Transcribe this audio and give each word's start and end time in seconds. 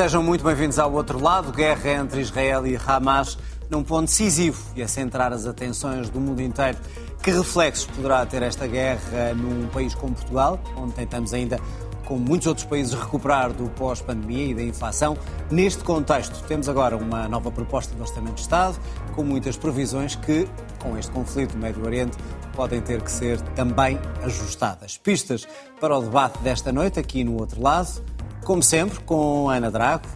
Sejam 0.00 0.22
muito 0.22 0.42
bem-vindos 0.42 0.78
ao 0.78 0.90
outro 0.94 1.22
lado. 1.22 1.52
Guerra 1.52 1.90
entre 1.90 2.22
Israel 2.22 2.66
e 2.66 2.74
Hamas 2.74 3.36
num 3.68 3.84
ponto 3.84 4.06
decisivo 4.06 4.58
e 4.74 4.82
a 4.82 4.88
centrar 4.88 5.30
as 5.30 5.44
atenções 5.44 6.08
do 6.08 6.18
mundo 6.18 6.40
inteiro. 6.40 6.78
Que 7.22 7.30
reflexos 7.30 7.84
poderá 7.84 8.24
ter 8.24 8.42
esta 8.42 8.66
guerra 8.66 9.34
num 9.34 9.68
país 9.68 9.94
como 9.94 10.14
Portugal, 10.14 10.58
onde 10.74 10.94
tentamos 10.94 11.34
ainda, 11.34 11.60
como 12.06 12.18
muitos 12.18 12.46
outros 12.46 12.66
países, 12.66 12.94
recuperar 12.94 13.52
do 13.52 13.68
pós-pandemia 13.68 14.46
e 14.46 14.54
da 14.54 14.62
inflação? 14.62 15.18
Neste 15.50 15.84
contexto, 15.84 16.42
temos 16.44 16.66
agora 16.66 16.96
uma 16.96 17.28
nova 17.28 17.52
proposta 17.52 17.94
de 17.94 18.00
Orçamento 18.00 18.36
de 18.36 18.40
Estado, 18.40 18.78
com 19.14 19.22
muitas 19.22 19.58
previsões 19.58 20.14
que, 20.16 20.48
com 20.82 20.96
este 20.96 21.12
conflito 21.12 21.52
no 21.56 21.60
Médio 21.60 21.84
Oriente, 21.84 22.16
podem 22.54 22.80
ter 22.80 23.02
que 23.02 23.12
ser 23.12 23.38
também 23.54 24.00
ajustadas. 24.22 24.96
Pistas 24.96 25.46
para 25.78 25.94
o 25.94 26.00
debate 26.00 26.38
desta 26.38 26.72
noite, 26.72 26.98
aqui 26.98 27.22
no 27.22 27.38
outro 27.38 27.60
lado, 27.60 28.02
como 28.44 28.62
sempre, 28.62 28.98
com 29.00 29.48
Ana 29.48 29.70
Drago, 29.70 30.06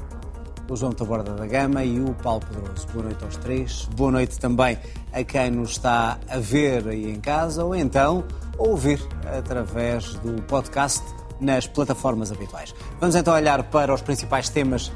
o 0.68 0.76
João 0.76 0.92
Taborda 0.92 1.32
da 1.34 1.46
Gama 1.46 1.84
e 1.84 2.00
o 2.00 2.14
Paulo 2.14 2.40
Pedroso. 2.40 2.86
Boa 2.92 3.04
noite 3.04 3.24
aos 3.24 3.36
três. 3.36 3.88
Boa 3.96 4.10
noite 4.12 4.38
também 4.38 4.78
a 5.12 5.22
quem 5.22 5.50
nos 5.50 5.72
está 5.72 6.18
a 6.28 6.38
ver 6.38 6.88
aí 6.88 7.10
em 7.10 7.20
casa 7.20 7.64
ou 7.64 7.74
então 7.74 8.24
ouvir 8.58 9.00
através 9.36 10.14
do 10.14 10.40
podcast 10.42 11.04
nas 11.40 11.66
plataformas 11.66 12.32
habituais. 12.32 12.74
Vamos 13.00 13.14
então 13.14 13.34
olhar 13.34 13.62
para 13.64 13.92
os 13.92 14.00
principais 14.00 14.48
temas 14.48 14.90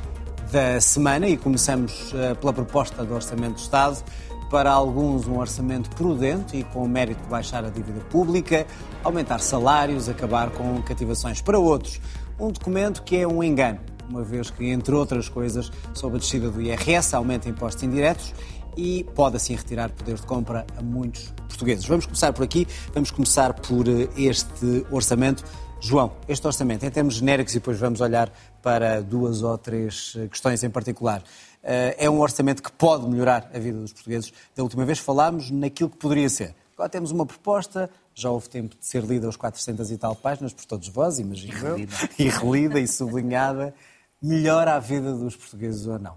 da 0.50 0.80
semana 0.80 1.28
e 1.28 1.36
começamos 1.36 2.12
eh, 2.14 2.34
pela 2.34 2.52
proposta 2.52 3.04
do 3.04 3.14
Orçamento 3.14 3.54
do 3.54 3.60
Estado. 3.60 4.02
Para 4.50 4.70
alguns, 4.72 5.26
um 5.26 5.38
orçamento 5.38 5.90
prudente 5.90 6.56
e 6.56 6.64
com 6.64 6.82
o 6.82 6.88
mérito 6.88 7.22
de 7.22 7.28
baixar 7.28 7.62
a 7.66 7.68
dívida 7.68 8.00
pública, 8.08 8.66
aumentar 9.04 9.40
salários, 9.40 10.08
acabar 10.08 10.48
com 10.48 10.80
cativações. 10.80 11.42
Para 11.42 11.58
outros, 11.58 12.00
um 12.38 12.50
documento 12.50 13.02
que 13.02 13.16
é 13.16 13.26
um 13.26 13.42
engano, 13.42 13.80
uma 14.08 14.22
vez 14.22 14.50
que, 14.50 14.66
entre 14.66 14.94
outras 14.94 15.28
coisas, 15.28 15.70
sob 15.92 16.16
a 16.16 16.18
descida 16.18 16.50
do 16.50 16.62
IRS, 16.62 17.14
aumenta 17.14 17.48
impostos 17.48 17.82
indiretos 17.82 18.32
e 18.76 19.04
pode 19.14 19.36
assim 19.36 19.54
retirar 19.54 19.90
poder 19.90 20.14
de 20.14 20.22
compra 20.22 20.64
a 20.76 20.82
muitos 20.82 21.34
portugueses. 21.48 21.84
Vamos 21.84 22.06
começar 22.06 22.32
por 22.32 22.44
aqui, 22.44 22.66
vamos 22.94 23.10
começar 23.10 23.52
por 23.54 23.88
eh, 23.88 24.08
este 24.16 24.86
orçamento. 24.90 25.44
João, 25.80 26.12
este 26.28 26.46
orçamento, 26.46 26.84
em 26.84 26.90
termos 26.90 27.14
genéricos, 27.14 27.54
e 27.54 27.58
depois 27.58 27.78
vamos 27.78 28.00
olhar 28.00 28.32
para 28.62 29.00
duas 29.00 29.42
ou 29.42 29.58
três 29.58 30.14
eh, 30.16 30.28
questões 30.28 30.62
em 30.62 30.70
particular, 30.70 31.22
eh, 31.62 31.96
é 31.98 32.08
um 32.08 32.20
orçamento 32.20 32.62
que 32.62 32.70
pode 32.70 33.08
melhorar 33.08 33.50
a 33.52 33.58
vida 33.58 33.78
dos 33.78 33.92
portugueses. 33.92 34.32
Da 34.54 34.62
última 34.62 34.84
vez 34.84 35.00
falámos 35.00 35.50
naquilo 35.50 35.90
que 35.90 35.96
poderia 35.96 36.28
ser. 36.28 36.54
Agora 36.74 36.88
temos 36.88 37.10
uma 37.10 37.26
proposta, 37.26 37.90
já 38.20 38.30
houve 38.30 38.48
tempo 38.48 38.76
de 38.78 38.86
ser 38.86 39.04
lida 39.04 39.26
aos 39.26 39.36
400 39.36 39.90
e 39.90 39.98
tal 39.98 40.14
páginas 40.14 40.52
por 40.52 40.64
todos 40.64 40.88
vós, 40.88 41.18
imagino 41.18 41.52
e 41.52 41.56
relida. 41.56 41.96
e 42.18 42.28
relida 42.28 42.80
e 42.80 42.88
sublinhada. 42.88 43.74
Melhora 44.20 44.74
a 44.74 44.78
vida 44.78 45.14
dos 45.14 45.36
portugueses 45.36 45.86
ou 45.86 45.98
não? 45.98 46.16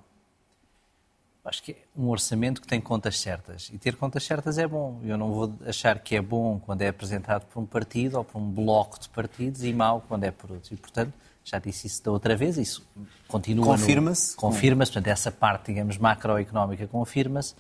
Acho 1.44 1.64
que 1.64 1.72
é 1.72 1.76
um 1.98 2.08
orçamento 2.10 2.62
que 2.62 2.68
tem 2.68 2.80
contas 2.80 3.20
certas. 3.20 3.70
E 3.74 3.78
ter 3.78 3.96
contas 3.96 4.24
certas 4.24 4.58
é 4.60 4.68
bom. 4.68 5.00
Eu 5.04 5.18
não 5.18 5.32
vou 5.32 5.54
achar 5.66 6.00
que 6.00 6.16
é 6.16 6.22
bom 6.22 6.60
quando 6.60 6.84
é 6.84 6.88
apresentado 6.88 7.46
por 7.48 7.60
um 7.60 7.66
partido 7.66 8.18
ou 8.18 8.24
por 8.24 8.40
um 8.40 8.50
bloco 8.50 9.00
de 9.00 9.10
partidos 9.10 9.64
e 9.64 9.74
mau 9.74 10.04
quando 10.08 10.24
é 10.24 10.32
por 10.32 10.52
outros. 10.52 10.72
E, 10.72 10.76
portanto, 10.76 11.14
já 11.44 11.58
disse 11.58 11.88
isso 11.88 12.04
da 12.04 12.12
outra 12.12 12.36
vez, 12.36 12.58
isso 12.58 12.86
continua. 13.28 13.66
Confirma-se? 13.66 14.36
Confirma-se, 14.36 14.92
portanto, 14.92 15.12
essa 15.12 15.32
parte, 15.32 15.68
digamos, 15.68 15.98
macroeconómica 15.98 16.88
confirma-se. 16.88 17.56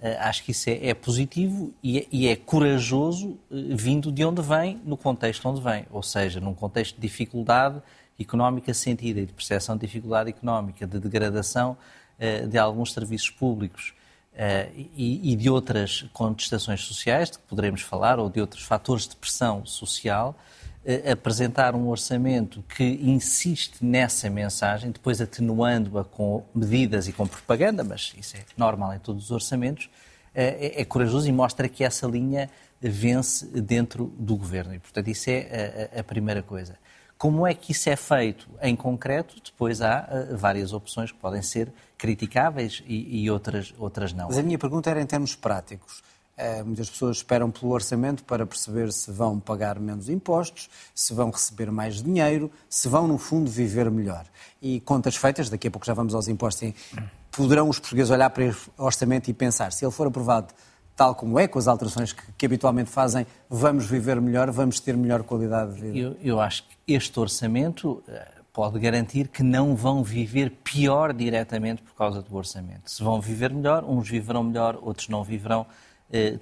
Uh, 0.00 0.14
acho 0.20 0.44
que 0.44 0.52
isso 0.52 0.70
é, 0.70 0.90
é 0.90 0.94
positivo 0.94 1.74
e 1.82 1.98
é, 1.98 2.06
e 2.12 2.28
é 2.28 2.36
corajoso 2.36 3.30
uh, 3.30 3.76
vindo 3.76 4.12
de 4.12 4.24
onde 4.24 4.40
vem, 4.40 4.80
no 4.84 4.96
contexto 4.96 5.48
onde 5.48 5.60
vem. 5.60 5.86
Ou 5.90 6.04
seja, 6.04 6.38
num 6.38 6.54
contexto 6.54 6.94
de 6.94 7.00
dificuldade 7.00 7.82
económica 8.18 8.72
sentida 8.72 9.18
e 9.20 9.26
de 9.26 9.32
percepção 9.32 9.76
de 9.76 9.86
dificuldade 9.86 10.30
económica, 10.30 10.86
de 10.86 11.00
degradação 11.00 11.76
uh, 12.16 12.46
de 12.46 12.56
alguns 12.56 12.92
serviços 12.92 13.30
públicos 13.30 13.92
e, 14.96 15.34
de 15.34 15.50
outras 15.50 16.02
contestações 16.12 16.82
sociais, 16.82 17.28
de 17.28 17.38
que 17.38 17.44
poderemos 17.48 17.80
falar, 17.80 18.20
ou 18.20 18.30
de 18.30 18.40
outros 18.40 18.62
fatores 18.62 19.08
de 19.08 19.16
pressão 19.16 19.66
social, 19.66 20.36
apresentar 21.10 21.74
um 21.74 21.88
orçamento 21.88 22.64
que 22.74 22.84
insiste 22.84 23.84
nessa 23.84 24.30
mensagem, 24.30 24.90
depois 24.90 25.20
atenuando-a 25.20 26.04
com 26.04 26.44
medidas 26.54 27.08
e 27.08 27.12
com 27.12 27.26
propaganda, 27.26 27.84
mas 27.84 28.14
isso 28.18 28.36
é 28.36 28.40
normal 28.56 28.94
em 28.94 28.98
todos 28.98 29.24
os 29.24 29.30
orçamentos, 29.30 29.90
é, 30.34 30.80
é 30.80 30.84
corajoso 30.84 31.28
e 31.28 31.32
mostra 31.32 31.68
que 31.68 31.84
essa 31.84 32.06
linha 32.06 32.48
vence 32.80 33.46
dentro 33.60 34.12
do 34.18 34.36
governo. 34.36 34.74
E, 34.74 34.78
portanto, 34.78 35.08
isso 35.08 35.28
é 35.28 35.90
a, 35.94 36.00
a 36.00 36.04
primeira 36.04 36.42
coisa. 36.42 36.76
Como 37.18 37.44
é 37.44 37.52
que 37.52 37.72
isso 37.72 37.90
é 37.90 37.96
feito 37.96 38.48
em 38.62 38.76
concreto? 38.76 39.34
Depois 39.44 39.82
há 39.82 40.08
uh, 40.08 40.36
várias 40.36 40.72
opções 40.72 41.10
que 41.10 41.18
podem 41.18 41.42
ser 41.42 41.72
criticáveis 41.98 42.82
e, 42.86 43.24
e, 43.24 43.30
outras, 43.30 43.74
outras 43.76 44.12
não. 44.12 44.28
Mas 44.28 44.38
a 44.38 44.42
minha 44.42 44.58
pergunta 44.58 44.88
era 44.88 45.02
em 45.02 45.06
termos 45.06 45.34
práticos. 45.34 46.00
Eh, 46.38 46.62
muitas 46.62 46.88
pessoas 46.88 47.16
esperam 47.16 47.50
pelo 47.50 47.72
orçamento 47.72 48.22
para 48.22 48.46
perceber 48.46 48.92
se 48.92 49.10
vão 49.10 49.40
pagar 49.40 49.80
menos 49.80 50.08
impostos, 50.08 50.70
se 50.94 51.12
vão 51.12 51.30
receber 51.30 51.72
mais 51.72 52.00
dinheiro, 52.00 52.48
se 52.70 52.86
vão, 52.86 53.08
no 53.08 53.18
fundo, 53.18 53.50
viver 53.50 53.90
melhor. 53.90 54.24
E 54.62 54.78
contas 54.80 55.16
feitas, 55.16 55.50
daqui 55.50 55.66
a 55.66 55.70
pouco 55.70 55.84
já 55.84 55.92
vamos 55.92 56.14
aos 56.14 56.28
impostos, 56.28 56.72
poderão 57.32 57.68
os 57.68 57.80
portugueses 57.80 58.12
olhar 58.12 58.30
para 58.30 58.44
este 58.44 58.70
orçamento 58.78 59.28
e 59.28 59.34
pensar, 59.34 59.72
se 59.72 59.84
ele 59.84 59.90
for 59.90 60.06
aprovado 60.06 60.54
tal 60.94 61.14
como 61.14 61.40
é, 61.40 61.48
com 61.48 61.58
as 61.58 61.66
alterações 61.66 62.12
que, 62.12 62.22
que, 62.36 62.46
habitualmente 62.46 62.90
fazem, 62.90 63.26
vamos 63.50 63.86
viver 63.86 64.20
melhor, 64.20 64.50
vamos 64.52 64.78
ter 64.78 64.96
melhor 64.96 65.24
qualidade 65.24 65.74
de 65.74 65.80
vida? 65.80 65.98
Eu, 65.98 66.16
eu 66.22 66.40
acho 66.40 66.64
que 66.64 66.94
este 66.94 67.18
orçamento 67.18 68.02
eh, 68.08 68.28
pode 68.52 68.78
garantir 68.80 69.28
que 69.28 69.42
não 69.42 69.76
vão 69.76 70.02
viver 70.02 70.50
pior 70.62 71.12
diretamente 71.12 71.82
por 71.82 71.94
causa 71.94 72.22
do 72.22 72.36
orçamento. 72.36 72.90
Se 72.90 73.02
vão 73.02 73.20
viver 73.20 73.52
melhor, 73.52 73.84
uns 73.84 74.08
viverão 74.08 74.42
melhor, 74.42 74.78
outros 74.82 75.08
não 75.08 75.22
viverão 75.22 75.66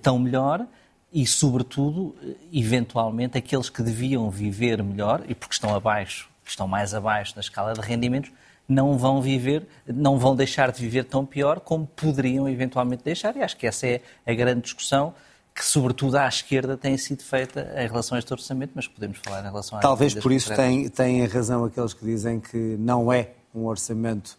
tão 0.03 0.19
melhor 0.19 0.67
e, 1.13 1.27
sobretudo, 1.27 2.15
eh, 2.23 2.35
eventualmente, 2.53 3.39
aqueles 3.39 3.71
que 3.71 3.83
deviam 3.83 4.29
viver 4.31 4.83
melhor 4.83 5.23
e 5.29 5.35
porque 5.35 5.55
estão 5.55 5.75
abaixo, 5.75 6.29
estão 6.45 6.69
mais 6.69 6.95
abaixo 6.95 7.33
na 7.37 7.41
escala 7.41 7.73
de 7.73 7.81
rendimentos, 7.81 8.31
não 8.69 8.99
vão 8.99 9.23
viver, 9.23 9.67
não 9.87 10.19
vão 10.19 10.35
deixar 10.35 10.71
de 10.73 10.81
viver 10.81 11.05
tão 11.05 11.25
pior 11.25 11.61
como 11.61 11.87
poderiam 11.87 12.49
eventualmente 12.49 13.05
deixar. 13.05 13.37
E 13.37 13.43
acho 13.43 13.57
que 13.57 13.67
essa 13.67 13.87
é 13.87 14.03
a 14.27 14.35
grande 14.35 14.63
discussão 14.63 15.15
que, 15.55 15.65
sobretudo 15.65 16.17
à 16.17 16.29
esquerda, 16.29 16.77
tem 16.77 16.99
sido 16.99 17.23
feita 17.23 17.73
em 17.79 17.87
relação 17.87 18.17
a 18.17 18.19
este 18.19 18.33
orçamento, 18.33 18.73
mas 18.75 18.87
podemos 18.87 19.19
falar 19.19 19.41
em 19.41 19.45
relação 19.49 19.79
a 19.79 19.81
Talvez 19.81 20.15
por 20.15 20.31
isso 20.33 20.55
têm, 20.55 20.89
têm 20.89 21.25
razão 21.27 21.65
aqueles 21.65 21.95
que 21.95 22.05
dizem 22.05 22.41
que 22.41 22.77
não 22.79 23.11
é 23.11 23.31
um 23.55 23.65
orçamento 23.65 24.37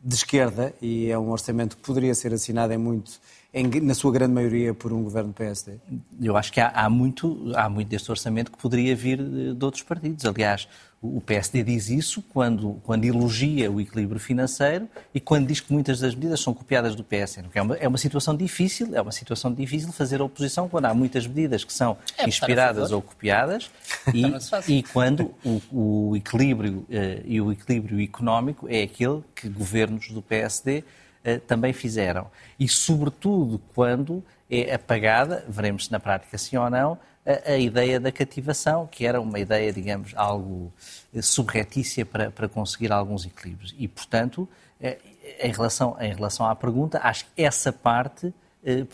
de 0.00 0.14
esquerda 0.14 0.72
e 0.80 1.10
é 1.10 1.18
um 1.18 1.30
orçamento 1.30 1.76
que 1.76 1.82
poderia 1.82 2.14
ser 2.14 2.32
assinado 2.32 2.72
em 2.72 2.78
muito 2.78 3.20
em, 3.54 3.68
na 3.80 3.94
sua 3.94 4.12
grande 4.12 4.32
maioria, 4.32 4.72
por 4.72 4.92
um 4.92 5.02
governo 5.02 5.32
PSD? 5.32 5.74
Eu 6.20 6.36
acho 6.36 6.52
que 6.52 6.60
há, 6.60 6.68
há, 6.68 6.88
muito, 6.88 7.52
há 7.54 7.68
muito 7.68 7.88
deste 7.88 8.10
orçamento 8.10 8.50
que 8.50 8.58
poderia 8.58 8.96
vir 8.96 9.18
de, 9.18 9.54
de 9.54 9.64
outros 9.64 9.82
partidos. 9.82 10.24
Aliás, 10.24 10.66
o 11.02 11.20
PSD 11.20 11.64
diz 11.64 11.90
isso 11.90 12.22
quando, 12.22 12.80
quando 12.84 13.04
elogia 13.04 13.70
o 13.70 13.80
equilíbrio 13.80 14.20
financeiro 14.20 14.88
e 15.12 15.18
quando 15.18 15.48
diz 15.48 15.58
que 15.58 15.72
muitas 15.72 15.98
das 15.98 16.14
medidas 16.14 16.40
são 16.40 16.54
copiadas 16.54 16.94
do 16.94 17.02
PSD. 17.02 17.48
É 17.52 17.60
uma, 17.60 17.76
é 17.76 17.88
uma 17.88 17.98
situação 17.98 18.36
difícil, 18.36 18.94
é 18.94 19.02
uma 19.02 19.10
situação 19.10 19.52
difícil 19.52 19.92
fazer 19.92 20.22
oposição 20.22 20.68
quando 20.68 20.84
há 20.84 20.94
muitas 20.94 21.26
medidas 21.26 21.64
que 21.64 21.72
são 21.72 21.98
é, 22.16 22.28
inspiradas 22.28 22.92
ou 22.92 23.02
copiadas 23.02 23.68
e, 24.14 24.22
e 24.78 24.82
quando 24.84 25.34
o, 25.44 25.60
o 26.10 26.16
equilíbrio 26.16 26.86
uh, 26.88 27.22
e 27.24 27.40
o 27.40 27.50
equilíbrio 27.50 28.00
económico 28.00 28.68
é 28.68 28.82
aquele 28.82 29.24
que 29.34 29.48
governos 29.48 30.08
do 30.08 30.22
PSD 30.22 30.78
eh, 30.78 30.84
também 31.46 31.72
fizeram. 31.72 32.30
E, 32.58 32.68
sobretudo, 32.68 33.60
quando 33.74 34.22
é 34.50 34.74
apagada, 34.74 35.44
veremos 35.48 35.86
se 35.86 35.92
na 35.92 36.00
prática 36.00 36.36
sim 36.36 36.56
ou 36.56 36.68
não, 36.68 36.98
a, 37.24 37.52
a, 37.52 37.58
ideia 37.58 38.00
da 38.00 38.10
cativação, 38.10 38.86
que 38.86 39.06
era 39.06 39.20
uma 39.20 39.38
ideia, 39.38 39.72
digamos, 39.72 40.12
algo 40.16 40.72
eh, 41.14 41.22
subretícia 41.22 42.04
para, 42.04 42.30
para 42.30 42.48
conseguir 42.48 42.90
alguns 42.92 43.24
equilíbrios. 43.24 43.74
E, 43.78 43.86
portanto, 43.86 44.48
eh, 44.80 44.98
em 45.40 45.52
relação, 45.52 45.96
em 46.00 46.12
relação 46.12 46.46
à 46.46 46.54
pergunta, 46.56 47.00
acho 47.02 47.24
que 47.26 47.42
essa 47.42 47.72
parte 47.72 48.34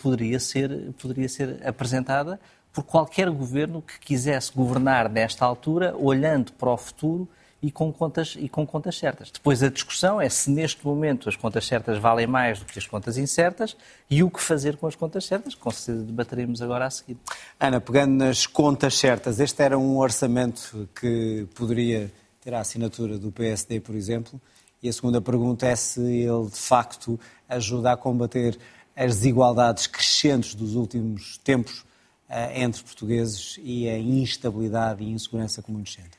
poderia, 0.03 0.41
ser, 0.41 0.93
poderia 1.01 1.29
ser 1.29 1.61
apresentada 1.67 2.41
por 2.73 2.85
qualquer 2.85 3.29
governo 3.31 3.83
que 3.83 3.99
quisesse 3.99 4.53
governar 4.53 5.09
nesta 5.09 5.45
altura, 5.45 5.95
olhando 5.97 6.53
para 6.53 6.71
o 6.71 6.77
futuro 6.77 7.29
e 7.61 7.71
com 7.71 7.93
contas, 7.93 8.37
e 8.39 8.49
com 8.49 8.67
contas 8.67 8.97
certas. 8.97 9.31
Depois 9.31 9.63
a 9.63 9.69
discussão 9.69 10.21
é 10.21 10.29
se 10.29 10.51
neste 10.51 10.87
momento 10.87 11.29
as 11.29 11.37
contas 11.37 11.67
certas 11.67 11.99
valem 11.99 12.27
mais 12.27 12.61
do 12.61 12.65
que 12.65 12.79
as 12.79 12.87
contas 12.87 13.19
incertas 13.19 13.77
e 14.09 14.23
o 14.23 14.31
que 14.31 14.41
fazer 14.41 14.77
com 14.77 14.87
as 14.87 14.95
contas 14.95 15.25
certas, 15.25 15.55
com 15.55 15.71
certeza 15.71 16.07
debateremos 16.07 16.63
agora 16.63 16.87
a 16.87 16.91
seguir. 16.91 17.17
Ana, 17.59 17.81
pegando 17.81 18.13
nas 18.13 18.47
contas 18.47 18.97
certas, 18.97 19.41
este 19.41 19.61
era 19.63 19.77
um 19.77 19.99
orçamento 19.99 20.89
que 20.99 21.47
poderia 21.55 22.13
ter 22.41 22.55
a 22.55 22.61
assinatura 22.61 23.19
do 23.19 23.33
PSD, 23.33 23.81
por 23.81 23.95
exemplo, 23.95 24.41
e 24.81 24.89
a 24.89 24.93
segunda 24.93 25.21
pergunta 25.21 25.67
é 25.67 25.75
se 25.75 26.01
ele 26.01 26.47
de 26.47 26.59
facto 26.59 27.19
ajuda 27.49 27.93
a 27.93 27.97
combater 27.97 28.57
as 28.95 29.17
desigualdades 29.17 29.87
crescentes 29.89 30.55
dos 30.55 30.77
últimos 30.77 31.39
tempos 31.39 31.85
eh, 32.29 32.63
entre 32.63 32.83
portugueses 32.83 33.59
e 33.63 33.89
a 33.89 33.99
instabilidade 33.99 35.03
e 35.03 35.11
insegurança 35.11 35.63
que 35.63 35.71
muitos 35.71 35.95
sentem. 35.95 36.18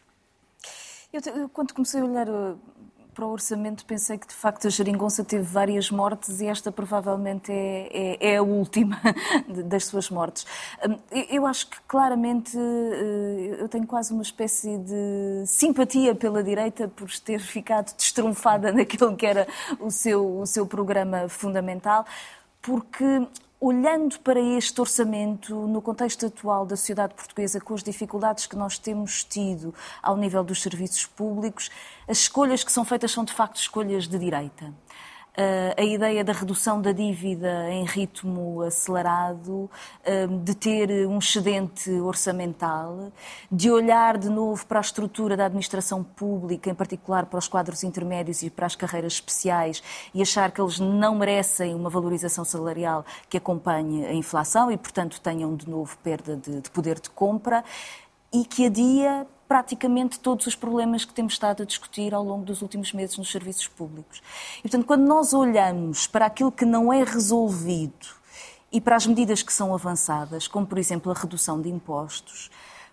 Eu, 1.11 1.49
quando 1.49 1.73
comecei 1.73 2.01
a 2.01 2.05
olhar 2.05 2.29
uh, 2.29 2.59
para 3.15 3.25
o 3.25 3.31
orçamento, 3.31 3.83
pensei 3.83 4.15
que 4.15 4.27
de 4.27 4.33
facto 4.33 4.67
a 4.67 4.69
Jeringonça 4.69 5.23
teve 5.23 5.43
várias 5.43 5.89
mortes 5.89 6.39
e 6.39 6.45
esta 6.45 6.71
provavelmente 6.71 7.51
é, 7.51 8.17
é, 8.21 8.33
é 8.33 8.37
a 8.37 8.43
última 8.43 9.01
das 9.65 9.87
suas 9.87 10.11
mortes. 10.11 10.45
Hum, 10.87 10.97
eu 11.31 11.47
acho 11.47 11.67
que 11.67 11.77
claramente 11.87 12.55
eh, 12.55 13.57
eu 13.59 13.67
tenho 13.67 13.87
quase 13.87 14.13
uma 14.13 14.21
espécie 14.21 14.77
de 14.77 15.43
simpatia 15.47 16.13
pela 16.13 16.43
direita 16.43 16.87
por 16.87 17.09
ter 17.19 17.39
ficado 17.39 17.91
destrunfada 17.95 18.71
naquilo 18.71 19.15
que 19.17 19.25
era 19.25 19.47
o 19.79 19.89
seu, 19.89 20.41
o 20.41 20.45
seu 20.45 20.67
programa 20.67 21.27
fundamental, 21.27 22.05
porque 22.61 23.27
Olhando 23.61 24.17
para 24.21 24.39
este 24.39 24.79
orçamento, 24.79 25.53
no 25.67 25.81
contexto 25.81 26.25
atual 26.25 26.65
da 26.65 26.77
sociedade 26.77 27.13
portuguesa, 27.13 27.59
com 27.59 27.73
as 27.73 27.83
dificuldades 27.83 28.47
que 28.47 28.55
nós 28.55 28.77
temos 28.77 29.21
tido 29.21 29.75
ao 30.01 30.15
nível 30.15 30.45
dos 30.45 30.61
serviços 30.61 31.05
públicos, 31.05 31.69
as 32.07 32.19
escolhas 32.19 32.63
que 32.63 32.71
são 32.71 32.85
feitas 32.85 33.11
são 33.11 33.25
de 33.25 33.33
facto 33.33 33.57
escolhas 33.57 34.07
de 34.07 34.17
direita. 34.17 34.73
Eh, 35.37 35.75
a 35.77 35.83
ideia 35.83 36.23
da 36.23 36.33
redução 36.33 36.81
da 36.81 36.91
dívida 36.91 37.69
em 37.69 37.85
ritmo 37.85 38.61
acelerado, 38.61 39.69
eh, 40.03 40.27
de 40.27 40.55
ter 40.55 41.07
um 41.07 41.19
excedente 41.19 41.89
orçamental, 41.91 43.11
de 43.51 43.69
olhar 43.69 44.17
de 44.17 44.27
novo 44.29 44.65
para 44.65 44.79
a 44.79 44.81
estrutura 44.81 45.37
da 45.37 45.45
administração 45.45 46.03
pública, 46.03 46.69
em 46.69 46.75
particular 46.75 47.27
para 47.27 47.37
os 47.39 47.47
quadros 47.47 47.83
intermédios 47.83 48.41
e 48.41 48.49
para 48.49 48.65
as 48.65 48.75
carreiras 48.75 49.13
especiais, 49.13 49.83
e 50.13 50.21
achar 50.21 50.51
que 50.51 50.59
eles 50.59 50.79
não 50.79 51.15
merecem 51.15 51.75
uma 51.75 51.89
valorização 51.89 52.43
salarial 52.43 53.05
que 53.29 53.37
acompanhe 53.37 54.05
a 54.05 54.13
inflação 54.13 54.71
e, 54.71 54.77
portanto, 54.77 55.21
tenham 55.21 55.55
de 55.55 55.69
novo 55.69 55.95
perda 56.03 56.35
de, 56.35 56.61
de 56.61 56.69
poder 56.71 56.99
de 56.99 57.09
compra 57.11 57.63
e 58.33 58.43
que 58.45 58.65
adia 58.65 59.25
praticamente 59.49 60.19
todos 60.19 60.45
os 60.45 60.55
problemas 60.55 61.03
que 61.03 61.11
temos 61.11 61.33
estado 61.33 61.63
a 61.63 61.65
discutir 61.65 62.13
ao 62.13 62.23
longo 62.23 62.45
dos 62.45 62.61
últimos 62.61 62.93
meses 62.93 63.17
nos 63.17 63.31
serviços 63.31 63.67
públicos. 63.67 64.21
E, 64.59 64.61
portanto, 64.61 64.85
quando 64.85 65.07
nós 65.07 65.33
olhamos 65.33 66.05
para 66.05 66.27
aquilo 66.27 66.51
que 66.51 66.65
não 66.65 66.93
é 66.93 67.03
resolvido 67.03 68.19
e 68.71 68.79
para 68.79 68.95
as 68.95 69.07
medidas 69.07 69.41
que 69.41 69.51
são 69.51 69.73
avançadas, 69.73 70.47
como, 70.47 70.67
por 70.67 70.77
exemplo, 70.77 71.11
a 71.11 71.15
redução 71.15 71.59
de 71.59 71.67
impostos, 71.67 72.51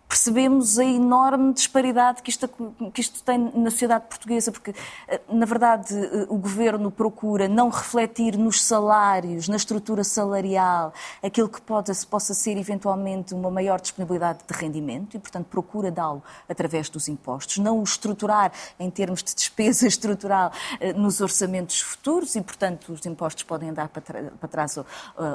percebemos 0.08 0.78
a 0.78 0.84
enorme 0.84 1.52
disparidade 1.52 2.22
que 2.22 2.30
isto, 2.30 2.48
que 2.92 3.00
isto 3.00 3.22
tem 3.24 3.38
na 3.54 3.70
sociedade 3.70 4.06
portuguesa, 4.08 4.52
porque, 4.52 4.74
eh, 5.08 5.20
na 5.28 5.44
verdade, 5.44 5.94
eh, 5.94 6.26
o 6.28 6.36
governo 6.36 6.90
procura 6.90 7.48
não 7.48 7.68
refletir 7.68 8.36
nos 8.36 8.62
salários, 8.62 9.48
na 9.48 9.56
estrutura 9.56 10.04
salarial, 10.04 10.92
aquilo 11.22 11.48
que 11.48 11.60
pode, 11.60 11.92
possa 12.06 12.34
ser 12.34 12.56
eventualmente 12.56 13.34
uma 13.34 13.50
maior 13.50 13.80
disponibilidade 13.80 14.40
de 14.46 14.54
rendimento 14.54 15.16
e, 15.16 15.18
portanto, 15.18 15.46
procura 15.46 15.90
dá-lo 15.90 16.22
através 16.48 16.88
dos 16.88 17.08
impostos, 17.08 17.58
não 17.58 17.80
o 17.80 17.82
estruturar 17.82 18.52
em 18.78 18.90
termos 18.90 19.22
de 19.22 19.34
despesa 19.34 19.86
estrutural 19.88 20.52
eh, 20.78 20.92
nos 20.92 21.20
orçamentos 21.20 21.80
futuros 21.80 22.36
e, 22.36 22.40
portanto, 22.40 22.92
os 22.92 23.04
impostos 23.06 23.42
podem 23.42 23.70
andar 23.70 23.88
para 23.88 24.48
trás 24.48 24.76
ou, 24.76 24.86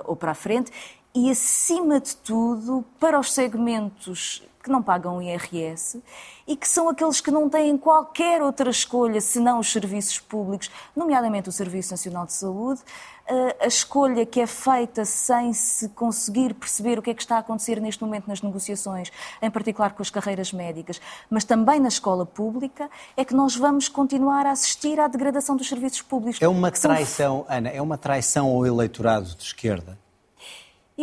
ou 0.06 0.16
para 0.16 0.32
a 0.32 0.36
frente. 0.36 0.72
E, 1.14 1.30
acima 1.30 2.00
de 2.00 2.16
tudo, 2.16 2.86
para 2.98 3.20
os 3.20 3.34
segmentos 3.34 4.42
que 4.62 4.70
não 4.70 4.82
pagam 4.82 5.22
IRS 5.22 6.02
e 6.48 6.56
que 6.56 6.68
são 6.68 6.90
aqueles 6.90 7.22
que 7.22 7.32
não 7.32 7.50
têm 7.50 7.78
qualquer 7.78 8.42
outra 8.42 8.70
escolha 8.70 9.22
senão 9.22 9.60
os 9.60 9.72
serviços 9.72 10.20
públicos, 10.20 10.70
nomeadamente 10.96 11.50
o 11.50 11.52
Serviço 11.52 11.92
Nacional 11.92 12.26
de 12.26 12.34
Saúde. 12.34 12.82
Eh, 13.28 13.58
a 13.62 13.68
escolha 13.68 14.26
que 14.26 14.42
é 14.42 14.48
feita 14.48 15.06
sem 15.06 15.54
se 15.54 15.88
conseguir 15.90 16.54
perceber 16.54 17.00
o 17.00 17.02
que 17.02 17.12
é 17.12 17.14
que 17.14 17.22
está 17.22 17.38
a 17.38 17.40
acontecer 17.40 17.80
neste 17.80 18.04
momento 18.04 18.28
nas 18.28 18.42
negociações, 18.42 19.12
em 19.42 19.50
particular 19.50 19.94
com 19.94 20.02
as 20.02 20.10
carreiras 20.10 20.52
médicas, 20.52 21.00
mas 21.30 21.44
também 21.44 21.80
na 21.80 21.88
escola 21.88 22.26
pública, 22.26 22.90
é 23.16 23.24
que 23.24 23.34
nós 23.34 23.56
vamos 23.56 23.88
continuar 23.88 24.46
a 24.46 24.52
assistir 24.52 25.00
à 25.00 25.08
degradação 25.08 25.56
dos 25.56 25.70
serviços 25.70 26.02
públicos. 26.02 26.42
É 26.42 26.48
uma 26.48 26.72
traição, 26.72 27.46
Ana, 27.48 27.70
é 27.70 27.82
uma 27.82 27.98
traição 27.98 28.48
ao 28.48 28.66
eleitorado 28.66 29.36
de 29.36 29.44
esquerda 29.44 29.98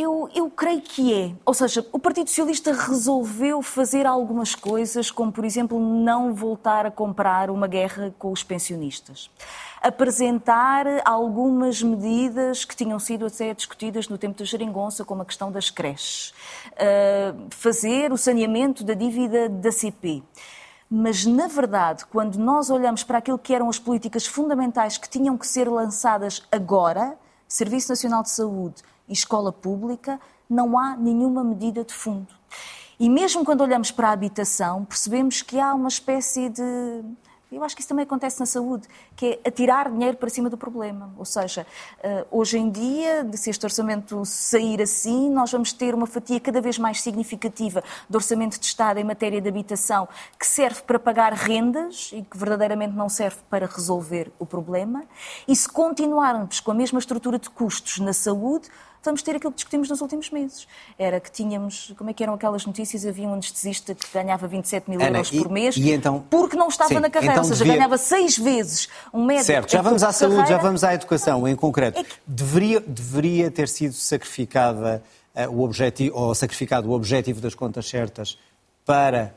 eu, 0.00 0.28
eu 0.34 0.50
creio 0.50 0.80
que 0.80 1.12
é. 1.12 1.32
Ou 1.44 1.52
seja, 1.52 1.84
o 1.92 1.98
Partido 1.98 2.28
Socialista 2.28 2.72
resolveu 2.72 3.60
fazer 3.62 4.06
algumas 4.06 4.54
coisas, 4.54 5.10
como, 5.10 5.32
por 5.32 5.44
exemplo, 5.44 5.78
não 5.80 6.32
voltar 6.34 6.86
a 6.86 6.90
comprar 6.90 7.50
uma 7.50 7.66
guerra 7.66 8.14
com 8.18 8.30
os 8.30 8.42
pensionistas. 8.42 9.30
Apresentar 9.80 10.86
algumas 11.04 11.82
medidas 11.82 12.64
que 12.64 12.76
tinham 12.76 12.98
sido 12.98 13.26
até 13.26 13.52
discutidas 13.54 14.08
no 14.08 14.18
tempo 14.18 14.38
da 14.38 14.44
geringonça, 14.44 15.04
como 15.04 15.22
a 15.22 15.24
questão 15.24 15.50
das 15.50 15.70
creches. 15.70 16.32
Uh, 16.72 17.48
fazer 17.50 18.12
o 18.12 18.16
saneamento 18.16 18.84
da 18.84 18.94
dívida 18.94 19.48
da 19.48 19.72
CP. 19.72 20.22
Mas, 20.90 21.26
na 21.26 21.46
verdade, 21.46 22.06
quando 22.06 22.36
nós 22.36 22.70
olhamos 22.70 23.04
para 23.04 23.18
aquilo 23.18 23.38
que 23.38 23.54
eram 23.54 23.68
as 23.68 23.78
políticas 23.78 24.26
fundamentais 24.26 24.96
que 24.96 25.08
tinham 25.08 25.36
que 25.36 25.46
ser 25.46 25.68
lançadas 25.68 26.42
agora, 26.50 27.18
Serviço 27.46 27.90
Nacional 27.90 28.22
de 28.22 28.30
Saúde, 28.30 28.82
e 29.08 29.12
escola 29.12 29.52
pública, 29.52 30.20
não 30.48 30.78
há 30.78 30.96
nenhuma 30.96 31.42
medida 31.44 31.84
de 31.84 31.94
fundo. 31.94 32.28
E 32.98 33.08
mesmo 33.08 33.44
quando 33.44 33.60
olhamos 33.60 33.90
para 33.90 34.08
a 34.08 34.12
habitação, 34.12 34.84
percebemos 34.84 35.42
que 35.42 35.60
há 35.60 35.72
uma 35.74 35.88
espécie 35.88 36.48
de 36.48 37.04
eu 37.50 37.64
acho 37.64 37.74
que 37.74 37.80
isso 37.80 37.88
também 37.88 38.02
acontece 38.02 38.38
na 38.38 38.44
saúde, 38.44 38.86
que 39.16 39.40
é 39.42 39.48
atirar 39.48 39.90
dinheiro 39.90 40.18
para 40.18 40.28
cima 40.28 40.50
do 40.50 40.56
problema. 40.58 41.14
Ou 41.16 41.24
seja, 41.24 41.66
eh, 42.02 42.26
hoje 42.30 42.58
em 42.58 42.70
dia, 42.70 43.26
se 43.32 43.48
este 43.48 43.64
orçamento 43.64 44.22
sair 44.26 44.82
assim, 44.82 45.30
nós 45.30 45.50
vamos 45.50 45.72
ter 45.72 45.94
uma 45.94 46.06
fatia 46.06 46.38
cada 46.40 46.60
vez 46.60 46.78
mais 46.78 47.00
significativa 47.00 47.82
do 48.08 48.16
orçamento 48.16 48.60
de 48.60 48.66
Estado 48.66 48.98
em 48.98 49.04
matéria 49.04 49.40
de 49.40 49.48
habitação, 49.48 50.06
que 50.38 50.46
serve 50.46 50.82
para 50.82 50.98
pagar 50.98 51.32
rendas 51.32 52.10
e 52.12 52.20
que 52.20 52.36
verdadeiramente 52.36 52.94
não 52.94 53.08
serve 53.08 53.38
para 53.48 53.64
resolver 53.66 54.30
o 54.38 54.44
problema. 54.44 55.04
E 55.46 55.56
se 55.56 55.70
continuarmos 55.70 56.60
com 56.60 56.70
a 56.70 56.74
mesma 56.74 56.98
estrutura 56.98 57.38
de 57.38 57.48
custos 57.48 57.98
na 57.98 58.12
saúde, 58.12 58.68
vamos 59.02 59.22
ter 59.22 59.36
aquilo 59.36 59.52
que 59.52 59.56
discutimos 59.56 59.88
nos 59.88 60.00
últimos 60.00 60.30
meses. 60.30 60.66
Era 60.98 61.20
que 61.20 61.30
tínhamos, 61.30 61.92
como 61.96 62.10
é 62.10 62.12
que 62.12 62.22
eram 62.22 62.34
aquelas 62.34 62.64
notícias? 62.66 63.06
Havia 63.06 63.28
um 63.28 63.34
anestesista 63.34 63.94
que 63.94 64.06
ganhava 64.12 64.46
27 64.46 64.90
mil 64.90 65.00
Ana, 65.00 65.18
euros 65.18 65.30
por 65.30 65.50
mês 65.50 65.76
e 65.76 65.90
então, 65.90 66.24
porque 66.30 66.56
não 66.56 66.68
estava 66.68 66.88
sim, 66.88 67.00
na 67.00 67.10
carreira, 67.10 67.34
então 67.34 67.44
ou 67.44 67.48
seja, 67.48 67.64
devia... 67.64 67.74
ganhava 67.78 67.98
seis 67.98 68.36
vezes 68.36 68.88
um 69.12 69.24
médico. 69.24 69.46
Certo, 69.46 69.72
já 69.72 69.82
vamos 69.82 70.02
à 70.02 70.12
saúde, 70.12 70.36
carreira. 70.36 70.56
já 70.56 70.62
vamos 70.62 70.84
à 70.84 70.94
educação 70.94 71.46
em 71.46 71.56
concreto. 71.56 71.98
É 71.98 72.04
que... 72.04 72.14
deveria, 72.26 72.80
deveria 72.80 73.50
ter 73.50 73.68
sido 73.68 73.94
sacrificada 73.94 75.02
uh, 75.34 75.50
o 75.50 75.62
objetivo, 75.62 76.16
ou 76.16 76.34
sacrificado 76.34 76.88
o 76.88 76.92
objetivo 76.92 77.40
das 77.40 77.54
contas 77.54 77.88
certas 77.88 78.38
para 78.84 79.34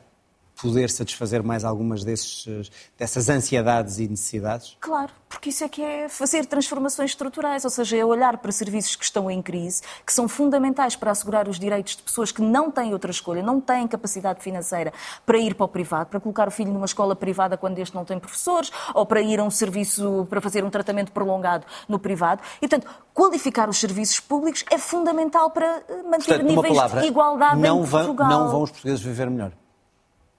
poder 0.62 0.88
satisfazer 0.88 1.42
mais 1.42 1.64
algumas 1.64 2.04
desses, 2.04 2.70
dessas 2.96 3.28
ansiedades 3.28 3.98
e 3.98 4.06
necessidades? 4.06 4.76
Claro, 4.80 5.10
porque 5.28 5.50
isso 5.50 5.64
é 5.64 5.68
que 5.68 5.82
é 5.82 6.08
fazer 6.08 6.46
transformações 6.46 7.10
estruturais, 7.10 7.64
ou 7.64 7.70
seja, 7.70 7.96
é 7.96 8.04
olhar 8.04 8.38
para 8.38 8.52
serviços 8.52 8.94
que 8.94 9.04
estão 9.04 9.28
em 9.28 9.42
crise, 9.42 9.82
que 10.06 10.12
são 10.12 10.28
fundamentais 10.28 10.94
para 10.94 11.10
assegurar 11.10 11.48
os 11.48 11.58
direitos 11.58 11.96
de 11.96 12.02
pessoas 12.04 12.30
que 12.30 12.40
não 12.40 12.70
têm 12.70 12.92
outra 12.92 13.10
escolha, 13.10 13.42
não 13.42 13.60
têm 13.60 13.88
capacidade 13.88 14.40
financeira 14.40 14.92
para 15.26 15.36
ir 15.36 15.56
para 15.56 15.64
o 15.64 15.68
privado, 15.68 16.10
para 16.10 16.20
colocar 16.20 16.46
o 16.46 16.50
filho 16.52 16.72
numa 16.72 16.86
escola 16.86 17.16
privada 17.16 17.56
quando 17.56 17.80
este 17.80 17.94
não 17.94 18.04
tem 18.04 18.20
professores, 18.20 18.70
ou 18.94 19.04
para 19.04 19.20
ir 19.20 19.40
a 19.40 19.42
um 19.42 19.50
serviço, 19.50 20.28
para 20.30 20.40
fazer 20.40 20.64
um 20.64 20.70
tratamento 20.70 21.10
prolongado 21.10 21.66
no 21.88 21.98
privado. 21.98 22.40
E, 22.58 22.68
portanto, 22.68 22.88
qualificar 23.12 23.68
os 23.68 23.78
serviços 23.78 24.20
públicos 24.20 24.64
é 24.70 24.78
fundamental 24.78 25.50
para 25.50 25.82
eh, 25.88 26.02
manter 26.04 26.38
portanto, 26.38 26.48
níveis 26.48 26.76
palavra, 26.76 27.00
de 27.00 27.06
igualdade 27.08 27.60
não 27.60 27.82
em 27.82 27.88
Portugal. 27.88 28.28
Vão, 28.28 28.38
não 28.38 28.50
vão 28.50 28.62
os 28.62 28.70
portugueses 28.70 29.02
viver 29.02 29.28
melhor? 29.28 29.52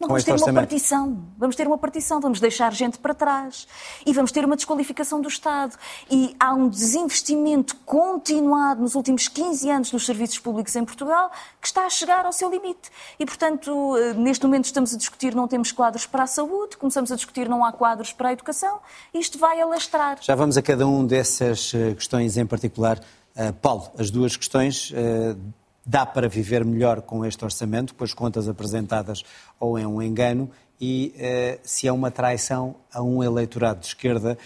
Não, 0.03 0.07
vamos 0.07 0.23
ter 0.23 0.35
uma 0.35 0.53
partição. 0.53 1.17
Vamos 1.37 1.55
ter 1.55 1.67
uma 1.67 1.77
partição, 1.77 2.19
vamos 2.21 2.39
deixar 2.39 2.73
gente 2.73 2.99
para 2.99 3.13
trás. 3.13 3.67
E 4.05 4.13
vamos 4.13 4.31
ter 4.31 4.45
uma 4.45 4.55
desqualificação 4.55 5.21
do 5.21 5.27
Estado. 5.27 5.75
E 6.09 6.35
há 6.39 6.53
um 6.53 6.67
desinvestimento 6.67 7.75
continuado 7.85 8.81
nos 8.81 8.95
últimos 8.95 9.27
15 9.27 9.69
anos 9.69 9.91
nos 9.91 10.05
serviços 10.05 10.39
públicos 10.39 10.75
em 10.75 10.83
Portugal 10.83 11.31
que 11.61 11.67
está 11.67 11.85
a 11.85 11.89
chegar 11.89 12.25
ao 12.25 12.33
seu 12.33 12.49
limite. 12.49 12.91
E, 13.19 13.25
portanto, 13.25 13.95
eh, 13.97 14.13
neste 14.13 14.45
momento 14.45 14.65
estamos 14.65 14.93
a 14.93 14.97
discutir, 14.97 15.33
não 15.33 15.47
temos 15.47 15.71
quadros 15.71 16.05
para 16.05 16.23
a 16.23 16.27
saúde, 16.27 16.77
começamos 16.77 17.11
a 17.11 17.15
discutir, 17.15 17.47
não 17.47 17.63
há 17.63 17.71
quadros 17.71 18.11
para 18.11 18.29
a 18.29 18.33
educação. 18.33 18.79
Isto 19.13 19.37
vai 19.37 19.61
alastrar. 19.61 20.17
Já 20.21 20.35
vamos 20.35 20.57
a 20.57 20.61
cada 20.61 20.85
um 20.85 21.05
dessas 21.05 21.73
eh, 21.73 21.93
questões 21.93 22.37
em 22.37 22.45
particular. 22.45 22.99
Uh, 23.35 23.51
Paulo, 23.53 23.89
as 23.97 24.11
duas 24.11 24.37
questões. 24.37 24.91
Uh, 24.91 25.37
dá 25.85 26.05
para 26.05 26.29
viver 26.29 26.63
melhor 26.63 27.01
com 27.01 27.25
este 27.25 27.43
orçamento, 27.43 27.93
com 27.95 28.03
as 28.03 28.13
contas 28.13 28.47
apresentadas 28.47 29.23
ou 29.59 29.77
é 29.77 29.85
um 29.85 30.01
engano, 30.01 30.49
e 30.79 31.13
uh, 31.15 31.59
se 31.63 31.87
é 31.87 31.91
uma 31.91 32.11
traição 32.11 32.75
a 32.91 33.01
um 33.01 33.23
eleitorado 33.23 33.79
de 33.81 33.87
esquerda 33.87 34.37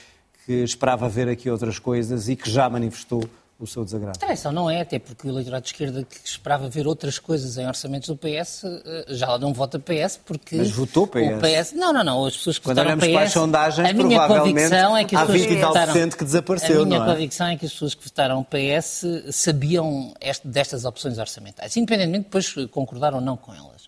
que 0.46 0.64
esperava 0.64 1.10
ver 1.10 1.28
aqui 1.28 1.50
outras 1.50 1.80
coisas 1.80 2.30
e 2.30 2.36
que 2.36 2.50
já 2.50 2.70
manifestou 2.70 3.24
o 3.60 3.66
seu 3.66 3.84
desagrado. 3.84 4.20
Traição 4.20 4.52
não 4.52 4.70
é, 4.70 4.82
até 4.82 5.00
porque 5.00 5.28
o 5.28 5.32
eleitorado 5.32 5.64
de 5.64 5.70
esquerda 5.70 6.04
que 6.04 6.18
esperava 6.24 6.70
ver 6.70 6.86
outras 6.86 7.18
coisas 7.18 7.58
em 7.58 7.66
orçamentos 7.66 8.08
do 8.08 8.16
PS 8.16 8.64
eh, 8.64 9.06
já 9.10 9.38
não 9.38 9.52
vota 9.54 9.80
PS 9.80 10.20
porque... 10.24 10.58
Mas 10.58 10.72
votou 10.72 11.08
PS. 11.08 11.20
O 11.20 11.40
PS 11.40 11.74
não, 11.74 11.92
não, 11.92 12.04
não, 12.04 12.26
as 12.26 12.38
pessoas 12.38 12.60
que 12.60 12.66
Quando 12.66 12.78
votaram 12.78 13.00
PS... 13.00 13.08
para 13.08 13.22
as 13.24 13.32
sondagens, 13.32 13.90
a 13.90 13.94
minha 13.94 14.28
convicção 14.28 14.98
é 14.98 15.06
que 15.06 15.16
as 15.16 15.22
pessoas 15.22 15.46
que 15.46 15.56
votaram... 15.56 16.10
que 16.10 16.24
desapareceu, 16.24 16.82
A 16.82 16.86
minha 16.86 17.04
é? 17.04 17.06
convicção 17.06 17.48
é 17.48 17.58
que 17.58 17.66
as 17.66 17.72
pessoas 17.72 17.94
que 17.96 18.04
votaram 18.04 18.44
PS 18.44 19.04
sabiam 19.32 20.14
este, 20.22 20.48
destas 20.48 20.86
opções 20.86 21.18
orçamentais, 21.18 21.76
independentemente 21.76 22.26
depois 22.26 22.54
concordar 22.70 23.16
ou 23.16 23.22
não 23.22 23.36
com 23.36 23.54
elas. 23.54 23.88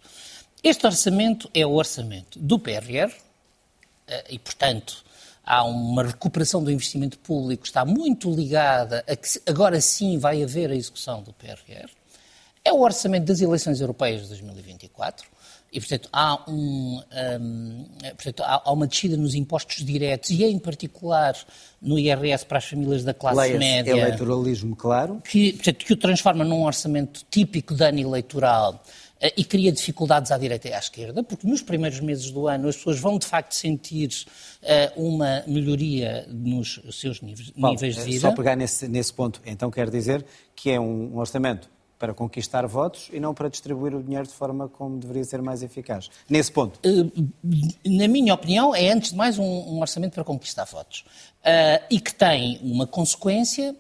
Este 0.64 0.86
orçamento 0.86 1.50
é 1.54 1.66
o 1.66 1.74
orçamento 1.74 2.40
do 2.40 2.58
PRR 2.58 3.14
eh, 4.08 4.26
e, 4.32 4.40
portanto 4.40 5.09
há 5.50 5.64
uma 5.64 6.04
recuperação 6.04 6.64
do 6.64 6.70
investimento 6.70 7.18
público, 7.18 7.66
está 7.66 7.84
muito 7.84 8.30
ligada 8.30 9.04
a 9.08 9.16
que 9.16 9.28
agora 9.48 9.82
sim 9.82 10.20
vai 10.20 10.44
haver 10.44 10.70
a 10.70 10.76
execução 10.76 11.24
do 11.24 11.34
PRR. 11.34 11.90
É 12.64 12.72
o 12.72 12.82
orçamento 12.82 13.26
das 13.26 13.42
eleições 13.42 13.82
europeias 13.82 14.22
de 14.22 14.28
2024. 14.28 15.28
E, 15.72 15.80
portanto, 15.80 16.10
há, 16.12 16.50
um, 16.50 17.02
um, 17.42 17.86
portanto, 18.16 18.44
há 18.44 18.72
uma 18.72 18.88
descida 18.88 19.16
nos 19.16 19.36
impostos 19.36 19.84
diretos 19.84 20.30
e, 20.32 20.44
em 20.44 20.58
particular, 20.58 21.36
no 21.82 21.98
IRS 21.98 22.46
para 22.46 22.58
as 22.58 22.66
famílias 22.66 23.04
da 23.04 23.14
classe 23.14 23.36
média. 23.58 23.92
eleitoralismo, 23.92 24.76
claro. 24.76 25.22
Que, 25.24 25.54
portanto, 25.54 25.86
que 25.86 25.94
o 25.94 25.98
transforma 25.98 26.44
num 26.44 26.64
orçamento 26.64 27.24
típico 27.30 27.76
de 27.76 27.84
ano 27.84 28.00
eleitoral 28.00 28.84
e 29.36 29.44
cria 29.44 29.72
dificuldades 29.72 30.32
à 30.32 30.38
direita 30.38 30.70
e 30.70 30.74
à 30.74 30.80
esquerda, 30.80 31.22
porque 31.22 31.46
nos 31.46 31.62
primeiros 31.62 32.00
meses 32.00 32.32
do 32.32 32.48
ano 32.48 32.70
as 32.70 32.78
pessoas 32.78 33.00
vão 33.00 33.18
de 33.18 33.26
facto 33.26 33.54
sentir 33.54 34.10
uh, 34.64 35.02
uma 35.02 35.44
melhoria 35.46 36.26
nos 36.30 36.80
seus 36.92 37.20
níveis, 37.22 37.52
Bom, 37.52 37.72
níveis 37.72 37.96
de 37.96 38.04
vida. 38.04 38.22
Só 38.22 38.32
pegar 38.32 38.56
nesse, 38.56 38.88
nesse 38.88 39.14
ponto, 39.14 39.42
então 39.46 39.70
quer 39.70 39.90
dizer 39.90 40.26
que 40.56 40.72
é 40.72 40.80
um, 40.80 41.18
orçamento 41.18 41.70
para 41.98 42.14
conquistar 42.14 42.66
votos 42.66 43.10
e 43.12 43.20
não 43.20 43.34
para 43.34 43.50
distribuir 43.50 43.94
o 43.94 44.02
dinheiro 44.02 44.26
de 44.26 44.34
forma 44.34 44.70
como 44.70 44.98
deveria 44.98 45.26
ser 45.26 45.42
mais 45.42 45.62
eficaz. 45.62 46.10
Nesse 46.30 46.50
ponto. 46.50 46.80
Na 47.86 48.08
minha 48.08 48.34
opinião, 48.34 48.74
é 48.74 48.90
antes 48.90 49.12
de 49.12 49.18
mais 49.18 49.38
um, 49.38 49.82
orçamento 49.82 50.14
para 50.14 50.24
conquistar 50.24 50.64
votos. 50.64 51.04
E 51.90 52.00
que 52.00 52.16
tem 52.16 52.58
uma 52.64 52.88
consequência 52.88 53.76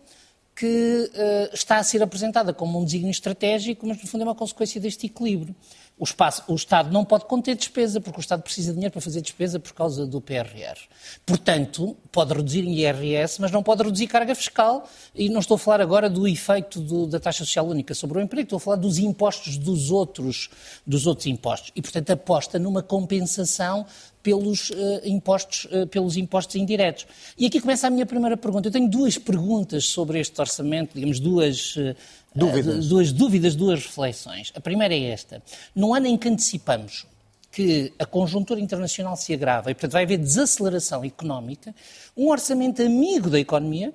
que 0.60 1.10
uh, 1.14 1.56
está 1.56 1.78
a 1.78 1.84
ser 1.84 2.04
apresentada 2.04 2.54
como 2.54 2.78
um 2.78 2.84
desígnio 2.84 3.12
estratégico, 3.12 3.88
mas 3.88 4.02
no 4.02 4.06
fundo 4.06 4.24
é 4.24 4.26
uma 4.26 4.36
consequência 4.36 4.82
deste 4.82 5.06
equilíbrio. 5.06 5.56
O, 5.98 6.04
espaço, 6.04 6.44
o 6.50 6.56
Estado 6.56 6.92
não 6.92 7.06
pode 7.06 7.26
conter 7.26 7.56
despesa, 7.56 8.02
porque 8.02 8.20
o 8.20 8.22
Estado 8.22 8.42
precisa 8.42 8.72
de 8.72 8.76
dinheiro 8.76 8.92
para 8.92 9.02
fazer 9.02 9.22
despesa 9.22 9.58
por 9.58 9.72
causa 9.72 10.06
do 10.06 10.20
PRR. 10.20 10.78
Portanto, 11.26 11.96
pode 12.12 12.34
reduzir 12.34 12.66
em 12.66 12.74
IRS, 12.74 13.40
mas 13.40 13.52
não 13.52 13.64
pode 13.64 13.84
reduzir 13.84 14.08
carga 14.08 14.36
fiscal. 14.36 14.86
E 15.16 15.30
não 15.30 15.40
estou 15.40 15.56
a 15.56 15.58
falar 15.58 15.80
agora 15.80 16.10
do 16.10 16.28
efeito 16.28 16.82
do, 16.82 17.08
da 17.08 17.22
taxa 17.22 17.46
social 17.46 17.66
única 17.66 17.94
sobre 17.94 18.18
o 18.18 18.22
emprego, 18.22 18.44
estou 18.44 18.58
a 18.58 18.60
falar 18.60 18.76
dos 18.76 18.98
impostos 18.98 19.58
dos 19.58 19.92
outros, 19.92 20.50
dos 20.86 21.08
outros 21.08 21.28
impostos. 21.28 21.72
E, 21.74 21.82
portanto, 21.82 22.10
aposta 22.12 22.60
numa 22.60 22.84
compensação 22.84 23.86
pelos, 24.22 24.70
uh, 24.70 25.02
impostos, 25.04 25.66
uh, 25.66 25.88
pelos 25.88 26.18
impostos 26.18 26.56
indiretos. 26.56 27.08
E 27.38 27.46
aqui 27.46 27.60
começa 27.60 27.88
a 27.88 27.90
minha 27.90 28.06
primeira 28.06 28.36
pergunta. 28.36 28.68
Eu 28.68 28.72
tenho 28.72 28.90
duas 28.90 29.18
perguntas 29.18 29.86
sobre 29.86 30.20
este 30.20 30.40
orçamento, 30.40 30.94
digamos, 30.94 31.20
duas. 31.20 31.76
Uh, 31.76 31.96
dúvidas. 32.36 32.88
duas 32.88 33.12
dúvidas, 33.12 33.56
duas 33.56 33.84
reflexões. 33.84 34.52
A 34.56 34.60
primeira 34.60 34.94
é 34.94 35.12
esta. 35.12 35.42
No 35.76 35.94
ano 35.94 36.08
em 36.08 36.18
que 36.18 36.28
antecipamos 36.28 37.06
que 37.52 37.92
a 37.98 38.06
conjuntura 38.06 38.60
internacional 38.60 39.16
se 39.16 39.34
agrava 39.34 39.72
e, 39.72 39.74
portanto, 39.74 39.94
vai 39.94 40.04
haver 40.04 40.20
desaceleração 40.20 41.04
económica, 41.04 41.74
um 42.16 42.30
orçamento 42.30 42.82
amigo 42.84 43.30
da 43.30 43.40
economia 43.40 43.92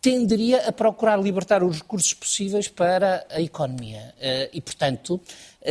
tenderia 0.00 0.68
a 0.68 0.72
procurar 0.72 1.20
libertar 1.20 1.62
os 1.62 1.78
recursos 1.78 2.14
possíveis 2.14 2.68
para 2.68 3.26
a 3.28 3.40
economia. 3.40 4.14
E, 4.52 4.60
portanto, 4.60 5.20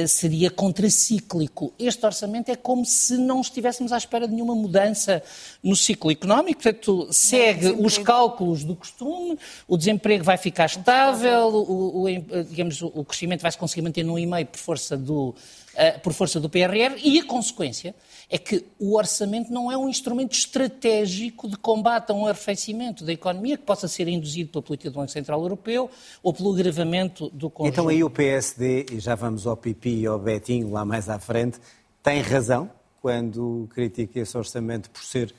seria 0.08 0.50
contracíclico. 0.50 1.74
Este 1.80 2.06
orçamento 2.06 2.50
é 2.50 2.56
como 2.56 2.86
se 2.86 3.18
não 3.18 3.42
estivéssemos 3.42 3.92
à 3.92 3.98
espera 3.98 4.28
de 4.28 4.34
nenhuma 4.34 4.56
mudança 4.56 5.24
no 5.64 5.76
ciclo 5.76 6.12
económico, 6.12 6.62
portanto, 6.62 7.08
segue 7.12 7.68
os 7.68 7.98
cálculos 7.98 8.64
do 8.64 8.76
costume, 8.76 9.38
o 9.68 9.78
desemprego 9.78 10.24
vai 10.24 10.38
ficar 10.38 10.66
estável, 10.66 11.48
o, 11.48 12.04
o 12.04 12.44
digamos, 12.44 12.82
o 12.82 13.04
crescimento 13.04 13.42
vai 13.42 13.52
se 13.52 13.58
conseguir 13.58 13.82
manter 13.82 14.04
no 14.04 14.18
e-mail 14.20 14.46
por 14.46 14.60
força 14.60 14.98
do, 14.98 15.30
uh, 15.30 16.00
por 16.02 16.14
força 16.14 16.40
do 16.40 16.50
PRR 16.50 17.00
e 17.04 17.20
a 17.20 17.26
consequência 17.26 17.96
é 18.30 18.38
que 18.38 18.66
o 18.80 18.96
orçamento 18.96 19.52
não 19.52 19.72
é 19.72 19.78
um 19.78 19.88
instrumento 19.88 20.34
estratégico 20.34 21.48
de 21.48 21.58
combate 21.58 22.12
a 22.12 22.14
um 22.16 22.26
arrefecimento 22.26 23.04
da 23.04 23.14
economia 23.14 23.58
que 23.58 23.64
possa 23.64 23.88
ser 23.88 24.08
induzido 24.08 24.52
pela 24.52 24.64
política 24.64 24.90
do 24.90 24.96
Banco 24.96 25.12
Central 25.12 25.42
Europeu 25.42 25.90
ou 26.24 26.34
pelo 26.34 26.54
agravamento 26.54 27.30
do 27.30 27.50
conjunto. 27.50 27.74
Então 27.74 27.88
aí 27.88 28.04
o 28.04 28.10
PSD, 28.10 28.88
e 28.92 29.00
já 29.00 29.16
vamos 29.16 29.46
ao 29.46 29.56
Pipi 29.56 30.02
e 30.02 30.08
ao 30.08 30.20
Betinho 30.20 30.72
lá 30.72 30.84
mais 30.84 31.10
à 31.10 31.20
frente, 31.20 31.60
tem 32.02 32.22
razão 32.22 32.70
quando 33.02 33.68
critica 33.72 34.20
esse 34.20 34.38
orçamento 34.38 34.90
por 34.90 35.04
ser 35.04 35.34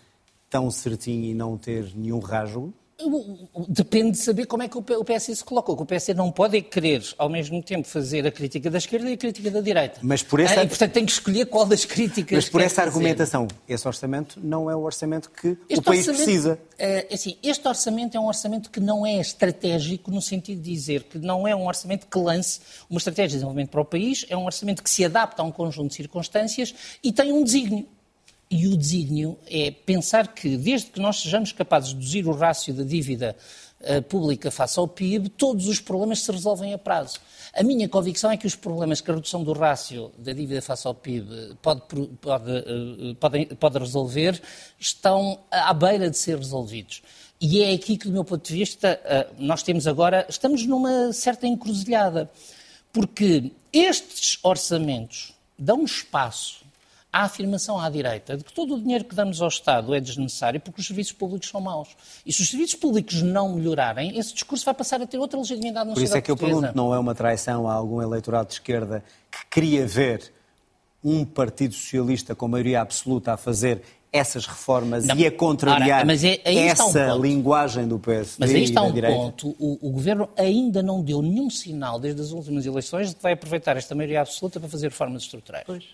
tão 0.49 0.71
certinho 0.71 1.25
e 1.25 1.35
não 1.35 1.59
ter 1.59 1.93
nenhum 1.95 2.21
rasgo? 2.21 2.73
Depende 3.69 4.13
de 4.13 4.19
saber 4.19 4.47
como 4.47 4.63
é 4.63 4.69
que 4.69 4.79
o 4.79 4.83
PS 4.83 5.25
se 5.25 5.45
coloca. 5.45 5.71
O 5.71 5.85
PS 5.85 6.09
não 6.15 6.33
pode 6.33 6.57
é 6.57 6.61
querer, 6.63 7.03
ao 7.19 7.29
mesmo 7.29 7.63
tempo, 7.63 7.87
fazer 7.87 8.27
a 8.27 8.33
crítica 8.33 8.71
da 8.71 8.79
esquerda 8.79 9.11
e 9.11 9.13
a 9.13 9.17
crítica 9.17 9.51
da 9.51 9.61
direita. 9.61 10.01
Mas 10.03 10.23
por 10.23 10.41
essa... 10.41 10.61
Ah, 10.61 10.65
e, 10.65 10.67
portanto, 10.67 10.93
tem 10.93 11.05
que 11.05 11.13
escolher 11.13 11.47
qual 11.47 11.67
das 11.67 11.85
críticas 11.85 12.37
Mas 12.37 12.49
por 12.49 12.63
essa 12.63 12.83
argumentação, 12.83 13.49
esse 13.69 13.87
orçamento 13.87 14.41
não 14.43 14.71
é 14.71 14.75
o 14.75 14.81
orçamento 14.81 15.31
que 15.31 15.59
este 15.69 15.79
o 15.79 15.83
país 15.83 16.07
precisa. 16.07 16.59
É, 16.79 17.07
assim, 17.13 17.37
este 17.43 17.69
orçamento 17.69 18.17
é 18.17 18.21
um 18.21 18.27
orçamento 18.27 18.71
que 18.71 18.81
não 18.81 19.07
é 19.07 19.21
estratégico 19.21 20.11
no 20.11 20.23
sentido 20.23 20.63
de 20.63 20.73
dizer 20.73 21.03
que 21.03 21.19
não 21.19 21.47
é 21.47 21.55
um 21.55 21.67
orçamento 21.67 22.07
que 22.07 22.19
lance 22.19 22.61
uma 22.89 22.99
estratégia 22.99 23.29
de 23.29 23.35
desenvolvimento 23.35 23.71
para 23.71 23.81
o 23.81 23.85
país, 23.85 24.25
é 24.31 24.37
um 24.37 24.47
orçamento 24.47 24.83
que 24.83 24.89
se 24.89 25.05
adapta 25.05 25.43
a 25.43 25.45
um 25.45 25.53
conjunto 25.53 25.89
de 25.89 25.95
circunstâncias 25.97 26.75
e 27.03 27.13
tem 27.13 27.31
um 27.31 27.45
desígnio. 27.45 27.87
E 28.49 28.69
o 28.69 28.77
desígnio 28.77 29.37
é 29.49 29.73
pensar 29.73 30.29
que, 30.29 30.57
desde 30.57 30.91
que 30.91 31.01
nós 31.01 31.21
sejamos 31.21 31.51
capazes 31.51 31.89
de 31.89 31.97
reduzir 31.97 32.29
o 32.29 32.33
rácio 32.33 32.73
da 32.73 32.85
dívida 32.85 33.35
uh, 33.81 34.01
pública 34.03 34.53
face 34.53 34.79
ao 34.79 34.87
PIB, 34.87 35.31
todos 35.31 35.67
os 35.67 35.81
problemas 35.81 36.21
se 36.21 36.31
resolvem 36.31 36.73
a 36.73 36.79
prazo. 36.79 37.19
A 37.53 37.65
minha 37.65 37.89
convicção 37.89 38.31
é 38.31 38.37
que 38.37 38.47
os 38.47 38.55
problemas 38.55 39.01
que 39.01 39.11
a 39.11 39.15
redução 39.15 39.43
do 39.43 39.53
rácio 39.53 40.13
da 40.17 40.33
dívida 40.33 40.63
face 40.63 40.87
ao 40.87 40.95
PIB 40.95 41.57
pode, 41.61 41.83
pode, 42.21 42.51
uh, 42.53 43.15
pode, 43.17 43.47
pode 43.47 43.79
resolver 43.79 44.41
estão 44.79 45.41
à 45.51 45.75
beira 45.75 46.09
de 46.09 46.17
ser 46.17 46.39
resolvidos. 46.39 47.03
E 47.41 47.65
é 47.65 47.73
aqui 47.73 47.97
que, 47.97 48.07
do 48.07 48.13
meu 48.13 48.25
ponto 48.25 48.47
de 48.47 48.55
vista, 48.55 48.99
nós 49.39 49.63
temos 49.63 49.87
agora, 49.87 50.25
estamos 50.27 50.65
numa 50.65 51.13
certa 51.13 51.47
encruzilhada, 51.47 52.31
porque 52.91 53.53
estes 53.71 54.39
orçamentos 54.43 55.35
dão 55.59 55.85
espaço 55.85 56.66
a 57.17 57.23
afirmação 57.23 57.81
à 57.81 57.89
direita 57.89 58.37
de 58.37 58.45
que 58.45 58.53
todo 58.53 58.75
o 58.75 58.79
dinheiro 58.79 59.03
que 59.03 59.15
damos 59.15 59.41
ao 59.41 59.49
Estado 59.49 59.95
é 59.95 60.01
desnecessário 60.01 60.61
porque 60.61 60.83
os 60.83 60.87
serviços 60.87 61.15
públicos 61.15 61.49
são 61.49 61.63
maus. 61.63 61.89
E 62.27 62.33
se 62.33 62.43
os 62.43 62.51
serviços 62.51 62.75
públicos 62.75 63.23
não 63.23 63.55
melhorarem, 63.55 64.19
esse 64.19 64.35
discurso 64.35 64.67
vai 64.67 64.75
passar 64.75 65.01
a 65.01 65.07
ter 65.07 65.17
outra 65.17 65.39
legitimidade 65.39 65.89
na 65.89 65.95
Por 65.95 66.03
isso 66.03 66.15
é 66.15 66.21
que 66.21 66.27
portuguesa. 66.27 66.57
eu 66.57 66.61
pergunto, 66.61 66.77
não 66.77 66.95
é 66.95 66.99
uma 66.99 67.15
traição 67.15 67.67
a 67.67 67.73
algum 67.73 68.03
eleitorado 68.03 68.49
de 68.49 68.55
esquerda 68.55 69.03
que 69.31 69.47
queria 69.51 69.87
ver 69.87 70.31
um 71.03 71.25
Partido 71.25 71.73
Socialista 71.73 72.35
com 72.35 72.49
maioria 72.49 72.83
absoluta 72.83 73.33
a 73.33 73.37
fazer 73.39 73.81
essas 74.13 74.45
reformas 74.45 75.07
não, 75.07 75.17
e 75.17 75.27
a 75.27 75.33
contrariar 75.33 76.05
ora, 76.05 76.15
é, 76.23 76.67
essa 76.67 77.15
um 77.15 77.21
linguagem 77.21 77.89
do 77.89 77.99
PSD 77.99 78.37
Mas 78.39 78.55
aí 78.55 78.65
está 78.65 78.83
um 78.83 78.93
direita. 78.93 79.17
ponto. 79.17 79.57
O, 79.59 79.79
o, 79.89 79.91
Governo 79.91 80.29
ainda 80.37 80.83
não 80.83 81.03
deu 81.03 81.23
nenhum 81.23 81.49
sinal, 81.49 81.99
desde 81.99 82.21
as 82.21 82.31
últimas 82.31 82.67
eleições, 82.67 83.11
de 83.11 83.17
que 83.17 83.23
vai 83.23 83.33
aproveitar 83.33 83.77
esta 83.79 83.95
maioria 83.95 84.21
absoluta 84.21 84.61
para 84.61 84.69
fazer 84.69 84.89
reformas 84.89 85.23
estruturais. 85.23 85.65
Pois. 85.67 85.85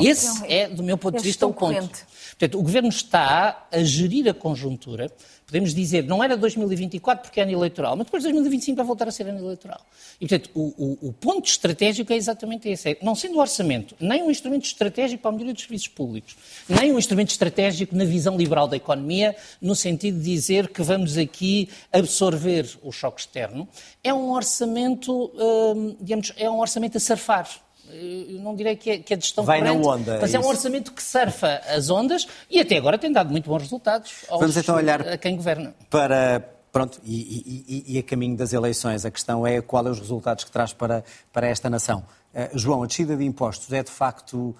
Esse 0.00 0.44
é, 0.46 0.68
do 0.68 0.82
meu 0.82 0.96
ponto 0.98 1.18
de 1.18 1.24
vista, 1.24 1.46
o 1.46 1.52
ponto. 1.52 2.06
Portanto, 2.30 2.58
o 2.58 2.62
Governo 2.62 2.88
está 2.88 3.66
a 3.70 3.82
gerir 3.82 4.28
a 4.28 4.34
conjuntura. 4.34 5.10
Podemos 5.46 5.74
dizer, 5.74 6.04
não 6.04 6.24
era 6.24 6.34
2024 6.36 7.22
porque 7.22 7.38
é 7.38 7.42
ano 7.42 7.52
eleitoral, 7.52 7.94
mas 7.94 8.06
depois 8.06 8.22
de 8.22 8.30
2025 8.30 8.76
vai 8.76 8.86
voltar 8.86 9.06
a 9.06 9.10
ser 9.10 9.28
ano 9.28 9.38
eleitoral. 9.38 9.80
E, 10.20 10.26
portanto, 10.26 10.50
o, 10.54 10.60
o, 10.78 11.08
o 11.08 11.12
ponto 11.12 11.46
estratégico 11.46 12.12
é 12.12 12.16
exatamente 12.16 12.68
esse. 12.68 12.90
É, 12.90 12.98
não 13.02 13.14
sendo 13.14 13.36
o 13.36 13.40
orçamento 13.40 13.94
nem 14.00 14.22
um 14.22 14.30
instrumento 14.30 14.64
estratégico 14.64 15.22
para 15.22 15.30
a 15.30 15.32
melhoria 15.32 15.52
dos 15.52 15.62
serviços 15.62 15.88
públicos, 15.88 16.36
nem 16.68 16.92
um 16.92 16.98
instrumento 16.98 17.30
estratégico 17.30 17.94
na 17.94 18.04
visão 18.04 18.36
liberal 18.36 18.66
da 18.66 18.76
economia, 18.76 19.36
no 19.60 19.76
sentido 19.76 20.18
de 20.18 20.24
dizer 20.24 20.68
que 20.68 20.82
vamos 20.82 21.18
aqui 21.18 21.68
absorver 21.92 22.66
o 22.82 22.90
choque 22.90 23.20
externo, 23.20 23.68
é 24.02 24.12
um 24.12 24.32
orçamento, 24.32 25.30
hum, 25.36 25.96
digamos, 26.00 26.32
é 26.36 26.48
um 26.48 26.60
orçamento 26.60 26.96
a 26.96 27.00
surfar 27.00 27.46
eu 27.90 28.40
não 28.40 28.54
direi 28.54 28.76
que 28.76 28.90
é, 28.90 28.98
que 28.98 29.12
é 29.12 29.16
de 29.16 29.24
gestão 29.24 29.44
Vai 29.44 29.60
corrente, 29.60 29.82
na 29.82 29.90
onda, 29.90 30.18
mas 30.20 30.34
é, 30.34 30.38
um 30.38 30.46
orçamento 30.46 30.92
que 30.92 31.02
surfa 31.02 31.60
as 31.68 31.90
ondas 31.90 32.26
e 32.50 32.60
até 32.60 32.76
agora 32.76 32.96
tem 32.96 33.10
dado 33.10 33.30
muito 33.30 33.48
bons 33.48 33.62
resultados 33.62 34.24
aos, 34.28 34.40
Vamos 34.40 34.56
então 34.56 34.76
olhar 34.76 35.06
a 35.06 35.18
quem 35.18 35.36
governa. 35.36 35.74
Para, 35.90 36.48
pronto, 36.70 37.00
e, 37.04 37.64
e, 37.68 37.96
e, 37.96 37.98
a 37.98 38.02
caminho 38.02 38.36
das 38.36 38.52
eleições, 38.52 39.04
a 39.04 39.10
questão 39.10 39.46
é 39.46 39.60
qual 39.60 39.86
é 39.86 39.90
os 39.90 39.98
resultados 39.98 40.44
que 40.44 40.50
traz 40.50 40.72
para, 40.72 41.04
para 41.32 41.46
esta 41.46 41.68
nação. 41.68 42.04
Uh, 42.32 42.58
João, 42.58 42.82
a 42.82 42.86
descida 42.86 43.16
de 43.16 43.24
impostos 43.24 43.72
é 43.72 43.82
de 43.82 43.90
facto 43.90 44.36
uh, 44.36 44.56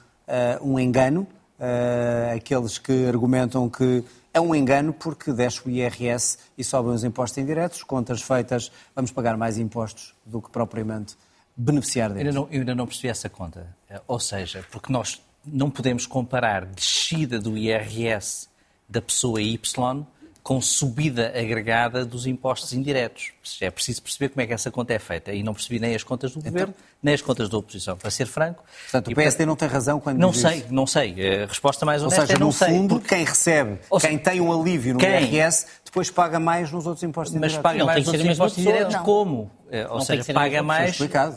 um 0.62 0.78
engano? 0.78 1.26
Uh, 1.58 2.36
aqueles 2.36 2.76
que 2.76 3.06
argumentam 3.06 3.68
que 3.68 4.04
é 4.34 4.40
um 4.40 4.54
engano 4.54 4.92
porque 4.92 5.32
desce 5.32 5.60
o 5.64 5.70
IRS 5.70 6.38
e 6.56 6.64
sobem 6.64 6.92
os 6.92 7.04
impostos 7.04 7.38
indiretos, 7.38 7.82
contas 7.82 8.20
feitas, 8.20 8.72
vamos 8.96 9.10
pagar 9.10 9.36
mais 9.36 9.58
impostos 9.58 10.14
do 10.24 10.40
que 10.40 10.50
propriamente 10.50 11.16
beneficiar 11.56 12.10
deles. 12.10 12.28
Ainda, 12.28 12.40
não, 12.40 12.48
eu 12.50 12.60
ainda 12.60 12.74
não 12.74 12.86
percebi 12.86 13.08
essa 13.08 13.28
conta. 13.28 13.76
Ou 14.06 14.18
seja, 14.18 14.64
porque 14.70 14.92
nós 14.92 15.22
não 15.44 15.70
podemos 15.70 16.06
comparar 16.06 16.64
descida 16.66 17.38
do 17.38 17.56
IRS 17.56 18.48
da 18.88 19.02
pessoa 19.02 19.40
Y 19.40 20.06
com 20.42 20.60
subida 20.60 21.28
agregada 21.28 22.04
dos 22.04 22.26
impostos 22.26 22.72
indiretos. 22.72 23.32
É 23.60 23.70
preciso 23.70 24.02
perceber 24.02 24.30
como 24.30 24.40
é 24.42 24.46
que 24.46 24.52
essa 24.52 24.72
conta 24.72 24.92
é 24.92 24.98
feita. 24.98 25.32
E 25.32 25.42
não 25.42 25.54
percebi 25.54 25.78
nem 25.78 25.94
as 25.94 26.02
contas 26.02 26.32
do 26.32 26.40
então, 26.40 26.50
Governo, 26.50 26.74
nem 27.00 27.14
as 27.14 27.22
contas 27.22 27.48
da 27.48 27.56
oposição, 27.58 27.96
para 27.96 28.10
ser 28.10 28.26
franco. 28.26 28.64
Portanto, 28.82 29.10
o 29.12 29.14
PSD 29.14 29.46
não 29.46 29.54
tem 29.54 29.68
razão 29.68 30.00
quando 30.00 30.18
Não 30.18 30.30
diz 30.30 30.40
sei, 30.40 30.58
isso. 30.58 30.74
não 30.74 30.86
sei. 30.86 31.42
A 31.42 31.46
resposta 31.46 31.86
mais 31.86 32.02
honesta 32.02 32.22
Ou 32.22 32.26
seja, 32.26 32.36
é 32.36 32.40
não 32.40 32.46
no 32.48 32.52
sei. 32.52 32.68
fundo, 32.68 32.94
porque... 32.96 33.14
quem 33.14 33.24
recebe, 33.24 33.78
seja, 33.82 34.08
quem 34.08 34.18
tem 34.18 34.40
um 34.40 34.52
alívio 34.52 34.94
no 34.94 35.00
quem? 35.00 35.10
IRS, 35.10 35.66
depois 35.84 36.10
paga 36.10 36.40
mais 36.40 36.72
nos 36.72 36.86
outros 36.86 37.04
impostos 37.04 37.36
indiretos. 37.36 37.56
Mas 37.58 37.62
paga 37.62 37.78
não, 37.78 37.86
mais 37.86 37.98
nos 38.04 38.08
outros 38.08 38.34
impostos 38.34 38.58
indiretos 38.58 38.96
como? 38.96 39.50
Eh, 39.70 39.86
ou 39.88 39.98
não 39.98 40.00
seja, 40.00 40.34
paga 40.34 40.62
mais... 40.62 40.90
Explicado. 40.90 41.36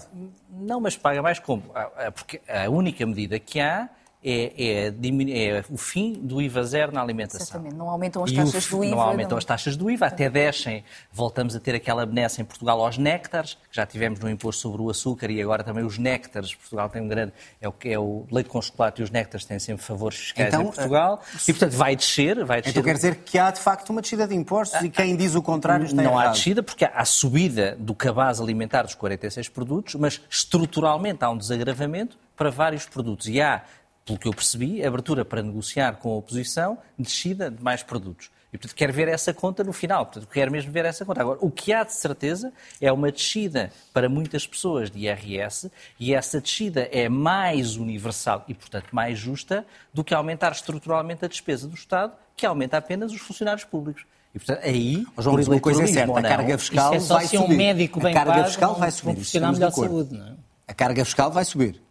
Não, 0.52 0.82
mas 0.82 0.98
paga 0.98 1.22
mais 1.22 1.38
como? 1.38 1.64
Ah, 1.76 1.90
ah, 1.98 2.12
porque 2.12 2.42
a 2.48 2.68
única 2.70 3.06
medida 3.06 3.38
que 3.38 3.60
há 3.60 3.88
é, 4.26 4.54
é, 4.58 5.58
é, 5.58 5.64
o 5.70 5.78
fim 5.78 6.14
do 6.14 6.42
IVA 6.42 6.64
zero 6.64 6.92
na 6.92 7.00
alimentação. 7.00 7.46
Exatamente, 7.46 7.76
não 7.76 7.88
aumentam 7.88 8.24
as 8.24 8.32
taxas 8.32 8.68
do 8.68 8.84
IVA. 8.84 8.96
Não 8.96 9.02
aumentam 9.02 9.32
não... 9.32 9.38
as 9.38 9.46
taxas 9.46 9.78
do 9.78 9.92
IVA, 9.92 10.08
até 10.08 10.28
descem. 10.28 10.84
Voltamos 11.12 11.56
a 11.56 11.60
ter 11.60 11.76
aquela 11.76 12.04
benesse 12.08 12.42
em 12.42 12.46
Portugal 12.46 12.84
aos 12.84 12.98
néctares, 12.98 13.54
que 13.54 13.76
já 13.76 13.86
tivemos 13.86 14.20
no 14.20 14.28
imposto 14.28 14.64
sobre 14.64 14.82
o 14.82 14.90
açúcar 14.90 15.30
e 15.30 15.40
agora 15.40 15.64
também 15.64 15.84
os 15.84 16.00
néctares. 16.00 16.56
Portugal 16.56 16.90
tem 16.90 17.04
um 17.04 17.08
grande. 17.08 17.34
É 17.62 17.70
o 17.70 17.74
é 17.86 18.00
o 18.00 18.26
leite 18.32 18.50
com 18.50 18.60
chocolate 18.62 19.02
e 19.02 19.04
os 19.04 19.12
néctares 19.12 19.46
têm 19.46 19.60
sempre 19.60 19.84
favores 19.84 20.18
fiscais 20.18 20.48
então, 20.48 20.62
em 20.62 20.66
Portugal. 20.66 21.22
E, 21.48 21.54
portanto, 21.54 21.74
vai 21.74 21.96
descer. 21.96 22.44
Vai 22.44 22.62
descer. 22.62 22.72
Então 22.72 22.84
quer 22.84 22.96
dizer 22.96 23.16
que 23.18 23.38
há, 23.38 23.52
de 23.52 23.60
facto, 23.60 23.92
uma 23.92 24.02
descida 24.02 24.28
de 24.28 24.34
impostos 24.34 24.82
e 24.82 24.90
quem 24.90 25.16
diz 25.16 25.36
o 25.36 25.42
contrário 25.42 25.86
está 25.86 26.02
Não 26.02 26.14
errado. 26.14 26.30
há 26.30 26.32
descida, 26.32 26.64
porque 26.64 26.86
há 26.86 26.92
a 26.96 27.06
subida 27.06 27.76
do 27.80 27.94
cabaz 27.94 28.42
alimentar 28.42 28.84
dos 28.84 28.96
46 28.96 29.50
produtos, 29.50 29.96
mas 29.96 30.20
estruturalmente 30.30 31.24
há 31.24 31.30
um 31.30 31.38
desagravamento 31.38 32.18
para 32.36 32.50
vários 32.50 32.86
produtos. 32.86 33.28
E 33.28 33.42
há 33.42 33.64
pelo 34.06 34.20
que 34.20 34.28
eu 34.28 34.34
percebi, 34.34 34.86
abertura 34.86 35.26
para 35.26 35.42
negociar 35.42 35.94
com 35.94 36.12
a 36.12 36.18
oposição, 36.18 36.78
descida 36.98 37.50
de 37.50 37.62
mais 37.62 37.82
produtos. 37.82 38.30
E, 38.54 38.58
portanto, 38.58 38.78
quero 38.78 38.94
ver 38.94 39.08
essa 39.08 39.34
conta 39.34 39.64
no 39.64 39.74
final. 39.74 40.06
Portanto, 40.06 40.30
quero 40.32 40.52
mesmo 40.52 40.72
ver 40.72 40.86
essa 40.86 41.04
conta. 41.04 41.20
Agora, 41.20 41.40
o 41.42 41.50
que 41.50 41.74
há 41.74 41.84
de 41.84 41.94
certeza 41.94 42.54
é 42.80 42.90
uma 42.92 43.12
descida 43.12 43.72
para 43.92 44.08
muitas 44.08 44.46
pessoas 44.48 44.90
de 44.92 45.00
IRS 45.00 45.70
e 46.00 46.14
essa 46.14 46.40
descida 46.40 46.88
é 46.92 47.10
mais 47.10 47.76
universal 47.76 48.46
e, 48.48 48.54
portanto, 48.54 48.88
mais 48.92 49.18
justa 49.18 49.66
do 49.94 50.04
que 50.04 50.14
aumentar 50.14 50.52
estruturalmente 50.52 51.26
a 51.26 51.28
despesa 51.28 51.68
do 51.68 51.74
Estado, 51.74 52.14
que 52.38 52.46
aumenta 52.46 52.78
apenas 52.78 53.12
os 53.12 53.20
funcionários 53.20 53.66
públicos. 53.66 54.06
E, 54.34 54.40
portanto, 54.40 54.64
aí, 54.64 55.06
João, 55.18 55.36
uma 55.36 55.60
coisa 55.60 55.84
é 55.84 55.88
certa, 55.88 56.20
a 56.20 56.22
carga 56.22 56.58
fiscal 56.58 56.94
é 56.94 57.00
vai 57.00 57.26
se 57.26 57.38
subir. 57.38 57.54
um 57.54 57.58
médico 57.58 58.00
bem 58.00 58.12
a 58.12 58.16
carga 58.16 58.34
pago 58.34 58.46
fiscal 58.46 58.76
vai 58.76 58.92
subir. 58.92 59.42
melhor 59.42 59.72
saúde, 59.72 60.14
não 60.14 60.28
é? 60.28 60.34
A 60.68 60.74
carga 60.74 61.04
fiscal 61.04 61.32
vai 61.32 61.44
subir 61.44 61.85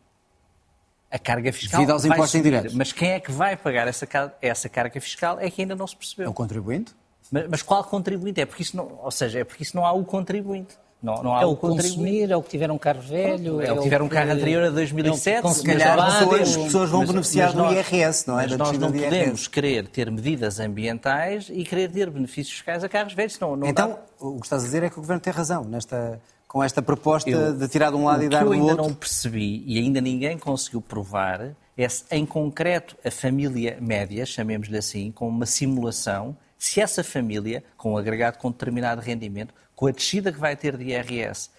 a 1.14 1.18
carga 1.18 1.52
fiscal 1.52 1.78
devido 1.78 1.92
aos 1.92 2.04
impostos 2.04 2.30
subir, 2.32 2.48
indiretos. 2.48 2.74
Mas 2.74 2.90
quem 2.90 3.12
é 3.12 3.20
que 3.20 3.30
vai 3.30 3.56
pagar 3.56 3.86
essa, 3.86 4.08
essa 4.42 4.68
carga 4.68 5.00
fiscal 5.00 5.38
é 5.38 5.48
que 5.48 5.62
ainda 5.62 5.76
não 5.76 5.86
se 5.86 5.94
percebeu. 5.94 6.26
É 6.26 6.28
o 6.28 6.34
contribuinte? 6.34 6.92
Mas, 7.30 7.46
mas, 7.48 7.62
qual 7.62 7.84
contribuinte? 7.84 8.40
É 8.40 8.44
porque 8.46 8.64
isso 8.64 8.76
não, 8.76 8.98
ou 9.00 9.10
seja, 9.12 9.38
é 9.38 9.44
porque 9.44 9.62
isso 9.62 9.76
não 9.76 9.86
há 9.86 9.92
o 9.92 10.04
contribuinte. 10.04 10.76
Não, 11.00 11.22
não 11.22 11.36
há 11.36 11.42
é 11.42 11.46
o, 11.46 11.50
o 11.50 11.56
consumir, 11.56 12.30
é 12.30 12.36
o 12.36 12.42
que 12.42 12.48
tiver 12.48 12.68
um 12.70 12.78
carro 12.78 13.00
velho. 13.00 13.60
É, 13.60 13.66
é 13.66 13.72
o 13.72 13.76
que 13.76 13.82
tiver 13.82 14.02
um 14.02 14.08
carro 14.08 14.32
anterior 14.32 14.64
a 14.64 14.70
2007. 14.70 15.46
É 15.46 15.50
se 15.50 15.62
calhar 15.62 15.98
as 16.00 16.14
pessoas, 16.14 16.56
pessoas, 16.56 16.90
vão 16.90 17.00
mas, 17.00 17.10
beneficiar 17.10 17.48
mas 17.48 17.56
nós, 17.56 17.68
do 17.68 17.74
IRS, 17.74 18.26
não 18.26 18.40
é? 18.40 18.46
Mas 18.48 18.56
nós 18.56 18.78
não 18.78 18.90
podemos 18.90 19.46
querer 19.46 19.86
ter 19.86 20.10
medidas 20.10 20.58
ambientais 20.58 21.48
e 21.48 21.62
querer 21.62 21.92
ter 21.92 22.10
benefícios 22.10 22.56
fiscais 22.56 22.82
a 22.82 22.88
carros 22.88 23.12
velhos. 23.12 23.38
Não, 23.38 23.54
não 23.54 23.68
então, 23.68 23.90
dá. 23.90 23.98
o 24.18 24.40
que 24.40 24.46
estás 24.46 24.62
a 24.62 24.64
dizer 24.64 24.82
é 24.82 24.90
que 24.90 24.98
o 24.98 25.02
Governo 25.02 25.20
tem 25.20 25.32
razão 25.32 25.62
nesta, 25.62 26.20
com 26.54 26.62
esta 26.62 26.80
proposta 26.80 27.28
eu, 27.28 27.52
de 27.52 27.66
tirar 27.66 27.90
de 27.90 27.96
um 27.96 28.04
lado 28.04 28.22
e 28.22 28.28
dar 28.28 28.44
do 28.44 28.52
outro. 28.52 28.62
O 28.62 28.62
que 28.62 28.68
eu 28.68 28.70
ainda 28.70 28.82
não 28.88 28.94
percebi 28.94 29.64
e 29.66 29.76
ainda 29.76 30.00
ninguém 30.00 30.38
conseguiu 30.38 30.80
provar 30.80 31.56
é 31.76 31.88
se, 31.88 32.04
em 32.12 32.24
concreto, 32.24 32.96
a 33.04 33.10
família 33.10 33.76
média, 33.80 34.24
chamemos-lhe 34.24 34.78
assim, 34.78 35.10
com 35.10 35.28
uma 35.28 35.46
simulação, 35.46 36.36
se 36.56 36.80
essa 36.80 37.02
família, 37.02 37.64
com 37.76 37.94
um 37.94 37.96
agregado 37.96 38.38
com 38.38 38.52
determinado 38.52 39.00
rendimento, 39.00 39.52
com 39.74 39.88
a 39.88 39.90
descida 39.90 40.30
que 40.30 40.38
vai 40.38 40.54
ter 40.54 40.76
de 40.76 40.84
IRS 40.84 41.50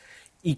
e, 0.41 0.57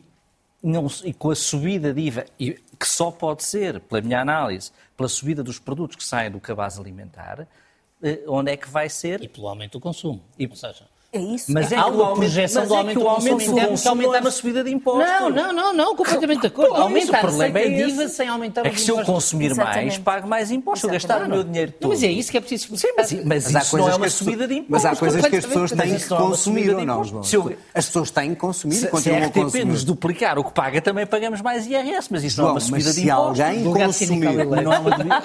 não, 0.61 0.85
e 1.03 1.11
com 1.13 1.31
a 1.31 1.35
subida 1.35 1.91
de 1.91 2.01
IVA, 2.01 2.25
e, 2.39 2.51
que 2.79 2.87
só 2.87 3.09
pode 3.09 3.43
ser, 3.43 3.79
pela 3.79 4.01
minha 4.01 4.21
análise, 4.21 4.71
pela 4.95 5.09
subida 5.09 5.43
dos 5.43 5.57
produtos 5.57 5.95
que 5.95 6.03
saem 6.03 6.29
do 6.29 6.39
cabaz 6.39 6.77
alimentar, 6.77 7.47
eh, 8.03 8.21
onde 8.27 8.51
é 8.51 8.55
que 8.55 8.69
vai 8.69 8.87
ser? 8.87 9.19
E 9.23 9.27
pelo 9.27 9.47
aumento 9.47 9.79
do 9.79 9.79
consumo. 9.79 10.23
E, 10.37 10.45
ou 10.45 10.55
seja, 10.55 10.85
é 11.17 11.21
isso. 11.21 11.51
Mas 11.51 11.71
é, 11.71 11.75
há 11.75 11.87
uma 11.87 12.13
projeção 12.13 12.61
mas 12.61 12.69
do 12.69 12.75
é 12.75 12.77
aumento 12.77 12.97
que 12.97 13.03
do 13.03 13.09
consumo 13.09 13.29
consumo 13.67 14.01
não 14.01 14.15
é 14.15 14.19
uma 14.19 14.31
subida 14.31 14.63
de 14.63 14.71
impostos. 14.71 15.05
Não, 15.19 15.29
não, 15.29 15.53
não, 15.53 15.73
não, 15.73 15.95
completamente 15.95 16.41
de 16.41 16.47
acordo. 16.47 16.75
Aumentar 16.75 17.17
o 17.17 17.21
problema 17.27 17.59
a 17.59 17.61
é 17.61 17.79
IVA 17.89 18.03
esse. 18.03 18.15
sem 18.15 18.27
aumentar 18.27 18.65
É 18.65 18.69
que 18.69 18.79
se 18.81 18.89
eu 18.91 19.03
consumir 19.03 19.53
mais, 19.55 19.97
pago 19.97 20.27
mais 20.27 20.51
impostos. 20.51 20.81
Se 20.81 20.87
eu 20.87 20.91
gastar 20.91 21.23
o 21.23 21.29
meu 21.29 21.43
dinheiro 21.43 21.71
todo. 21.71 21.81
Não, 21.83 21.89
mas 21.89 22.03
é 22.03 22.07
isso 22.11 22.31
que 22.31 22.37
é 22.37 22.41
preciso 22.41 22.75
Sim, 22.77 22.87
mas, 22.97 23.11
mas, 23.23 23.55
há 23.55 23.59
isso 23.61 23.77
não 23.77 23.87
é 23.87 23.91
coisas 23.91 23.95
uma 23.95 23.99
que 23.99 24.05
as 24.05 24.13
subida 24.13 24.47
de 24.47 24.55
pessoas- 24.55 24.65
impostos. 24.65 24.69
Mas 24.69 24.85
há 24.85 24.95
coisas 24.95 25.25
que 25.25 25.35
as 25.35 25.45
pessoas 25.45 25.71
têm 25.71 25.77
Mas 25.91 26.05
que 26.05 26.13
é 26.13 26.17
consumir 26.17 26.75
ou 26.75 26.85
não. 26.85 27.03
João? 27.03 27.23
Se 27.23 27.37
As 27.73 27.85
pessoas 27.87 28.11
têm 28.11 28.29
que 28.31 28.35
consumir 28.35 28.73
e 28.73 28.77
Se, 28.77 28.81
se 28.81 28.87
a 28.87 28.91
continuam 28.91 29.21
a 29.23 29.25
RTP 29.27 29.39
consumir. 29.41 29.65
nos 29.65 29.83
duplicar 29.83 30.37
o 30.39 30.43
que 30.43 30.51
paga, 30.53 30.81
também 30.81 31.05
pagamos 31.05 31.41
mais 31.41 31.65
IRS, 31.65 32.07
mas 32.11 32.23
isso 32.23 32.39
não 32.41 32.49
é 32.49 32.51
uma 32.51 32.55
mas 32.55 32.63
subida 32.65 32.89
de 32.89 32.95
se 32.95 33.01
impostos. 33.07 33.39
alguém 33.41 33.63
consumir, 33.63 34.27
é 34.27 34.29
é 34.41 34.45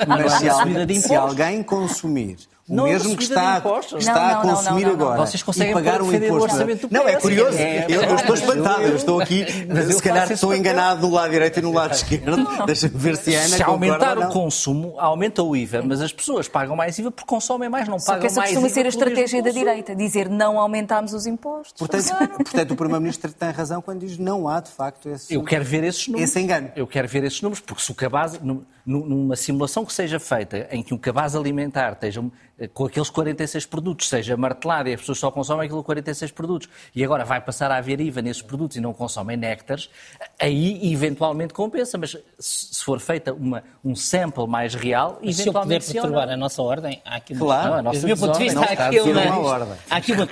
mas 0.06 0.32
se, 0.32 0.44
uma 0.46 0.52
al- 0.52 0.58
subida 0.60 0.86
de 0.86 1.00
se 1.00 1.14
alguém 1.14 1.62
consumir 1.62 2.36
o 2.68 2.74
Não 2.74 2.86
é 2.86 2.92
mesmo 2.92 3.16
que 3.16 3.24
está, 3.24 3.60
que 3.60 3.96
está 3.98 4.14
Não, 4.14 4.22
a 4.22 4.34
não, 4.34 4.54
consumir 4.54 4.82
não, 4.84 4.90
não, 4.92 4.96
não. 4.98 5.06
agora 5.06 5.26
Vocês 5.26 5.42
conseguem 5.42 5.72
e 5.72 5.74
pagar 5.74 6.00
um 6.00 6.06
defender 6.06 6.26
o 6.30 6.36
imposto. 6.36 6.52
orçamento 6.54 6.86
do 6.86 6.94
Não, 6.94 7.08
é 7.08 7.16
curioso. 7.16 7.58
É, 7.58 7.86
eu, 7.88 8.02
eu 8.02 8.14
estou 8.14 8.34
espantado. 8.34 8.82
eu- 8.82 8.96
estou 8.96 9.20
aqui, 9.20 9.44
mas 9.68 9.90
eu 9.90 9.96
se 9.96 10.02
calhar 10.02 10.30
estou 10.30 10.50
papel. 10.50 10.60
enganado 10.60 11.06
no 11.06 11.12
lado 11.12 11.30
direito 11.30 11.58
e 11.58 11.62
no 11.62 11.72
lado 11.72 11.92
esquerdo. 11.94 12.36
Deixa-me 12.66 12.96
ver 12.96 13.16
se 13.16 13.34
a 13.34 13.40
Ana 13.40 13.56
Se 13.56 13.62
aumentar 13.64 14.16
o 14.18 14.28
consumo, 14.28 14.94
aumenta 14.98 15.42
o 15.42 15.56
IVA, 15.56 15.82
mas 15.82 16.00
as 16.00 16.12
pessoas 16.12 16.46
pagam 16.48 16.76
mais 16.76 16.96
IVA 16.98 17.10
porque 17.10 17.26
consomem 17.28 17.68
mais, 17.68 17.88
não 17.88 17.98
Só 17.98 18.12
pagam 18.12 18.20
que 18.20 18.26
essa 18.28 18.40
mais 18.40 18.50
costuma 18.50 18.66
IVA 18.68 18.74
ser 18.74 18.86
a 18.86 18.88
estratégia 18.88 19.42
da 19.42 19.50
direita, 19.50 19.94
dizer 19.96 20.28
não 20.28 20.58
aumentámos 20.58 21.12
os 21.12 21.26
impostos. 21.26 21.74
Portanto, 21.78 22.04
portanto, 22.44 22.70
o 22.70 22.76
Primeiro-Ministro 22.76 23.32
tem 23.32 23.50
razão 23.50 23.82
quando 23.82 24.00
diz 24.06 24.16
não 24.18 24.48
há, 24.48 24.60
de 24.60 24.70
facto, 24.70 25.08
esse... 25.08 25.34
Eu 25.34 25.42
quero 25.42 25.64
ver 25.64 25.82
esses 25.84 26.06
números. 26.06 26.30
Esse 26.30 26.38
engano. 26.40 26.70
Eu 26.76 26.86
quero 26.86 27.08
ver 27.08 27.24
esses 27.24 27.42
números, 27.42 27.60
porque 27.60 27.82
se 27.82 27.90
o 27.90 27.94
cabaz, 27.94 28.38
num- 28.40 28.62
num- 28.86 29.04
numa 29.04 29.36
simulação 29.36 29.84
que 29.84 29.92
seja 29.92 30.20
feita, 30.20 30.68
em 30.70 30.82
que 30.82 30.94
um 30.94 30.98
cabaz 30.98 31.34
alimentar 31.34 31.92
esteja 31.92 32.22
com 32.68 32.86
aqueles 32.86 33.10
46 33.10 33.66
produtos, 33.66 34.08
seja 34.08 34.36
martelado 34.36 34.88
e 34.88 34.94
as 34.94 35.00
pessoas 35.00 35.18
só 35.18 35.30
consomem 35.30 35.66
aqueles 35.66 35.84
46 35.84 36.30
produtos, 36.30 36.68
e 36.94 37.04
agora 37.04 37.24
vai 37.24 37.40
passar 37.40 37.70
a 37.70 37.76
haver 37.76 38.00
IVA 38.00 38.22
nesses 38.22 38.42
produtos 38.42 38.76
e 38.76 38.80
não 38.80 38.92
consomem 38.92 39.36
néctares, 39.36 39.90
aí 40.38 40.92
eventualmente 40.92 41.52
compensa. 41.52 41.98
Mas 41.98 42.16
se 42.38 42.84
for 42.84 43.00
feita 43.00 43.32
uma, 43.32 43.62
um 43.84 43.94
sample 43.94 44.46
mais 44.46 44.74
real, 44.74 45.18
Mas 45.22 45.36
se 45.36 45.48
eu 45.48 45.52
puder 45.52 45.76
eventualmente 45.76 45.92
perturbar 45.92 46.28
a 46.28 46.36
nossa 46.36 46.62
ordem, 46.62 47.00
há 47.04 47.16
aqui 47.16 47.32
uma 47.32 47.46
Claro, 47.46 47.90
questão. 47.90 48.00
Do 48.00 48.06
meu 48.06 48.16
ponto 48.16 48.38
de 48.38 48.44
vista, 48.44 48.60
há 48.60 48.64
aqui 48.64 49.00
uma, 49.00 49.76
há 49.90 49.96
aqui 49.96 50.12
uma 50.12 50.26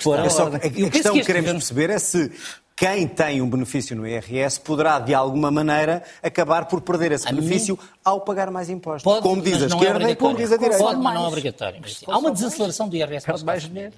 que 1.13 1.25
queremos 1.25 1.51
perceber 1.53 1.91
é 1.91 1.99
se 1.99 2.33
quem 2.81 3.07
tem 3.07 3.43
um 3.43 3.51
benefício 3.51 3.95
no 3.95 4.09
IRS 4.09 4.59
poderá, 4.59 4.99
de 4.99 5.13
alguma 5.13 5.51
maneira, 5.51 6.03
acabar 6.23 6.65
por 6.65 6.81
perder 6.81 7.13
esse 7.13 7.29
A 7.29 7.31
mim- 7.31 7.43
benefício 7.43 7.79
ao 8.03 8.23
pagar 8.23 8.51
mais 8.51 8.71
impostos. 8.71 9.03
Pode, 9.03 9.21
como 9.23 9.43
diz 9.43 9.61
a 9.61 9.65
é 9.65 9.69
esquerda 9.69 10.11
e 10.11 10.17
como 10.17 10.35
diz 10.35 10.51
a 10.51 10.57
direita. 10.57 10.83
Pode, 10.83 10.99
mas 10.99 11.15
não 11.15 11.25
é 11.27 11.29
obrigatório. 11.29 11.79
Há 12.07 12.17
uma 12.17 12.31
desaceleração 12.31 12.89
do 12.89 12.97
IRS 12.97 13.27
Perde 13.27 13.45
mais 13.45 13.65
dinheiro. 13.65 13.93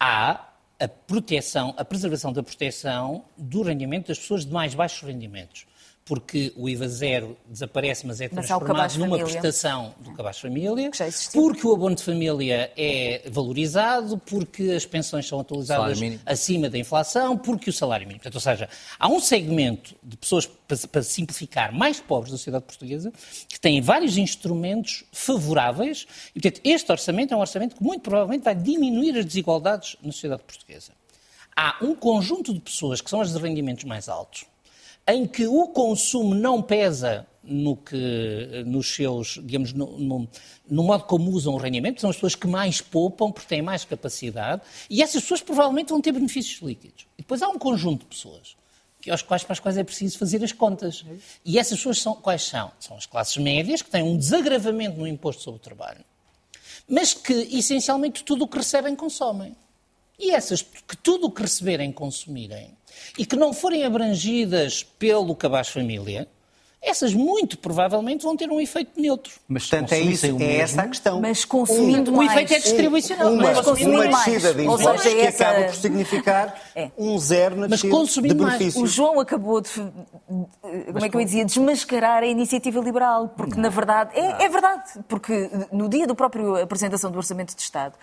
há 0.00 0.46
a 0.80 0.88
proteção, 0.88 1.74
a 1.78 1.84
preservação 1.84 2.32
da 2.32 2.42
proteção 2.42 3.22
do 3.38 3.62
rendimento 3.62 4.08
das 4.08 4.18
pessoas 4.18 4.44
de 4.44 4.52
mais 4.52 4.74
baixos 4.74 5.06
rendimentos. 5.08 5.64
Porque 6.06 6.52
o 6.56 6.68
IVA 6.68 6.86
zero 6.86 7.36
desaparece, 7.48 8.06
mas 8.06 8.20
é 8.20 8.28
Mas 8.30 8.32
o 8.32 8.36
transformado 8.46 8.76
cabaz 8.76 8.96
numa 8.96 9.18
família. 9.18 9.40
prestação 9.40 9.92
do 9.98 10.12
cabaz 10.12 10.38
família. 10.38 10.88
Porque 11.32 11.66
o 11.66 11.74
abono 11.74 11.96
de 11.96 12.04
família 12.04 12.72
é 12.76 13.28
valorizado, 13.28 14.16
porque 14.18 14.70
as 14.70 14.86
pensões 14.86 15.26
são 15.26 15.40
atualizadas 15.40 15.98
acima 16.24 16.70
da 16.70 16.78
inflação, 16.78 17.36
porque 17.36 17.70
o 17.70 17.72
salário 17.72 18.06
mínimo. 18.06 18.20
Portanto, 18.20 18.36
ou 18.36 18.40
seja, 18.40 18.68
há 18.96 19.08
um 19.08 19.18
segmento 19.18 19.96
de 20.00 20.16
pessoas, 20.16 20.46
para, 20.46 20.76
para 20.86 21.02
simplificar, 21.02 21.72
mais 21.72 21.98
pobres 21.98 22.30
da 22.30 22.38
sociedade 22.38 22.64
portuguesa, 22.64 23.12
que 23.48 23.58
têm 23.58 23.80
vários 23.80 24.16
instrumentos 24.16 25.02
favoráveis 25.10 26.06
e, 26.36 26.40
portanto, 26.40 26.60
este 26.62 26.92
orçamento 26.92 27.34
é 27.34 27.36
um 27.36 27.40
orçamento 27.40 27.74
que 27.74 27.82
muito 27.82 28.02
provavelmente 28.02 28.44
vai 28.44 28.54
diminuir 28.54 29.18
as 29.18 29.24
desigualdades 29.24 29.96
na 30.00 30.12
sociedade 30.12 30.44
portuguesa. 30.44 30.92
Há 31.56 31.78
um 31.82 31.96
conjunto 31.96 32.54
de 32.54 32.60
pessoas 32.60 33.00
que 33.00 33.10
são 33.10 33.20
as 33.20 33.32
de 33.32 33.38
rendimentos 33.40 33.82
mais 33.82 34.08
altos, 34.08 34.44
em 35.08 35.26
que 35.26 35.46
o 35.46 35.68
consumo 35.68 36.34
não 36.34 36.60
pesa 36.62 37.26
no 37.42 37.76
que, 37.76 38.64
nos 38.66 38.92
seus, 38.92 39.38
digamos, 39.44 39.72
no, 39.72 39.96
no- 39.98 40.28
no 40.68 40.82
modo 40.82 41.04
como 41.04 41.30
usam 41.30 41.54
o 41.54 41.56
rendimento, 41.58 42.00
são 42.00 42.10
as 42.10 42.16
pessoas 42.16 42.34
que 42.34 42.46
mais 42.48 42.80
poupam 42.80 43.30
porque 43.30 43.48
têm 43.48 43.62
mais 43.62 43.84
capacidade, 43.84 44.62
e 44.90 45.00
essas 45.00 45.22
pessoas 45.22 45.40
provavelmente 45.42 45.90
vão 45.90 46.00
ter 46.00 46.10
benefícios 46.10 46.60
líquidos. 46.60 47.06
E 47.16 47.22
depois 47.22 47.40
há 47.42 47.48
um 47.48 47.56
conjunto 47.58 48.00
de 48.00 48.06
pessoas 48.06 48.56
que, 49.00 49.08
aos 49.12 49.22
quais, 49.22 49.44
para 49.44 49.52
as 49.52 49.60
quais 49.60 49.78
é 49.78 49.84
preciso 49.84 50.18
fazer 50.18 50.42
as 50.42 50.50
contas. 50.50 51.04
E 51.44 51.56
essas 51.56 51.78
pessoas 51.78 52.00
são, 52.02 52.16
quais 52.16 52.42
são? 52.42 52.72
São 52.80 52.96
as 52.96 53.06
classes 53.06 53.36
médias, 53.36 53.80
que 53.80 53.90
têm 53.90 54.02
um 54.02 54.16
desagravamento 54.16 54.98
no 54.98 55.06
imposto 55.06 55.42
sobre 55.42 55.60
o 55.60 55.62
trabalho, 55.62 56.04
mas 56.88 57.14
que, 57.14 57.32
essencialmente, 57.56 58.24
tudo 58.24 58.44
o 58.44 58.48
que 58.48 58.56
recebem 58.58 58.96
consomem. 58.96 59.54
E 60.18 60.30
essas 60.30 60.62
que 60.62 60.96
tudo 60.96 61.26
o 61.26 61.30
que 61.30 61.42
receberem 61.42 61.92
consumirem 61.92 62.76
e 63.18 63.26
que 63.26 63.36
não 63.36 63.52
forem 63.52 63.84
abrangidas 63.84 64.82
pelo 64.82 65.34
cabaz 65.34 65.68
família, 65.68 66.28
essas 66.86 67.12
muito 67.12 67.58
provavelmente 67.58 68.22
vão 68.22 68.36
ter 68.36 68.48
um 68.48 68.60
efeito 68.60 69.00
neutro. 69.00 69.32
Mas, 69.48 69.66
Portanto, 69.66 69.92
é, 69.92 69.98
isso, 69.98 70.26
é 70.40 70.56
essa 70.58 70.82
a 70.82 70.88
questão. 70.88 71.20
Mas 71.20 71.44
consumindo 71.44 72.12
um, 72.12 72.16
mais. 72.16 72.30
O 72.30 72.32
efeito 72.34 72.54
é 72.54 72.58
distribuicional. 72.60 73.32
Uma, 73.32 73.42
mas 73.42 73.60
consumindo 73.60 73.90
uma 73.90 74.24
descida 74.24 74.54
de 74.54 74.62
impostos 74.62 75.02
que 75.02 75.20
essa... 75.20 75.48
acaba 75.48 75.66
por 75.66 75.74
significar 75.74 76.62
é. 76.76 76.90
um 76.96 77.18
zero 77.18 77.56
na 77.56 77.66
descida 77.66 77.96
de 78.22 78.34
benefícios. 78.34 78.76
O 78.76 78.86
João 78.86 79.18
acabou 79.18 79.60
de, 79.60 79.70
como 79.70 81.04
é 81.04 81.08
que 81.08 81.16
eu 81.16 81.20
ia 81.20 81.26
dizer, 81.26 81.44
desmascarar 81.44 82.22
a 82.22 82.26
iniciativa 82.26 82.78
liberal, 82.80 83.34
porque 83.36 83.58
na 83.58 83.68
verdade, 83.68 84.12
é, 84.14 84.44
é 84.44 84.48
verdade, 84.48 84.92
porque 85.08 85.50
no 85.72 85.88
dia 85.88 86.06
do 86.06 86.14
próprio 86.14 86.54
apresentação 86.54 87.10
do 87.10 87.16
Orçamento 87.16 87.54
de 87.56 87.62
Estado, 87.62 87.94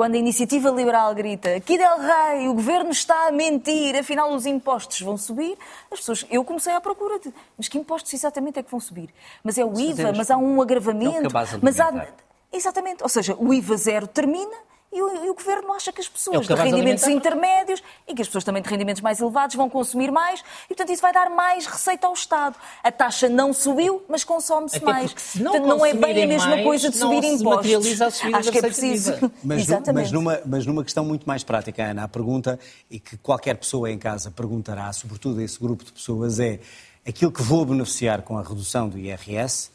quando 0.00 0.14
a 0.14 0.16
iniciativa 0.16 0.70
liberal 0.70 1.14
grita 1.14 1.56
aqui 1.56 1.76
Del 1.76 1.98
Rey, 1.98 2.48
o 2.48 2.54
governo 2.54 2.88
está 2.88 3.28
a 3.28 3.30
mentir, 3.30 3.94
afinal 3.94 4.32
os 4.32 4.46
impostos 4.46 4.98
vão 5.02 5.18
subir, 5.18 5.58
as 5.90 5.98
pessoas, 5.98 6.24
eu 6.30 6.42
comecei 6.42 6.72
à 6.72 6.80
procura 6.80 7.18
de, 7.18 7.30
mas 7.54 7.68
que 7.68 7.76
impostos 7.76 8.14
exatamente 8.14 8.58
é 8.58 8.62
que 8.62 8.70
vão 8.70 8.80
subir? 8.80 9.10
Mas 9.44 9.58
é 9.58 9.62
o 9.62 9.78
IVA, 9.78 10.14
mas 10.16 10.30
há 10.30 10.38
um 10.38 10.62
agravamento. 10.62 11.28
É 11.28 11.58
mas 11.60 11.78
há, 11.78 12.06
exatamente, 12.50 13.02
ou 13.02 13.10
seja, 13.10 13.36
o 13.38 13.52
IVA 13.52 13.76
zero 13.76 14.06
termina 14.06 14.56
e 14.92 15.00
o, 15.00 15.24
e 15.24 15.30
o, 15.30 15.34
governo 15.34 15.72
acha 15.72 15.92
que 15.92 16.00
as 16.00 16.08
pessoas 16.08 16.50
é 16.50 16.54
de 16.54 16.60
rendimentos 16.60 17.06
intermédios 17.06 17.80
e 18.08 18.14
que 18.14 18.22
as 18.22 18.28
pessoas 18.28 18.42
também 18.42 18.60
de 18.60 18.68
rendimentos 18.68 19.00
mais 19.00 19.20
elevados 19.20 19.54
vão 19.54 19.70
consumir 19.70 20.10
mais 20.10 20.40
e, 20.64 20.68
portanto, 20.68 20.90
isso 20.90 21.02
vai 21.02 21.12
dar 21.12 21.30
mais 21.30 21.66
receita 21.66 22.08
ao 22.08 22.12
Estado. 22.12 22.56
A 22.82 22.90
taxa 22.90 23.28
não 23.28 23.52
subiu, 23.52 24.02
mas 24.08 24.24
consome-se 24.24 24.82
mais. 24.82 25.14
não 25.36 25.52
portanto, 25.52 25.68
não 25.68 25.86
é 25.86 25.94
bem 25.94 26.24
a 26.24 26.26
mesma 26.26 26.50
mais, 26.50 26.64
coisa 26.64 26.90
de 26.90 26.96
subir 26.96 27.22
impostos. 27.22 28.00
Acho 28.00 28.50
que 28.50 28.58
é 28.58 28.62
preciso. 28.62 29.10
Mas, 29.42 29.62
Exatamente. 29.62 30.04
mas, 30.04 30.12
numa, 30.12 30.40
mas 30.44 30.66
numa 30.66 30.84
questão 30.84 31.04
muito 31.04 31.24
mais 31.26 31.42
prática, 31.42 31.82
Ana, 31.82 32.04
a 32.04 32.08
pergunta 32.08 32.58
e 32.90 32.98
que 32.98 33.16
qualquer 33.16 33.56
pessoa 33.56 33.90
em 33.90 33.98
casa 33.98 34.30
perguntará, 34.30 34.92
sobretudo 34.92 35.40
a 35.40 35.42
esse 35.42 35.58
grupo 35.58 35.84
de 35.84 35.92
pessoas, 35.92 36.38
é 36.38 36.60
aquilo 37.06 37.32
que 37.32 37.42
vou 37.42 37.64
beneficiar 37.64 38.22
com 38.22 38.38
a 38.38 38.42
redução 38.42 38.88
do 38.88 38.98
IRS 38.98 39.70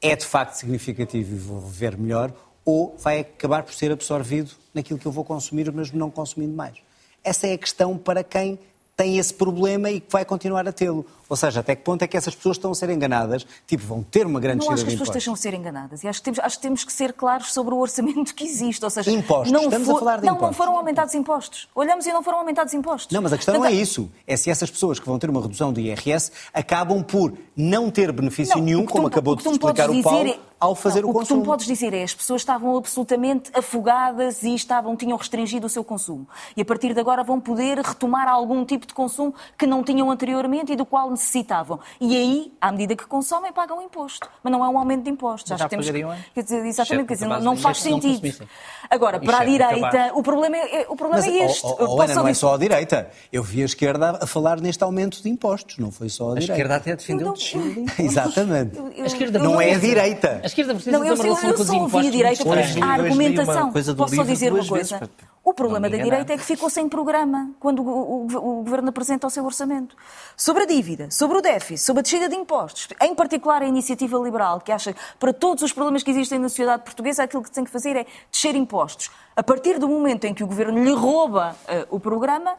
é 0.00 0.14
de 0.14 0.24
facto 0.24 0.54
significativo 0.54 1.34
e 1.34 1.38
vou 1.38 1.60
ver 1.60 1.96
melhor 1.96 2.32
ou 2.64 2.96
vai 2.98 3.20
acabar 3.20 3.62
por 3.62 3.74
ser 3.74 3.92
absorvido 3.92 4.52
naquilo 4.72 4.98
que 4.98 5.06
eu 5.06 5.12
vou 5.12 5.24
consumir, 5.24 5.70
mesmo 5.72 5.98
não 5.98 6.10
consumindo 6.10 6.54
mais. 6.54 6.76
Essa 7.22 7.46
é 7.46 7.54
a 7.54 7.58
questão 7.58 7.96
para 7.96 8.22
quem 8.22 8.58
tem 8.96 9.18
esse 9.18 9.34
problema 9.34 9.90
e 9.90 10.00
que 10.00 10.10
vai 10.10 10.24
continuar 10.24 10.66
a 10.68 10.72
tê-lo. 10.72 11.04
Ou 11.28 11.36
seja, 11.36 11.60
até 11.60 11.74
que 11.74 11.82
ponto 11.82 12.02
é 12.02 12.06
que 12.06 12.16
essas 12.16 12.34
pessoas 12.34 12.56
estão 12.56 12.70
a 12.70 12.74
ser 12.74 12.90
enganadas? 12.90 13.46
Tipo, 13.66 13.84
vão 13.84 14.02
ter 14.02 14.26
uma 14.26 14.38
grande 14.38 14.64
Não 14.64 14.72
acho 14.72 14.84
que 14.84 14.88
as 14.88 14.94
pessoas 14.94 15.08
estejam 15.08 15.34
a 15.34 15.36
ser 15.36 15.54
enganadas. 15.54 16.04
E 16.04 16.08
acho 16.08 16.20
que, 16.20 16.24
temos, 16.24 16.38
acho 16.38 16.56
que 16.56 16.62
temos 16.62 16.84
que 16.84 16.92
ser 16.92 17.12
claros 17.12 17.52
sobre 17.52 17.74
o 17.74 17.78
orçamento 17.78 18.34
que 18.34 18.44
existe. 18.44 18.84
Ou 18.84 18.90
seja, 18.90 19.10
impostos. 19.10 19.50
Não 19.50 19.64
Estamos 19.64 19.88
for... 19.88 19.96
a 19.96 19.98
falar 19.98 20.16
de 20.20 20.26
não, 20.26 20.34
impostos. 20.34 20.58
Não, 20.58 20.64
foram 20.64 20.78
aumentados 20.78 21.14
impostos. 21.14 21.68
Olhamos 21.74 22.06
e 22.06 22.12
não 22.12 22.22
foram 22.22 22.38
aumentados 22.38 22.74
impostos. 22.74 23.12
Não, 23.12 23.22
mas 23.22 23.32
a 23.32 23.36
questão 23.36 23.54
Portanto, 23.54 23.72
não 23.72 23.78
é 23.78 23.82
isso. 23.82 24.10
É 24.26 24.36
se 24.36 24.50
essas 24.50 24.70
pessoas 24.70 25.00
que 25.00 25.06
vão 25.06 25.18
ter 25.18 25.30
uma 25.30 25.40
redução 25.40 25.72
do 25.72 25.80
IRS 25.80 26.30
acabam 26.52 27.02
por 27.02 27.32
não 27.56 27.90
ter 27.90 28.12
benefício 28.12 28.56
não, 28.56 28.64
nenhum, 28.64 28.86
como 28.86 29.06
acabou 29.06 29.34
de 29.34 29.48
explicar 29.48 29.90
o 29.90 30.02
Paulo, 30.02 30.28
é... 30.28 30.38
ao 30.64 30.74
fazer 30.74 31.02
não, 31.02 31.10
o, 31.10 31.12
consumo. 31.12 31.40
O 31.40 31.42
que 31.42 31.46
tu 31.46 31.50
podes 31.50 31.66
dizer 31.66 31.92
é 31.92 32.02
as 32.02 32.14
pessoas 32.14 32.40
estavam 32.40 32.76
absolutamente 32.76 33.50
afogadas 33.54 34.42
e 34.42 34.54
estavam, 34.54 34.96
tinham 34.96 35.16
restringido 35.16 35.66
o 35.66 35.70
seu 35.70 35.84
consumo. 35.84 36.26
E 36.56 36.62
a 36.62 36.64
partir 36.64 36.94
de 36.94 37.00
agora 37.00 37.22
vão 37.22 37.38
poder 37.40 37.78
retomar 37.78 38.28
algum 38.28 38.64
tipo 38.64 38.86
de 38.86 38.94
consumo 38.94 39.34
que 39.58 39.66
não 39.66 39.82
tinham 39.82 40.10
anteriormente 40.10 40.72
e 40.72 40.76
do 40.76 40.86
qual 40.86 41.10
necessitavam. 41.10 41.78
E 42.00 42.16
aí, 42.16 42.52
à 42.60 42.72
medida 42.72 42.96
que 42.96 43.06
consomem, 43.06 43.52
pagam 43.52 43.80
imposto. 43.82 44.28
Mas 44.42 44.52
não 44.52 44.64
é 44.64 44.68
um 44.68 44.78
aumento 44.78 45.04
de 45.04 45.10
impostos. 45.10 45.52
Acho 45.52 45.64
que 45.64 45.70
temos 45.70 45.88
que... 45.88 46.04
Quer 46.34 46.42
dizer, 46.42 46.64
exatamente, 46.66 47.06
quer 47.08 47.14
dizer, 47.14 47.26
não, 47.26 47.40
não 47.40 47.56
faz 47.56 47.80
sentido. 47.80 48.46
Agora, 48.90 49.20
para 49.20 49.38
a 49.38 49.44
direita, 49.44 50.12
o 50.14 50.22
problema 50.22 50.56
é, 50.56 50.86
o 50.88 50.96
problema 50.96 51.22
Mas, 51.24 51.32
é 51.32 51.44
este. 51.44 51.66
Oh, 51.66 51.96
oh, 51.96 52.00
Ana, 52.00 52.14
não 52.14 52.28
é 52.28 52.34
só 52.34 52.54
a 52.54 52.58
direita. 52.58 53.10
Eu 53.32 53.42
vi 53.42 53.62
a 53.62 53.64
esquerda 53.64 54.18
a 54.20 54.26
falar 54.26 54.60
neste 54.60 54.82
aumento 54.82 55.22
de 55.22 55.28
impostos, 55.28 55.78
não 55.78 55.90
foi 55.90 56.08
só 56.08 56.30
a, 56.30 56.32
a 56.32 56.34
direita. 56.34 56.52
A 56.52 56.56
esquerda 56.56 56.76
até 56.76 56.96
defendeu 56.96 57.30
o 57.30 57.32
descida 57.32 57.64
de 57.64 57.80
impostos. 57.80 58.04
Exatamente. 58.04 58.76
Eu, 58.76 58.88
eu, 58.92 59.04
a 59.04 59.06
esquerda 59.06 59.38
não, 59.38 59.52
não 59.52 59.60
é 59.60 59.74
a 59.74 59.78
direita. 59.78 60.40
Esquerda 60.54 60.74
precisa 60.74 60.96
não, 60.96 61.04
eu, 61.04 61.16
ter 61.16 61.28
uma 61.28 61.40
relação 61.40 61.50
eu, 61.50 61.56
com 61.56 61.62
os 61.62 61.68
impostos. 61.68 61.74
Eu 61.74 61.90
só 61.90 61.96
ouvi 61.96 62.06
a 62.06 62.10
direita 62.10 62.44
para 62.44 62.86
a 62.86 62.92
argumentação. 62.92 63.72
Posso 63.72 64.14
só 64.14 64.22
dizer 64.22 64.52
uma 64.52 64.66
coisa? 64.66 64.98
Vezes, 64.98 65.14
o 65.42 65.52
problema 65.52 65.90
da 65.90 65.98
direita 65.98 66.32
é 66.32 66.38
que 66.38 66.44
ficou 66.44 66.70
sem 66.70 66.88
programa 66.88 67.50
quando 67.60 67.82
o, 67.82 67.86
o, 67.86 68.26
o, 68.26 68.62
Governo 68.62 68.88
apresenta 68.88 69.26
o 69.26 69.30
seu 69.30 69.44
orçamento. 69.44 69.94
Sobre 70.36 70.62
a 70.62 70.66
dívida, 70.66 71.10
sobre 71.10 71.36
o 71.36 71.42
déficit, 71.42 71.84
sobre 71.84 72.00
a 72.00 72.02
descida 72.02 72.28
de 72.28 72.36
impostos, 72.36 72.88
em 73.02 73.14
particular 73.14 73.62
a 73.62 73.66
iniciativa 73.66 74.16
liberal, 74.18 74.60
que 74.60 74.72
acha 74.72 74.94
que 74.94 75.00
para 75.18 75.34
todos 75.34 75.62
os 75.62 75.72
problemas 75.72 76.02
que 76.02 76.10
existem 76.10 76.38
na 76.38 76.48
sociedade 76.48 76.84
portuguesa, 76.84 77.24
aquilo 77.24 77.42
que 77.42 77.50
tem 77.50 77.64
que 77.64 77.70
fazer 77.70 77.96
é 77.96 78.06
descer 78.30 78.54
impostos. 78.54 79.10
A 79.36 79.42
partir 79.42 79.78
do 79.78 79.88
momento 79.88 80.24
em 80.24 80.32
que 80.32 80.42
o 80.42 80.46
Governo 80.46 80.82
lhe 80.82 80.94
rouba 80.94 81.54
uh, 81.64 81.94
o 81.94 82.00
programa, 82.00 82.56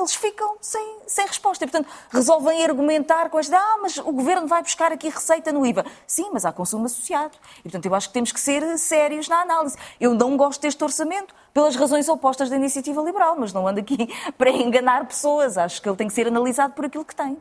eles 0.00 0.14
ficam 0.14 0.56
sem, 0.60 0.98
sem 1.06 1.26
resposta. 1.26 1.64
E, 1.64 1.68
portanto, 1.68 1.92
resolvem 2.10 2.64
argumentar 2.64 3.28
com 3.30 3.38
esta, 3.38 3.56
ah, 3.56 3.78
mas 3.82 3.98
o 3.98 4.12
governo 4.12 4.46
vai 4.46 4.62
buscar 4.62 4.92
aqui 4.92 5.08
receita 5.08 5.52
no 5.52 5.66
IVA. 5.66 5.84
Sim, 6.06 6.30
mas 6.32 6.44
há 6.44 6.52
consumo 6.52 6.86
associado. 6.86 7.36
E, 7.60 7.62
portanto, 7.62 7.86
eu 7.86 7.94
acho 7.94 8.08
que 8.08 8.14
temos 8.14 8.32
que 8.32 8.40
ser 8.40 8.78
sérios 8.78 9.28
na 9.28 9.40
análise. 9.40 9.76
Eu 10.00 10.14
não 10.14 10.36
gosto 10.36 10.60
deste 10.60 10.82
orçamento 10.82 11.34
pelas 11.52 11.76
razões 11.76 12.08
opostas 12.08 12.48
da 12.48 12.56
iniciativa 12.56 13.02
liberal, 13.02 13.36
mas 13.38 13.52
não 13.52 13.66
ando 13.66 13.80
aqui 13.80 14.08
para 14.38 14.50
enganar 14.50 15.06
pessoas. 15.06 15.58
Acho 15.58 15.82
que 15.82 15.88
ele 15.88 15.96
tem 15.96 16.06
que 16.06 16.14
ser 16.14 16.28
analisado 16.28 16.74
por 16.74 16.84
aquilo 16.84 17.04
que 17.04 17.14
tem. 17.14 17.36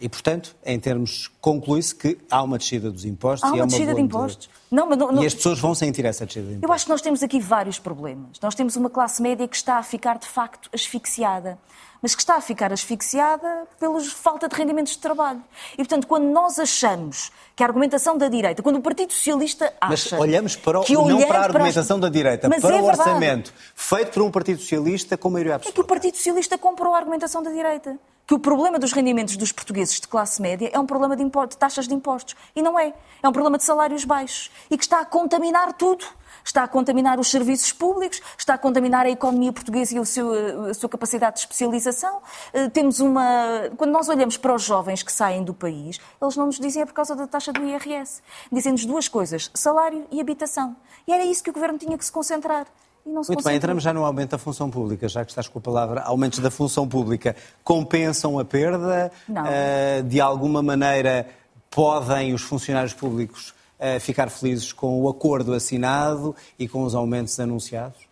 E, 0.00 0.08
portanto, 0.08 0.54
em 0.64 0.78
termos, 0.78 1.28
conclui-se 1.40 1.92
que 1.92 2.18
há 2.30 2.40
uma 2.40 2.56
descida 2.56 2.88
dos 2.88 3.04
impostos. 3.04 3.50
Há 3.50 3.52
uma, 3.52 3.64
e 3.64 3.66
descida 3.66 3.94
de 3.94 4.00
impostos. 4.00 4.48
Não, 4.70 4.88
mas 4.88 4.96
não, 4.96 5.10
não... 5.10 5.22
E 5.24 5.26
as 5.26 5.34
pessoas 5.34 5.58
vão 5.58 5.74
sentir 5.74 6.04
essa 6.04 6.24
descida 6.24 6.46
de 6.46 6.52
impostos. 6.52 6.68
Eu 6.68 6.72
acho 6.72 6.84
que 6.84 6.90
nós 6.90 7.00
temos 7.00 7.22
aqui 7.22 7.40
vários 7.40 7.80
problemas. 7.80 8.38
Nós 8.40 8.54
temos 8.54 8.76
uma 8.76 8.88
classe 8.88 9.20
média 9.20 9.48
que 9.48 9.56
está 9.56 9.76
a 9.76 9.82
ficar, 9.82 10.18
de 10.18 10.28
facto, 10.28 10.70
asfixiada 10.72 11.58
mas 12.02 12.14
que 12.14 12.22
está 12.22 12.36
a 12.36 12.40
ficar 12.40 12.72
asfixiada 12.72 13.66
pela 13.78 14.00
falta 14.00 14.48
de 14.48 14.54
rendimentos 14.54 14.92
de 14.92 14.98
trabalho. 14.98 15.42
E, 15.72 15.76
portanto, 15.76 16.06
quando 16.06 16.24
nós 16.24 16.58
achamos 16.58 17.30
que 17.56 17.62
a 17.62 17.66
argumentação 17.66 18.16
da 18.16 18.28
direita, 18.28 18.62
quando 18.62 18.76
o 18.76 18.82
Partido 18.82 19.12
Socialista 19.12 19.72
acha... 19.80 19.90
Mas 19.90 20.12
olhamos 20.12 20.56
para 20.56 20.80
o, 20.80 20.84
que 20.84 20.94
não 20.94 21.26
para 21.26 21.40
a 21.40 21.44
argumentação 21.44 21.98
para 21.98 22.06
as... 22.06 22.12
da 22.12 22.18
direita, 22.18 22.48
mas 22.48 22.62
para 22.62 22.76
é 22.76 22.80
o 22.80 22.84
orçamento 22.84 23.52
feito 23.74 24.12
por 24.12 24.22
um 24.22 24.30
Partido 24.30 24.60
Socialista 24.60 25.16
com 25.16 25.30
maioria 25.30 25.56
absoluta. 25.56 25.74
É 25.74 25.74
que 25.74 25.80
o 25.80 25.84
Partido 25.84 26.16
Socialista 26.16 26.56
comprou 26.56 26.94
a 26.94 26.98
argumentação 26.98 27.42
da 27.42 27.50
direita. 27.50 27.98
Que 28.28 28.34
o 28.34 28.38
problema 28.38 28.78
dos 28.78 28.92
rendimentos 28.92 29.36
dos 29.36 29.50
portugueses 29.50 29.98
de 29.98 30.06
classe 30.06 30.40
média 30.40 30.70
é 30.72 30.78
um 30.78 30.86
problema 30.86 31.16
de, 31.16 31.24
de 31.24 31.56
taxas 31.56 31.88
de 31.88 31.94
impostos. 31.94 32.36
E 32.54 32.62
não 32.62 32.78
é. 32.78 32.94
É 33.22 33.28
um 33.28 33.32
problema 33.32 33.58
de 33.58 33.64
salários 33.64 34.04
baixos. 34.04 34.50
E 34.70 34.76
que 34.76 34.84
está 34.84 35.00
a 35.00 35.04
contaminar 35.04 35.72
tudo 35.72 36.04
está 36.44 36.64
a 36.64 36.68
contaminar 36.68 37.18
os 37.18 37.30
serviços 37.30 37.72
públicos, 37.72 38.20
está 38.36 38.54
a 38.54 38.58
contaminar 38.58 39.06
a 39.06 39.10
economia 39.10 39.52
portuguesa 39.52 39.96
e 39.96 39.98
a, 39.98 40.04
seu, 40.04 40.66
a 40.66 40.74
sua 40.74 40.88
capacidade 40.88 41.36
de 41.36 41.40
especialização. 41.40 42.20
Eh, 42.52 42.68
temos 42.68 43.00
uma. 43.00 43.70
Quando 43.76 43.90
nós 43.90 44.08
olhamos 44.08 44.36
para 44.36 44.54
os 44.54 44.62
jovens 44.62 45.02
que 45.02 45.12
saem 45.12 45.44
do 45.44 45.54
país, 45.54 46.00
eles 46.20 46.36
não 46.36 46.46
nos 46.46 46.58
dizem 46.58 46.82
é 46.82 46.86
por 46.86 46.94
causa 46.94 47.14
da 47.14 47.26
taxa 47.26 47.52
do 47.52 47.62
IRS. 47.62 48.22
Dizem-nos 48.50 48.84
duas 48.84 49.08
coisas: 49.08 49.50
salário 49.54 50.06
e 50.10 50.20
habitação. 50.20 50.76
E 51.06 51.12
era 51.12 51.24
isso 51.24 51.42
que 51.42 51.50
o 51.50 51.52
governo 51.52 51.78
tinha 51.78 51.96
que 51.96 52.04
se 52.04 52.12
concentrar. 52.12 52.66
Muito 53.04 53.42
bem, 53.42 53.56
entramos 53.56 53.82
já 53.82 53.92
no 53.92 54.04
aumento 54.04 54.30
da 54.30 54.38
função 54.38 54.70
pública, 54.70 55.08
já 55.08 55.24
que 55.24 55.30
estás 55.30 55.48
com 55.48 55.58
a 55.58 55.62
palavra 55.62 56.02
aumentos 56.02 56.38
da 56.40 56.50
função 56.50 56.86
pública. 56.86 57.34
Compensam 57.64 58.38
a 58.38 58.44
perda? 58.44 59.10
Não. 59.28 59.42
Uh, 59.42 60.02
de 60.04 60.20
alguma 60.20 60.62
maneira 60.62 61.26
podem 61.70 62.34
os 62.34 62.42
funcionários 62.42 62.94
públicos 62.94 63.54
ficar 64.00 64.28
felizes 64.28 64.72
com 64.72 65.00
o 65.02 65.08
acordo 65.08 65.54
assinado 65.54 66.34
e 66.58 66.66
com 66.66 66.82
os 66.82 66.96
aumentos 66.96 67.38
anunciados? 67.38 68.08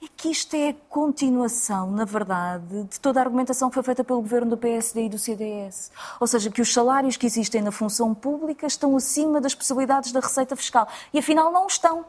É 0.00 0.06
que 0.16 0.28
isto 0.28 0.54
é 0.54 0.68
a 0.68 0.74
continuação, 0.88 1.90
na 1.90 2.04
verdade, 2.04 2.84
de 2.84 3.00
toda 3.00 3.18
a 3.18 3.24
argumentação 3.24 3.68
que 3.68 3.74
foi 3.74 3.82
feita 3.82 4.04
pelo 4.04 4.20
governo 4.20 4.50
do 4.50 4.56
PSD 4.56 5.06
e 5.06 5.08
do 5.08 5.18
CDS. 5.18 5.90
Ou 6.20 6.26
seja, 6.26 6.50
que 6.50 6.62
os 6.62 6.72
salários 6.72 7.16
que 7.16 7.26
existem 7.26 7.60
na 7.60 7.72
função 7.72 8.14
pública 8.14 8.66
estão 8.66 8.96
acima 8.96 9.40
das 9.40 9.56
possibilidades 9.56 10.12
da 10.12 10.20
receita 10.20 10.54
fiscal. 10.54 10.86
E 11.12 11.18
afinal 11.18 11.50
não 11.52 11.66
estão. 11.66 12.04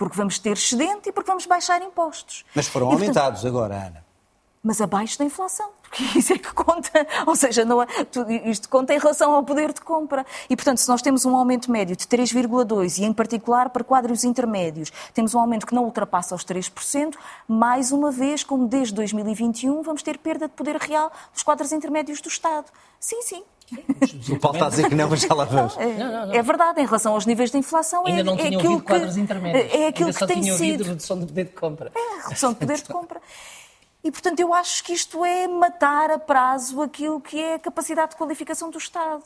Porque 0.00 0.16
vamos 0.16 0.38
ter 0.38 0.52
excedente 0.52 1.10
e 1.10 1.12
porque 1.12 1.30
vamos 1.30 1.44
baixar 1.44 1.82
impostos. 1.82 2.42
Mas 2.54 2.66
foram 2.66 2.88
e, 2.88 2.94
aumentados 2.94 3.42
portanto, 3.42 3.46
agora, 3.46 3.74
Ana 3.74 4.10
mas 4.62 4.80
abaixo 4.80 5.18
da 5.18 5.24
inflação, 5.24 5.70
porque 5.82 6.04
isso 6.18 6.32
é 6.32 6.38
que 6.38 6.52
conta. 6.52 7.06
Ou 7.26 7.34
seja, 7.34 7.64
não 7.64 7.78
isto 8.44 8.68
conta 8.68 8.94
em 8.94 8.98
relação 8.98 9.34
ao 9.34 9.42
poder 9.42 9.72
de 9.72 9.80
compra. 9.80 10.24
E, 10.48 10.56
portanto, 10.56 10.78
se 10.78 10.88
nós 10.88 11.00
temos 11.00 11.24
um 11.24 11.34
aumento 11.34 11.70
médio 11.70 11.96
de 11.96 12.06
3,2% 12.06 12.98
e, 12.98 13.04
em 13.04 13.12
particular, 13.12 13.70
para 13.70 13.82
quadros 13.82 14.22
intermédios, 14.22 14.92
temos 15.14 15.34
um 15.34 15.40
aumento 15.40 15.66
que 15.66 15.74
não 15.74 15.84
ultrapassa 15.84 16.34
os 16.34 16.44
3%, 16.44 17.14
mais 17.48 17.90
uma 17.90 18.10
vez, 18.10 18.44
como 18.44 18.68
desde 18.68 18.94
2021, 18.94 19.82
vamos 19.82 20.02
ter 20.02 20.18
perda 20.18 20.46
de 20.46 20.54
poder 20.54 20.76
real 20.76 21.10
dos 21.32 21.42
quadros 21.42 21.72
intermédios 21.72 22.20
do 22.20 22.28
Estado. 22.28 22.66
Sim, 22.98 23.22
sim. 23.22 23.42
O 24.28 24.38
Paulo 24.38 24.56
está 24.56 24.66
a 24.66 24.70
dizer 24.70 24.88
que 24.88 24.94
não, 24.94 25.08
mas 25.08 25.20
já 25.20 25.34
lá 25.34 25.44
vamos. 25.44 25.76
É, 25.76 25.86
não, 25.86 26.12
não, 26.12 26.26
não. 26.26 26.34
é 26.34 26.42
verdade, 26.42 26.80
em 26.80 26.86
relação 26.86 27.14
aos 27.14 27.26
níveis 27.26 27.50
de 27.50 27.58
inflação, 27.58 28.06
Ainda 28.06 28.20
é, 28.20 28.24
não 28.24 28.36
tinha 28.36 28.54
é 28.54 28.56
ouvido 28.56 28.82
quadros 28.82 29.16
intermédios. 29.16 29.72
É 29.72 29.88
aquilo 29.88 30.08
Ainda 30.08 30.18
que 30.18 30.26
tem 30.26 30.42
sido. 30.42 30.84
redução 30.84 31.18
de 31.18 31.26
poder 31.26 31.44
de 31.44 31.52
compra. 31.52 31.92
É, 31.94 32.28
redução 32.28 32.52
de 32.52 32.58
poder 32.58 32.76
de 32.76 32.84
compra. 32.84 33.20
E, 34.02 34.10
portanto, 34.10 34.40
eu 34.40 34.54
acho 34.54 34.82
que 34.82 34.94
isto 34.94 35.24
é 35.26 35.46
matar 35.46 36.10
a 36.10 36.18
prazo 36.18 36.80
aquilo 36.80 37.20
que 37.20 37.38
é 37.38 37.54
a 37.54 37.58
capacidade 37.58 38.12
de 38.12 38.16
qualificação 38.16 38.70
do 38.70 38.78
Estado. 38.78 39.22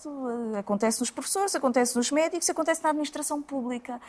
Eh, 0.55 0.59
acontece 0.59 0.99
nos 0.99 1.11
professores, 1.11 1.55
acontece 1.55 1.97
nos 1.97 2.11
médicos, 2.11 2.51
acontece 2.51 2.83
na 2.83 2.89
administração 2.89 3.41
pública. 3.41 4.01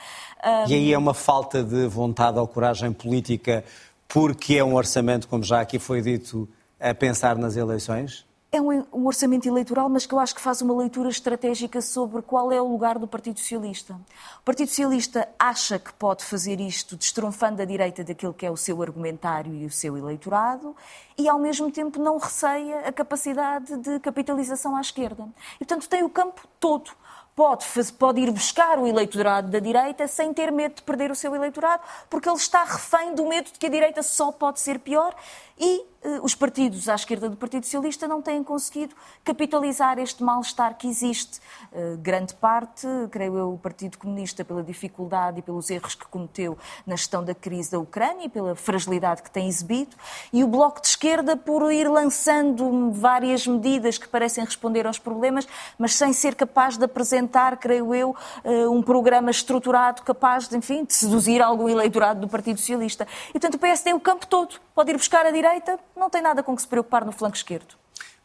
E 0.67 0.73
aí 0.73 0.91
é 0.91 0.97
uma 0.97 1.13
falta 1.13 1.63
de 1.63 1.85
vontade 1.85 2.39
ou 2.39 2.47
coragem 2.47 2.91
política 2.91 3.63
porque 4.07 4.55
é 4.55 4.63
um 4.63 4.73
orçamento, 4.73 5.27
como 5.27 5.43
já 5.43 5.61
aqui 5.61 5.77
foi 5.77 6.01
dito, 6.01 6.49
a 6.79 6.95
pensar 6.95 7.37
nas 7.37 7.55
eleições? 7.55 8.24
É 8.55 8.61
um, 8.61 8.85
um, 8.93 9.05
orçamento 9.05 9.47
eleitoral, 9.47 9.89
mas 9.89 10.05
que 10.05 10.13
eu 10.13 10.19
acho 10.19 10.33
que 10.33 10.41
faz 10.41 10.61
uma 10.61 10.73
leitura 10.73 11.09
estratégica 11.09 11.81
sobre 11.81 12.21
qual 12.21 12.51
é 12.51 12.61
o 12.61 12.67
lugar 12.67 12.97
do 12.97 13.07
Partido 13.07 13.39
Socialista. 13.39 13.93
O 14.39 14.43
Partido 14.43 14.69
Socialista 14.69 15.27
acha 15.37 15.77
que 15.77 15.91
pode 15.93 16.23
fazer 16.23 16.59
isto 16.61 16.95
destronfando 16.95 17.61
a 17.61 17.65
direita 17.65 18.03
daquilo 18.03 18.33
que 18.33 18.45
é 18.45 18.51
o 18.51 18.57
seu 18.57 18.81
argumentário 18.81 19.53
e 19.53 19.65
o 19.65 19.71
seu 19.71 19.97
eleitorado 19.97 20.75
e, 21.17 21.27
ao 21.27 21.37
mesmo 21.37 21.69
tempo, 21.69 21.99
não 21.99 22.17
receia 22.17 22.79
a 22.79 22.91
capacidade 22.91 23.75
de 23.77 23.99
capitalização 23.99 24.75
à 24.75 24.81
esquerda. 24.81 25.27
E, 25.55 25.65
portanto, 25.65 25.89
tem 25.89 26.03
o 26.03 26.09
campo 26.09 26.47
todo 26.59 26.91
pode, 27.35 27.65
pode 27.99 28.21
ir 28.21 28.31
buscar 28.31 28.79
o 28.79 28.87
eleitorado 28.87 29.49
da 29.49 29.59
direita 29.59 30.07
sem 30.07 30.33
ter 30.33 30.51
medo 30.51 30.75
de 30.75 30.83
perder 30.83 31.11
o 31.11 31.15
seu 31.15 31.35
eleitorado, 31.35 31.83
porque 32.09 32.29
ele 32.29 32.37
está 32.37 32.63
refém 32.63 33.13
do 33.13 33.27
medo 33.27 33.51
de 33.51 33.59
que 33.59 33.65
a 33.65 33.69
direita 33.69 34.01
só 34.01 34.31
pode 34.31 34.61
ser 34.61 34.79
pior 34.79 35.13
e 35.57 35.85
eh, 36.03 36.19
os 36.21 36.35
partidos 36.35 36.89
à 36.89 36.95
esquerda 36.95 37.29
do 37.29 37.37
Partido 37.37 37.63
Socialista 37.63 38.07
não 38.07 38.21
têm 38.21 38.43
conseguido 38.43 38.93
capitalizar 39.23 39.97
este 39.97 40.21
mal-estar 40.21 40.77
que 40.77 40.87
existe. 40.87 41.39
Eh, 41.71 41.95
grande 41.97 42.33
parte, 42.33 42.85
creio 43.09 43.37
eu, 43.37 43.53
o 43.53 43.57
Partido 43.57 43.97
Comunista, 43.97 44.43
pela 44.43 44.61
dificuldade 44.61 45.39
e 45.39 45.41
pelos 45.41 45.69
erros 45.69 45.95
que 45.95 46.05
cometeu 46.07 46.57
na 46.85 46.97
gestão 46.97 47.23
da 47.23 47.33
crise 47.33 47.71
da 47.71 47.79
Ucrânia 47.79 48.25
e 48.25 48.29
pela 48.29 48.53
fragilidade 48.53 49.23
que 49.23 49.31
tem 49.31 49.47
exibido, 49.47 49.95
e 50.33 50.43
o 50.43 50.47
Bloco 50.47 50.81
de 50.81 50.87
Esquerda 50.87 51.37
por 51.37 51.71
ir 51.71 51.89
lançando 51.89 52.91
várias 52.91 53.47
medidas 53.47 53.97
que 53.97 54.07
parecem 54.07 54.43
responder 54.43 54.85
aos 54.85 54.99
problemas, 54.99 55.47
mas 55.77 55.95
sem 55.95 56.11
ser 56.11 56.35
capaz 56.35 56.77
de 56.77 56.83
apresentar, 56.83 57.55
creio 57.57 57.95
eu, 57.95 58.15
eh, 58.43 58.67
um 58.67 58.81
programa 58.81 59.31
estruturado 59.31 60.01
capaz, 60.01 60.49
de, 60.49 60.57
enfim, 60.57 60.83
de 60.83 60.93
seduzir 60.93 61.41
algum 61.41 61.69
eleitorado 61.69 62.19
do 62.19 62.27
Partido 62.27 62.59
Socialista. 62.59 63.07
E, 63.29 63.39
portanto, 63.39 63.55
o 63.55 63.59
PS 63.59 63.81
tem 63.81 63.93
o 63.93 63.99
campo 63.99 64.27
todo. 64.27 64.59
Pode 64.73 64.91
ir 64.91 64.97
buscar 64.97 65.25
a 65.25 65.31
direita 65.31 65.44
direita 65.45 65.79
não 65.95 66.09
tem 66.09 66.21
nada 66.21 66.41
com 66.41 66.55
que 66.55 66.61
se 66.61 66.67
preocupar 66.67 67.05
no 67.05 67.11
flanco 67.11 67.35
esquerdo. 67.35 67.75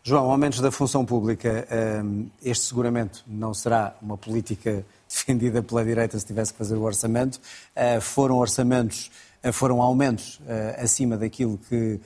João, 0.03 0.31
aumentos 0.31 0.61
da 0.61 0.71
função 0.71 1.05
pública, 1.05 1.69
hum, 2.03 2.31
este 2.43 2.65
seguramente 2.65 3.23
não 3.27 3.53
será 3.53 3.95
uma 4.01 4.17
política 4.17 4.85
defendida 5.07 5.63
pela 5.63 5.85
direita 5.85 6.19
se 6.19 6.25
tivesse 6.25 6.53
que 6.53 6.59
fazer 6.59 6.77
o 6.77 6.83
orçamento. 6.83 7.39
Uh, 7.77 8.01
foram 8.01 8.39
orçamentos, 8.39 9.11
uh, 9.45 9.53
foram 9.53 9.83
aumentos 9.83 10.41
uh, 10.41 10.83
acima 10.83 11.17
daquilo 11.19 11.59
que 11.59 12.01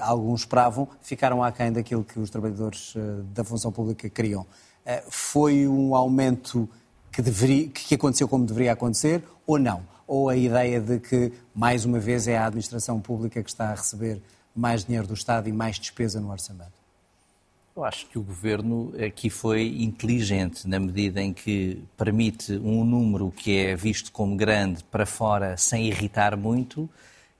alguns 0.00 0.40
esperavam, 0.40 0.88
ficaram 1.00 1.40
aquém 1.40 1.70
daquilo 1.70 2.02
que 2.02 2.18
os 2.18 2.28
trabalhadores 2.28 2.92
da 3.32 3.44
função 3.44 3.70
pública 3.70 4.10
queriam. 4.10 4.44
Foi 5.08 5.68
um 5.68 5.94
aumento 5.94 6.68
que, 7.12 7.22
deveria, 7.22 7.68
que 7.68 7.94
aconteceu 7.94 8.26
como 8.26 8.44
deveria 8.44 8.72
acontecer 8.72 9.22
ou 9.46 9.56
não? 9.56 9.84
Ou 10.06 10.28
a 10.28 10.36
ideia 10.36 10.80
de 10.80 10.98
que, 10.98 11.32
mais 11.54 11.84
uma 11.84 11.98
vez, 11.98 12.28
é 12.28 12.36
a 12.36 12.46
administração 12.46 13.00
pública 13.00 13.42
que 13.42 13.50
está 13.50 13.70
a 13.70 13.74
receber 13.74 14.20
mais 14.54 14.84
dinheiro 14.84 15.06
do 15.06 15.14
Estado 15.14 15.48
e 15.48 15.52
mais 15.52 15.78
despesa 15.78 16.20
no 16.20 16.30
orçamento? 16.30 16.84
Eu 17.76 17.84
acho 17.84 18.06
que 18.06 18.16
o 18.16 18.22
governo 18.22 18.92
aqui 19.04 19.28
foi 19.28 19.82
inteligente 19.82 20.68
na 20.68 20.78
medida 20.78 21.20
em 21.20 21.32
que 21.32 21.82
permite 21.96 22.52
um 22.52 22.84
número 22.84 23.32
que 23.32 23.58
é 23.58 23.74
visto 23.74 24.12
como 24.12 24.36
grande 24.36 24.84
para 24.84 25.04
fora 25.04 25.56
sem 25.56 25.88
irritar 25.88 26.36
muito 26.36 26.88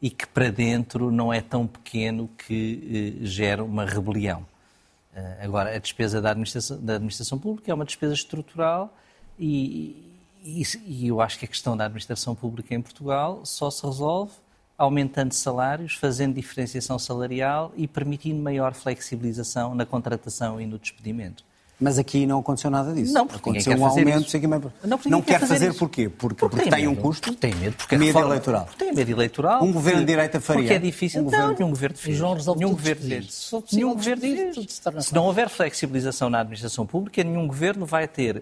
e 0.02 0.10
que 0.10 0.26
para 0.26 0.50
dentro 0.50 1.12
não 1.12 1.32
é 1.32 1.40
tão 1.40 1.68
pequeno 1.68 2.28
que 2.36 3.20
eh, 3.22 3.24
gera 3.24 3.62
uma 3.62 3.86
rebelião. 3.86 4.44
Uh, 5.16 5.44
agora, 5.44 5.74
a 5.74 5.78
despesa 5.78 6.20
da 6.20 6.32
administração, 6.32 6.84
da 6.84 6.96
administração, 6.96 7.38
pública 7.38 7.70
é 7.70 7.74
uma 7.74 7.84
despesa 7.84 8.12
estrutural 8.12 8.92
e, 9.38 10.13
e, 10.44 11.06
eu 11.08 11.20
acho 11.20 11.38
que 11.38 11.46
a 11.46 11.48
questão 11.48 11.76
da 11.76 11.86
administração 11.86 12.34
pública 12.34 12.74
em 12.74 12.82
Portugal 12.82 13.44
só 13.44 13.70
se 13.70 13.84
resolve 13.84 14.32
aumentando 14.76 15.32
salários, 15.32 15.94
fazendo 15.94 16.34
diferenciação 16.34 16.98
salarial 16.98 17.72
e 17.76 17.86
permitindo 17.86 18.42
maior 18.42 18.74
flexibilização 18.74 19.74
na 19.74 19.86
contratação 19.86 20.60
e 20.60 20.66
no 20.66 20.78
despedimento. 20.78 21.44
Mas 21.80 21.98
aqui 21.98 22.24
não 22.24 22.38
aconteceu 22.38 22.70
nada 22.70 22.92
disso. 22.92 23.12
Não, 23.12 23.26
porque 23.26 23.40
aconteceu 23.40 23.76
um 23.76 23.84
aumento. 23.84 24.26
Isso. 24.26 24.48
Não, 24.84 25.00
não 25.06 25.22
quer, 25.22 25.40
quer 25.40 25.46
fazer, 25.46 25.74
porquê? 25.74 26.08
Porque, 26.08 26.36
porque, 26.36 26.56
porque 26.56 26.70
tem, 26.70 26.86
medo, 26.86 26.92
um 26.92 26.94
custo. 26.94 27.32
Porque 27.32 27.48
tem 27.48 27.54
medo. 27.60 27.76
Porque 27.76 27.96
medo 27.96 28.06
reforma, 28.06 28.28
eleitoral. 28.28 28.64
Porque 28.66 28.84
tem 28.84 28.94
medo 28.94 29.10
eleitoral. 29.10 29.64
Um 29.64 29.72
governo 29.72 30.00
de 30.00 30.06
direita 30.06 30.40
faria. 30.40 30.62
Porque 30.62 30.74
é 30.74 30.78
difícil. 30.78 31.20
Um 31.20 31.24
governo, 31.24 31.54
nenhum 31.58 31.70
governo 31.70 31.96
fez. 31.96 32.16
João 32.16 32.34
resolve 32.34 32.60
nenhum 32.60 32.70
tudo 32.70 32.80
governo 32.80 33.02
fez. 33.02 33.50
Nenhum 33.72 33.94
governo 33.94 34.22
fez. 34.22 34.82
Se 35.00 35.14
não 35.14 35.24
houver 35.24 35.48
flexibilização 35.48 36.30
na 36.30 36.40
administração 36.40 36.86
pública, 36.86 37.22
nenhum 37.24 37.46
governo 37.46 37.84
vai 37.84 38.06
ter 38.06 38.36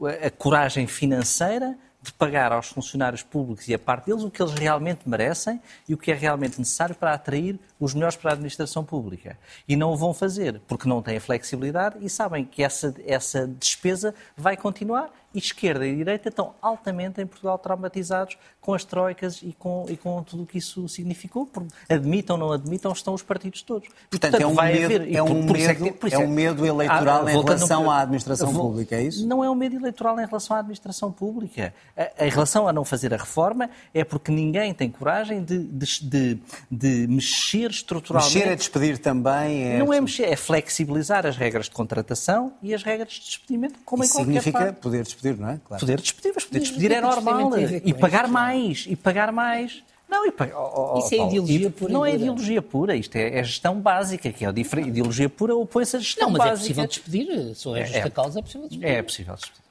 uh, 0.00 0.06
a 0.06 0.30
coragem 0.30 0.86
financeira 0.86 1.76
de 2.02 2.12
pagar 2.12 2.52
aos 2.52 2.66
funcionários 2.66 3.22
públicos 3.22 3.68
e 3.68 3.74
a 3.74 3.78
parte 3.78 4.06
deles 4.06 4.24
o 4.24 4.30
que 4.30 4.42
eles 4.42 4.52
realmente 4.54 5.08
merecem 5.08 5.60
e 5.88 5.94
o 5.94 5.96
que 5.96 6.10
é 6.10 6.14
realmente 6.14 6.58
necessário 6.58 6.96
para 6.96 7.14
atrair 7.14 7.58
os 7.78 7.94
melhores 7.94 8.16
para 8.16 8.30
a 8.30 8.34
administração 8.34 8.84
pública. 8.84 9.38
E 9.68 9.76
não 9.76 9.92
o 9.92 9.96
vão 9.96 10.12
fazer, 10.12 10.60
porque 10.66 10.88
não 10.88 11.00
têm 11.00 11.20
flexibilidade 11.20 11.96
e 12.00 12.10
sabem 12.10 12.44
que 12.44 12.62
essa, 12.62 12.92
essa 13.06 13.46
despesa 13.46 14.12
vai 14.36 14.56
continuar 14.56 15.10
esquerda 15.38 15.86
e 15.86 15.96
direita 15.96 16.28
estão 16.28 16.54
altamente 16.60 17.20
em 17.20 17.26
Portugal 17.26 17.58
traumatizados 17.58 18.36
com 18.60 18.74
as 18.74 18.84
troicas 18.84 19.40
e 19.42 19.54
com, 19.58 19.86
e 19.88 19.96
com 19.96 20.22
tudo 20.22 20.44
o 20.44 20.46
que 20.46 20.58
isso 20.58 20.88
significou. 20.88 21.48
Admitam 21.88 22.36
ou 22.36 22.40
não 22.40 22.52
admitam, 22.52 22.92
estão 22.92 23.14
os 23.14 23.22
partidos 23.22 23.62
todos. 23.62 23.88
Portanto, 24.10 24.32
Portanto 24.32 24.42
é, 24.42 24.46
um 24.46 24.54
medo, 24.54 24.84
haver, 24.84 25.14
é, 25.14 25.22
um 25.22 25.46
por, 25.46 25.56
é 25.56 25.74
medo, 25.74 25.98
é, 26.02 26.14
é, 26.14 26.18
um 26.18 26.28
medo 26.28 26.66
eleitoral 26.66 27.26
ah, 27.26 27.32
em 27.32 27.42
relação 27.42 27.90
à 27.90 28.00
administração 28.00 28.52
vou, 28.52 28.70
pública, 28.70 28.96
é 28.96 29.02
isso? 29.02 29.26
Não 29.26 29.42
é 29.42 29.50
um 29.50 29.54
medo 29.54 29.76
eleitoral 29.76 30.18
em 30.20 30.26
relação 30.26 30.56
à 30.56 30.60
administração 30.60 31.12
pública. 31.12 31.74
em 32.18 32.30
relação 32.30 32.68
a 32.68 32.72
não 32.72 32.84
fazer 32.84 33.12
a 33.12 33.16
reforma 33.16 33.68
é 33.92 34.04
porque 34.04 34.30
ninguém 34.30 34.72
tem 34.72 34.90
coragem 34.90 35.42
de, 35.42 35.58
de, 35.58 35.86
de, 36.02 36.38
de 36.70 37.06
mexer 37.08 37.70
estruturalmente. 37.70 38.34
Mexer 38.34 38.50
é 38.50 38.56
despedir 38.56 38.98
também? 38.98 39.64
É... 39.64 39.78
Não 39.78 39.92
é 39.92 40.00
mexer, 40.00 40.24
é 40.24 40.36
flexibilizar 40.36 41.26
as 41.26 41.36
regras 41.36 41.66
de 41.66 41.72
contratação 41.72 42.52
e 42.62 42.74
as 42.74 42.82
regras 42.82 43.12
de 43.12 43.20
despedimento, 43.20 43.78
como 43.84 44.04
em 44.04 44.08
qualquer 44.08 44.24
significa 44.24 44.58
parte. 44.58 44.76
poder 44.76 45.02
despedir, 45.02 45.21
não 45.38 45.50
é? 45.50 45.60
Claro. 45.64 45.80
Poder 45.80 46.00
despedir, 46.00 46.32
mas 46.34 46.44
poder 46.44 46.60
despedir 46.60 46.92
é 46.92 47.00
normal. 47.00 47.50
E 47.84 47.94
pagar 47.94 48.28
mais, 48.28 48.86
e 48.88 48.96
pagar 48.96 49.32
mais. 49.32 49.82
Não, 50.08 50.26
e, 50.26 50.32
oh, 50.54 50.94
oh, 50.94 50.98
Isso 50.98 51.14
é 51.14 51.26
ideologia 51.26 51.70
pura. 51.70 51.92
Não 51.92 52.04
é 52.04 52.14
ideologia 52.14 52.60
pura, 52.60 52.94
isto 52.94 53.16
é, 53.16 53.38
é 53.38 53.42
gestão 53.42 53.80
básica, 53.80 54.30
que 54.30 54.44
é 54.44 54.48
a 54.48 54.52
diferente. 54.52 54.90
Ideologia 54.90 55.28
pura 55.28 55.56
opõe-se 55.56 55.96
à 55.96 56.00
gestão 56.00 56.28
não, 56.28 56.36
mas 56.36 56.50
básica. 56.50 56.54
é 56.54 56.84
possível 56.84 56.86
despedir, 56.86 57.54
se 57.54 57.68
houver 57.68 57.86
justa 57.86 57.98
é, 57.98 58.10
causa, 58.10 58.38
é 58.38 58.42
possível 58.42 58.68
despedir. 58.68 58.88
É 58.88 59.02
possível 59.02 59.34
despedir. 59.34 59.62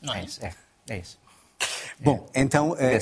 Não 0.00 0.14
é? 0.14 0.20
É 0.20 0.24
isso. 0.24 0.44
É, 0.44 0.54
é 0.88 0.98
isso. 0.98 1.18
Bom, 1.98 2.26
então, 2.34 2.74
é, 2.78 2.96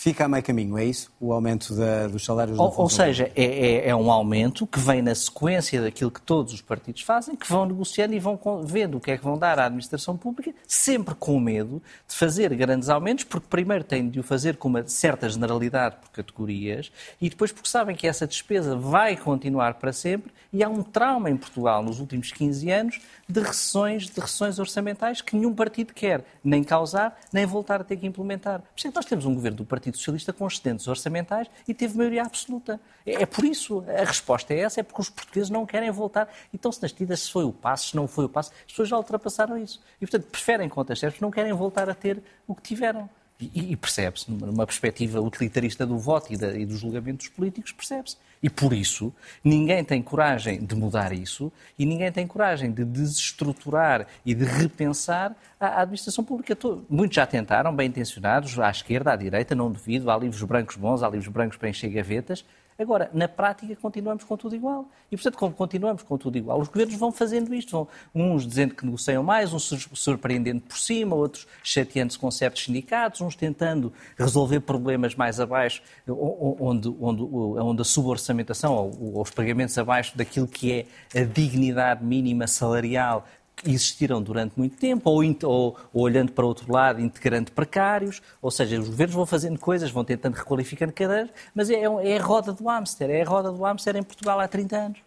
fica 0.00 0.24
a 0.24 0.28
meio 0.28 0.42
caminho, 0.42 0.78
é 0.78 0.84
isso? 0.86 1.12
O 1.20 1.30
aumento 1.30 1.74
da, 1.74 2.06
dos 2.06 2.24
salários 2.24 2.58
Ou, 2.58 2.74
ou 2.74 2.88
seja, 2.88 3.30
é, 3.36 3.44
é, 3.44 3.88
é, 3.90 3.94
um 3.94 4.10
aumento 4.10 4.66
que 4.66 4.80
vem 4.80 5.02
na 5.02 5.14
sequência 5.14 5.82
daquilo 5.82 6.10
que 6.10 6.22
todos 6.22 6.54
os 6.54 6.62
partidos 6.62 7.02
fazem, 7.02 7.36
que 7.36 7.46
vão 7.46 7.66
negociando 7.66 8.14
e 8.14 8.18
vão 8.18 8.40
vendo 8.64 8.96
o 8.96 9.00
que 9.00 9.10
é 9.10 9.18
que 9.18 9.22
vão 9.22 9.36
dar 9.36 9.58
à 9.58 9.66
administração 9.66 10.16
pública, 10.16 10.54
sempre 10.66 11.14
com 11.14 11.38
medo 11.38 11.82
de 12.08 12.16
fazer 12.16 12.54
grandes 12.54 12.88
aumentos, 12.88 13.24
porque 13.24 13.46
primeiro 13.50 13.84
têm 13.84 14.08
de 14.08 14.18
o 14.18 14.22
fazer 14.22 14.56
com 14.56 14.68
uma 14.68 14.88
certa 14.88 15.28
generalidade 15.28 15.96
por 15.96 16.08
categorias 16.08 16.90
e 17.20 17.28
depois 17.28 17.52
porque 17.52 17.68
sabem 17.68 17.94
que 17.94 18.06
essa 18.06 18.26
despesa 18.26 18.74
vai 18.74 19.18
continuar 19.18 19.74
para 19.74 19.92
sempre 19.92 20.32
e 20.50 20.64
há 20.64 20.68
um 20.68 20.82
trauma 20.82 21.28
em 21.28 21.36
Portugal 21.36 21.82
nos 21.82 22.00
últimos 22.00 22.32
15 22.32 22.70
anos 22.70 23.00
de 23.28 23.40
recessões, 23.40 24.08
de 24.08 24.18
recessões 24.18 24.58
orçamentais 24.58 25.20
que 25.20 25.36
nenhum 25.36 25.54
partido 25.54 25.92
quer 25.92 26.24
nem 26.42 26.64
causar, 26.64 27.18
nem 27.32 27.46
voltar 27.46 27.82
a 27.82 27.84
ter 27.84 27.96
que 27.96 28.06
implementar. 28.06 28.60
Por 28.60 28.66
isso 28.76 28.88
é 28.88 28.90
que 28.90 28.96
nós 28.96 29.04
temos 29.04 29.26
um 29.26 29.34
governo 29.34 29.58
do 29.58 29.64
Partido 29.64 29.89
Socialista 29.98 30.32
com 30.32 30.46
excedentes 30.46 30.86
orçamentais 30.88 31.48
e 31.66 31.74
teve 31.74 31.96
maioria 31.96 32.22
absoluta. 32.22 32.80
É, 33.04 33.22
é, 33.22 33.26
por 33.26 33.44
isso, 33.44 33.84
a 33.88 34.04
resposta 34.04 34.54
é 34.54 34.60
essa, 34.60 34.80
é 34.80 34.82
porque 34.82 35.00
os 35.00 35.10
portugueses 35.10 35.50
não 35.50 35.66
querem 35.66 35.90
voltar. 35.90 36.28
Então, 36.52 36.70
se 36.70 36.82
nas 36.82 36.92
tidas 36.92 37.20
se 37.20 37.30
foi 37.32 37.44
o 37.44 37.52
passo, 37.52 37.90
se 37.90 37.96
não 37.96 38.06
foi 38.06 38.24
o 38.24 38.28
passo, 38.28 38.52
as 38.52 38.72
pessoas 38.72 38.88
já 38.88 38.96
ultrapassaram 38.96 39.56
isso. 39.58 39.80
E, 40.00 40.06
portanto, 40.06 40.30
preferem 40.30 40.68
contas 40.68 40.98
certas, 40.98 41.20
não 41.20 41.30
querem 41.30 41.52
voltar 41.52 41.88
a 41.88 41.94
ter 41.94 42.22
o 42.46 42.54
que 42.54 42.62
tiveram. 42.62 43.08
E, 43.40 43.72
e 43.72 43.76
percebe-se, 43.76 44.30
numa 44.30 44.66
perspectiva 44.66 45.20
utilitarista 45.20 45.86
do 45.86 45.98
voto 45.98 46.32
e, 46.32 46.36
da, 46.36 46.52
e 46.56 46.66
dos 46.66 46.78
julgamentos 46.78 47.28
políticos, 47.28 47.72
percebe-se. 47.72 48.16
E 48.42 48.48
por 48.48 48.72
isso, 48.72 49.12
ninguém 49.44 49.84
tem 49.84 50.02
coragem 50.02 50.64
de 50.64 50.74
mudar 50.74 51.12
isso 51.12 51.52
e 51.78 51.84
ninguém 51.84 52.10
tem 52.10 52.26
coragem 52.26 52.70
de 52.70 52.84
desestruturar 52.84 54.06
e 54.24 54.34
de 54.34 54.44
repensar 54.44 55.34
a, 55.58 55.66
a 55.66 55.80
administração 55.82 56.24
pública. 56.24 56.56
Muitos 56.88 57.16
já 57.16 57.26
tentaram, 57.26 57.74
bem 57.74 57.88
intencionados, 57.88 58.58
à 58.58 58.70
esquerda, 58.70 59.12
à 59.12 59.16
direita, 59.16 59.54
não 59.54 59.70
duvido, 59.70 60.10
há 60.10 60.16
livros 60.16 60.42
brancos 60.42 60.76
bons, 60.76 61.02
há 61.02 61.08
livros 61.08 61.28
brancos 61.28 61.56
para 61.56 61.68
encher 61.68 61.90
gavetas, 61.90 62.44
Agora, 62.80 63.10
na 63.12 63.28
prática, 63.28 63.76
continuamos 63.76 64.24
com 64.24 64.38
tudo 64.38 64.56
igual. 64.56 64.88
E, 65.12 65.16
portanto, 65.16 65.36
como 65.36 65.54
continuamos 65.54 66.02
com 66.02 66.16
tudo 66.16 66.38
igual, 66.38 66.58
os 66.58 66.66
governos 66.66 66.94
vão 66.94 67.12
fazendo 67.12 67.54
isto. 67.54 67.72
Vão, 67.72 67.88
uns 68.14 68.46
dizendo 68.46 68.74
que 68.74 68.86
negociam 68.86 69.22
mais, 69.22 69.52
uns 69.52 69.64
surpreendendo 69.92 70.62
por 70.62 70.78
cima, 70.78 71.14
outros 71.14 71.46
chateando-se 71.62 72.18
com 72.18 72.30
certos 72.30 72.64
sindicatos, 72.64 73.20
uns 73.20 73.36
tentando 73.36 73.92
resolver 74.16 74.60
problemas 74.60 75.14
mais 75.14 75.38
abaixo, 75.38 75.82
onde, 76.08 76.88
onde, 76.98 77.22
onde 77.22 77.82
a 77.82 77.84
suborçamentação 77.84 78.74
ou, 78.74 79.14
ou 79.14 79.22
os 79.22 79.30
pagamentos 79.30 79.76
abaixo 79.76 80.16
daquilo 80.16 80.48
que 80.48 80.72
é 81.12 81.20
a 81.20 81.24
dignidade 81.24 82.02
mínima 82.02 82.46
salarial 82.46 83.26
existiram 83.64 84.22
durante 84.22 84.54
muito 84.56 84.76
tempo, 84.76 85.10
ou, 85.10 85.22
ou, 85.22 85.76
ou, 85.92 86.02
olhando 86.02 86.32
para 86.32 86.44
outro 86.44 86.72
lado, 86.72 87.00
integrando 87.00 87.52
precários, 87.52 88.22
ou 88.40 88.50
seja, 88.50 88.80
os 88.80 88.88
governos 88.88 89.14
vão 89.14 89.26
fazendo 89.26 89.58
coisas, 89.58 89.90
vão 89.90 90.04
tentando 90.04 90.34
requalificando 90.34 90.92
cadeiras, 90.92 91.30
mas 91.54 91.70
é, 91.70 91.82
é 91.82 92.18
a 92.18 92.22
roda 92.22 92.52
do 92.52 92.64
hamster, 92.64 93.10
é 93.10 93.22
a 93.22 93.24
roda 93.24 93.50
do 93.50 93.62
hamster 93.62 93.96
em 93.96 94.02
Portugal 94.02 94.40
há 94.40 94.48
30 94.48 94.76
anos. 94.76 94.98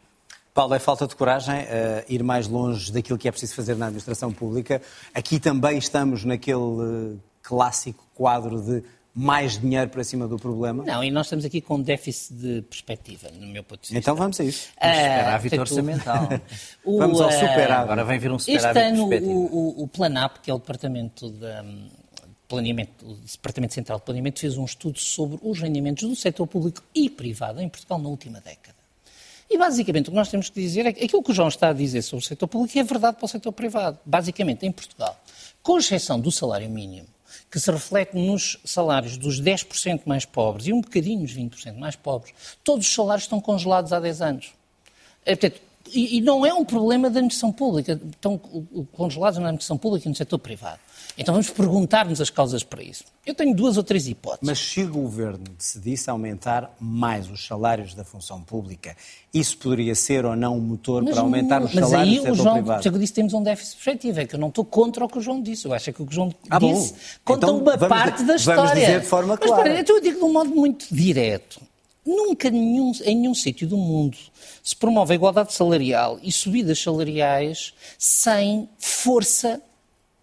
Paulo, 0.53 0.75
é 0.75 0.79
falta 0.79 1.07
de 1.07 1.15
coragem 1.15 1.63
uh, 1.63 1.65
ir 2.07 2.21
mais 2.21 2.47
longe 2.47 2.91
daquilo 2.91 3.17
que 3.17 3.27
é 3.27 3.31
preciso 3.31 3.55
fazer 3.55 3.75
na 3.75 3.87
administração 3.87 4.31
pública. 4.31 4.81
Aqui 5.11 5.39
também 5.39 5.79
estamos 5.79 6.23
naquele 6.23 6.57
uh, 6.57 7.19
clássico 7.41 8.05
quadro 8.13 8.61
de 8.61 8.83
mais 9.13 9.59
dinheiro 9.59 9.89
para 9.89 10.03
cima 10.03 10.27
do 10.27 10.37
problema? 10.37 10.83
Não, 10.83 11.03
e 11.03 11.11
nós 11.11 11.27
estamos 11.27 11.45
aqui 11.45 11.61
com 11.61 11.75
um 11.75 11.81
déficit 11.81 12.33
de 12.33 12.61
perspectiva, 12.63 13.29
no 13.31 13.47
meu 13.47 13.63
ponto 13.63 13.81
de 13.81 13.89
vista. 13.89 13.97
Então 13.97 14.15
vamos 14.15 14.39
a 14.39 14.43
isso. 14.43 14.69
Vamos 14.81 14.97
superávit 14.97 15.55
uh, 15.55 15.59
orçamental. 15.59 16.29
o, 16.83 16.97
vamos 16.97 17.21
ao 17.21 17.31
superávit. 17.31 17.71
Agora 17.71 18.03
vem 18.03 18.19
vir 18.19 18.31
um 18.31 18.39
superávit 18.39 18.79
Este 18.79 18.91
ano, 18.91 19.07
o, 19.07 19.81
o, 19.81 19.83
o 19.83 19.87
Planap, 19.87 20.37
que 20.41 20.49
é 20.49 20.53
o 20.53 20.57
Departamento 20.57 21.29
de 21.29 21.45
Planeamento, 22.47 23.05
o 23.05 23.13
Departamento 23.15 23.73
Central 23.73 23.99
de 23.99 24.05
Planeamento, 24.05 24.39
fez 24.39 24.57
um 24.57 24.65
estudo 24.65 24.99
sobre 24.99 25.39
os 25.41 25.59
rendimentos 25.59 26.07
do 26.07 26.15
setor 26.15 26.47
público 26.47 26.81
e 26.93 27.09
privado 27.09 27.61
em 27.61 27.69
Portugal 27.69 27.99
na 27.99 28.09
última 28.09 28.41
década. 28.41 28.75
E 29.49 29.57
basicamente 29.57 30.07
o 30.07 30.11
que 30.11 30.17
nós 30.17 30.29
temos 30.29 30.49
que 30.49 30.59
dizer 30.59 30.85
é 30.87 30.93
que 30.93 31.03
aquilo 31.03 31.21
que 31.21 31.31
o 31.31 31.33
João 31.33 31.47
está 31.47 31.69
a 31.69 31.73
dizer 31.73 32.01
sobre 32.01 32.25
o 32.25 32.27
setor 32.27 32.47
público 32.47 32.77
é 32.77 32.83
verdade 32.83 33.17
para 33.17 33.25
o 33.25 33.27
setor 33.27 33.51
privado. 33.51 33.99
Basicamente, 34.03 34.65
em 34.65 34.71
Portugal, 34.71 35.15
com 35.61 35.77
exceção 35.77 36.19
do 36.19 36.31
salário 36.31 36.69
mínimo, 36.69 37.07
que 37.53 37.59
se 37.59 37.69
reflete 37.69 38.17
nos 38.17 38.57
salários 38.65 39.15
dos 39.15 39.39
10% 39.39 40.01
mais 40.07 40.25
pobres 40.25 40.65
e 40.65 40.73
um 40.73 40.81
bocadinho 40.81 41.21
nos 41.21 41.31
20% 41.31 41.77
mais 41.77 41.95
pobres, 41.95 42.33
todos 42.63 42.87
os 42.87 42.91
salários 42.91 43.25
estão 43.25 43.39
congelados 43.39 43.93
há 43.93 43.99
10 43.99 44.21
anos. 44.23 44.53
É, 45.23 45.35
portanto, 45.35 45.61
e, 45.93 46.17
e, 46.17 46.21
não 46.21 46.43
é 46.43 46.51
um 46.51 46.65
problema 46.65 47.11
da 47.11 47.19
administração 47.19 47.51
pública, 47.51 48.01
estão 48.11 48.39
congelados 48.91 49.37
na 49.37 49.49
administração 49.49 49.77
pública 49.77 50.07
e 50.07 50.09
no 50.09 50.15
setor 50.15 50.39
privado. 50.39 50.79
Então 51.17 51.33
vamos 51.33 51.49
perguntar-nos 51.49 52.19
as 52.19 52.29
causas 52.29 52.63
para 52.63 52.81
isso. 52.81 53.03
Eu 53.25 53.35
tenho 53.35 53.55
duas 53.55 53.77
ou 53.77 53.83
três 53.83 54.07
hipóteses. 54.07 54.47
Mas 54.47 54.59
se 54.59 54.81
o 54.81 54.89
governo 54.89 55.43
decidisse 55.57 56.09
aumentar 56.09 56.75
mais 56.79 57.29
os 57.29 57.45
salários 57.45 57.93
da 57.93 58.03
função 58.03 58.41
pública, 58.41 58.95
isso 59.33 59.57
poderia 59.57 59.93
ser 59.95 60.25
ou 60.25 60.35
não 60.35 60.57
um 60.57 60.61
motor 60.61 61.03
mas, 61.03 61.13
para 61.13 61.21
aumentar 61.21 61.61
os 61.61 61.73
mas 61.73 61.89
salários 61.89 62.13
aí, 62.13 62.15
do 62.15 62.21
setor 62.21 62.31
o 62.31 62.35
João, 62.35 62.53
privado? 62.55 62.91
Mas 62.91 62.99
disse 62.99 63.13
temos 63.13 63.33
um 63.33 63.43
déficit 63.43 63.77
objetivo, 63.77 64.19
é 64.19 64.25
que 64.25 64.35
eu 64.35 64.39
não 64.39 64.49
estou 64.49 64.65
contra 64.65 65.05
o 65.05 65.07
que 65.07 65.17
o 65.17 65.21
João 65.21 65.41
disse. 65.41 65.65
Eu 65.65 65.73
acho 65.73 65.93
que 65.93 66.01
o 66.01 66.05
que 66.05 66.11
o 66.11 66.15
João 66.15 66.33
ah, 66.49 66.59
disse 66.59 66.93
bom. 66.93 66.99
conta 67.23 67.45
então, 67.45 67.57
uma 67.59 67.77
parte 67.77 68.23
da 68.23 68.35
história. 68.35 68.63
Vamos 68.63 68.79
dizer 68.79 69.01
de 69.01 69.05
forma 69.05 69.37
mas, 69.39 69.49
clara. 69.49 69.73
Mas, 69.73 69.89
eu 69.89 70.01
digo 70.01 70.17
de 70.17 70.23
um 70.23 70.33
modo 70.33 70.49
muito 70.49 70.87
direto. 70.91 71.61
Nunca 72.05 72.49
nenhum, 72.49 72.91
em 73.05 73.15
nenhum 73.15 73.33
sítio 73.33 73.65
do 73.65 73.77
mundo 73.77 74.17
se 74.61 74.75
promove 74.75 75.13
a 75.13 75.15
igualdade 75.15 75.53
salarial 75.53 76.19
e 76.21 76.31
subidas 76.31 76.79
salariais 76.81 77.73
sem 77.97 78.67
força 78.77 79.61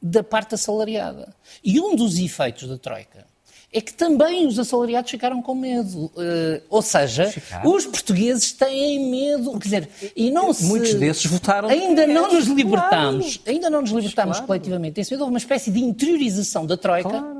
da 0.02 0.22
parte 0.22 0.54
assalariada. 0.54 1.34
E 1.62 1.80
um 1.80 1.94
dos 1.94 2.18
efeitos 2.18 2.68
da 2.68 2.78
Troika 2.78 3.26
é 3.72 3.80
que 3.80 3.94
também 3.94 4.46
os 4.46 4.58
assalariados 4.58 5.10
ficaram 5.10 5.40
com 5.40 5.54
medo. 5.54 6.06
Uh, 6.06 6.60
ou 6.68 6.82
seja, 6.82 7.26
ficaram. 7.26 7.72
os 7.72 7.86
portugueses 7.86 8.52
têm 8.52 9.10
medo. 9.10 9.52
Quer 9.52 9.68
dizer, 9.68 9.88
e 10.16 10.30
não 10.30 10.52
se... 10.52 10.64
Muitos 10.64 10.94
desses 10.94 11.26
votaram. 11.26 11.68
Ainda 11.68 12.06
não 12.06 12.32
nos 12.32 12.46
libertamos. 12.46 13.36
Claro. 13.36 13.50
Ainda 13.50 13.70
não 13.70 13.80
nos 13.82 13.90
libertamos 13.90 14.36
claro. 14.38 14.46
coletivamente. 14.46 14.94
Tem 14.94 15.04
sido 15.04 15.24
uma 15.24 15.38
espécie 15.38 15.70
de 15.70 15.78
interiorização 15.78 16.66
da 16.66 16.76
Troika. 16.76 17.10
Claro 17.10 17.39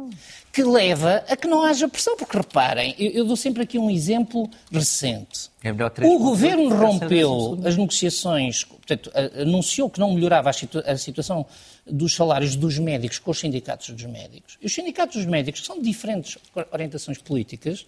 que 0.52 0.62
leva 0.62 1.24
a 1.28 1.36
que 1.36 1.46
não 1.46 1.62
haja 1.62 1.88
pressão. 1.88 2.16
Porque 2.16 2.36
reparem, 2.36 2.94
eu, 2.98 3.10
eu 3.10 3.24
dou 3.24 3.36
sempre 3.36 3.62
aqui 3.62 3.78
um 3.78 3.90
exemplo 3.90 4.48
recente. 4.70 5.50
É 5.62 5.70
o 5.72 6.18
governo 6.18 6.68
rompeu 6.74 7.58
as 7.64 7.76
negociações, 7.76 8.64
portanto, 8.64 9.12
anunciou 9.38 9.90
que 9.90 10.00
não 10.00 10.14
melhorava 10.14 10.48
a, 10.48 10.52
situa 10.52 10.82
a, 10.86 10.96
situação 10.96 11.44
dos 11.86 12.14
salários 12.14 12.56
dos 12.56 12.78
médicos 12.78 13.18
com 13.18 13.30
os 13.30 13.38
sindicatos 13.38 13.90
dos 13.90 14.04
médicos. 14.06 14.56
E 14.60 14.66
os 14.66 14.74
sindicatos 14.74 15.16
dos 15.16 15.26
médicos, 15.26 15.60
que 15.60 15.66
são 15.66 15.76
de 15.76 15.84
diferentes 15.84 16.38
orientações 16.72 17.18
políticas, 17.18 17.84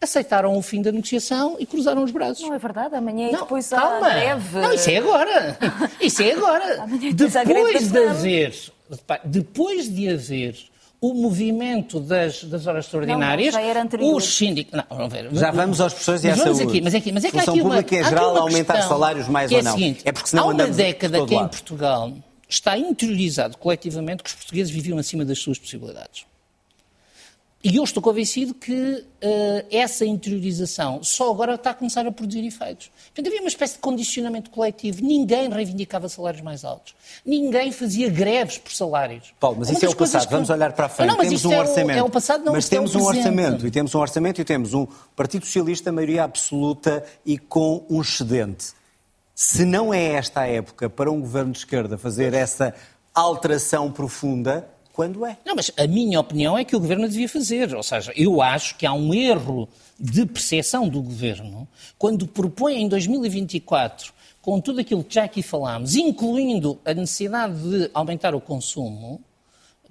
aceitaram 0.00 0.56
o 0.56 0.62
fim 0.62 0.80
da 0.80 0.92
negociação 0.92 1.56
e 1.58 1.66
cruzaram 1.66 2.02
os 2.04 2.10
braços. 2.10 2.42
Não 2.42 2.54
é 2.54 2.58
verdade, 2.58 2.94
amanhã 2.94 3.30
não, 3.32 3.40
depois 3.40 3.68
calma. 3.68 4.06
há 4.06 4.14
greve. 4.14 4.58
Não, 4.58 4.72
isso 4.72 4.90
é 4.90 4.96
agora. 4.96 5.58
Isso 6.00 6.22
é 6.22 6.32
agora. 6.32 6.86
depois 7.14 7.90
de 7.90 7.98
haver, 7.98 8.54
depois 9.24 9.88
de 9.88 10.08
haver 10.08 10.56
o 11.00 11.14
movimento 11.14 12.00
das, 12.00 12.42
das 12.44 12.66
horas 12.66 12.86
extraordinárias, 12.86 13.54
não, 13.54 14.16
os 14.16 14.36
sindicatos... 14.36 14.98
Não, 14.98 15.38
já 15.38 15.50
vamos 15.50 15.80
aos 15.80 15.92
professores 15.92 16.24
e 16.24 16.30
à 16.30 16.36
saúde. 16.36 16.62
Aqui, 16.62 16.80
mas, 16.80 16.94
aqui, 16.94 17.12
mas 17.12 17.24
é 17.24 17.30
que 17.30 17.38
Função 17.38 17.54
há 17.54 17.56
aqui 17.56 17.64
uma, 17.64 17.74
pública 17.76 17.96
é 17.96 18.04
geral 18.04 18.36
aumentar 18.36 18.82
salários 18.82 19.28
mais 19.28 19.52
ou 19.52 19.58
é 19.58 19.62
não. 19.62 19.72
Seguinte, 19.72 20.02
é 20.04 20.12
porque 20.12 20.28
senão 20.28 20.50
há 20.50 20.52
uma 20.52 20.66
década 20.66 21.24
que 21.24 21.34
em 21.34 21.48
Portugal 21.48 22.12
está 22.48 22.76
interiorizado 22.76 23.56
coletivamente 23.58 24.22
que 24.22 24.30
os 24.30 24.34
portugueses 24.34 24.72
viviam 24.72 24.98
acima 24.98 25.24
das 25.24 25.38
suas 25.38 25.58
possibilidades. 25.58 26.26
E 27.62 27.76
eu 27.76 27.82
estou 27.82 28.00
convencido 28.00 28.54
que 28.54 28.72
uh, 28.72 29.66
essa 29.68 30.06
interiorização 30.06 31.02
só 31.02 31.28
agora 31.28 31.54
está 31.54 31.70
a 31.70 31.74
começar 31.74 32.06
a 32.06 32.12
produzir 32.12 32.46
efeitos. 32.46 32.88
Portanto, 33.06 33.26
havia 33.26 33.40
uma 33.40 33.48
espécie 33.48 33.74
de 33.74 33.80
condicionamento 33.80 34.48
coletivo. 34.50 35.02
Ninguém 35.02 35.48
reivindicava 35.48 36.08
salários 36.08 36.40
mais 36.40 36.64
altos. 36.64 36.94
Ninguém 37.26 37.72
fazia 37.72 38.08
greves 38.08 38.58
por 38.58 38.72
salários. 38.72 39.34
Paulo, 39.40 39.56
mas 39.58 39.70
isso 39.70 39.84
é 39.84 39.88
o 39.88 39.96
passado. 39.96 40.26
Que... 40.26 40.32
Vamos 40.32 40.50
olhar 40.50 40.72
para 40.72 40.86
a 40.86 40.88
frente. 40.88 41.08
Não, 41.08 41.16
mas 41.16 41.28
temos 41.28 41.44
um 41.44 41.52
é 41.52 41.58
orçamento. 41.58 41.96
O, 41.96 41.98
é 41.98 42.02
o 42.04 42.10
passado, 42.10 42.44
não, 42.44 42.52
mas 42.52 42.68
temos 42.68 42.94
é 42.94 42.98
um 42.98 43.02
orçamento. 43.02 43.66
E 43.66 43.70
temos 43.72 43.94
um 43.94 43.98
orçamento 43.98 44.40
e 44.40 44.44
temos 44.44 44.72
um 44.72 44.86
Partido 45.16 45.44
Socialista, 45.44 45.90
maioria 45.90 46.22
absoluta 46.22 47.04
e 47.26 47.36
com 47.38 47.84
um 47.90 48.00
excedente. 48.00 48.66
Se 49.34 49.64
não 49.64 49.92
é 49.92 50.12
esta 50.12 50.42
a 50.42 50.46
época 50.46 50.88
para 50.88 51.10
um 51.10 51.20
governo 51.20 51.50
de 51.50 51.58
esquerda 51.58 51.98
fazer 51.98 52.34
essa 52.34 52.72
alteração 53.12 53.90
profunda, 53.90 54.68
quando 54.98 55.24
é. 55.24 55.38
Não, 55.46 55.54
mas 55.54 55.70
a 55.76 55.86
minha 55.86 56.18
opinião 56.18 56.58
é 56.58 56.64
que 56.64 56.74
o 56.74 56.80
Governo 56.80 57.08
devia 57.08 57.28
fazer. 57.28 57.72
Ou 57.72 57.84
seja, 57.84 58.12
eu 58.16 58.42
acho 58.42 58.74
que 58.74 58.84
há 58.84 58.92
um 58.92 59.14
erro 59.14 59.68
de 59.96 60.26
percepção 60.26 60.88
do 60.88 61.00
Governo 61.00 61.68
quando 61.96 62.26
propõe 62.26 62.82
em 62.82 62.88
2024, 62.88 64.12
com 64.42 64.60
tudo 64.60 64.80
aquilo 64.80 65.04
que 65.04 65.14
já 65.14 65.22
aqui 65.22 65.40
falámos, 65.40 65.94
incluindo 65.94 66.80
a 66.84 66.92
necessidade 66.92 67.54
de 67.62 67.88
aumentar 67.94 68.34
o 68.34 68.40
consumo, 68.40 69.20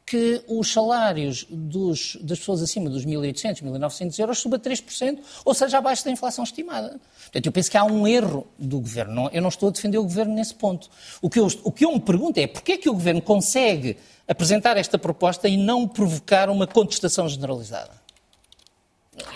que 0.08 0.42
os 0.48 0.72
salários 0.72 1.46
dos, 1.50 2.18
das 2.22 2.40
pessoas 2.40 2.62
acima 2.62 2.90
dos 2.90 3.06
1.800, 3.06 3.62
1.900 3.62 4.20
euros 4.20 4.40
suba 4.40 4.58
3%, 4.58 5.20
ou 5.44 5.54
seja, 5.54 5.80
abaixo 5.80 6.06
da 6.06 6.12
inflação 6.12 6.46
estimada. 6.46 6.98
Portanto, 7.24 7.46
eu 7.46 7.52
penso 7.52 7.70
que 7.70 7.76
há 7.76 7.84
um 7.84 8.08
erro 8.08 8.48
do 8.58 8.80
Governo. 8.80 9.30
Eu 9.34 9.42
não 9.42 9.50
estou 9.50 9.68
a 9.68 9.72
defender 9.74 9.98
o 9.98 10.04
Governo 10.04 10.34
nesse 10.34 10.56
ponto. 10.56 10.90
O 11.22 11.30
que 11.30 11.38
eu, 11.38 11.48
o 11.62 11.72
que 11.74 11.84
eu 11.84 11.92
me 11.92 12.00
pergunto 12.00 12.40
é 12.40 12.48
porquê 12.48 12.74
é 12.74 12.78
que 12.78 12.90
o 12.90 12.94
Governo 12.94 13.22
consegue 13.22 13.98
apresentar 14.26 14.78
esta 14.78 14.98
proposta 14.98 15.50
e 15.50 15.58
não 15.58 15.86
provocar 15.86 16.50
uma 16.50 16.66
contestação 16.66 17.28
generalizada. 17.28 18.07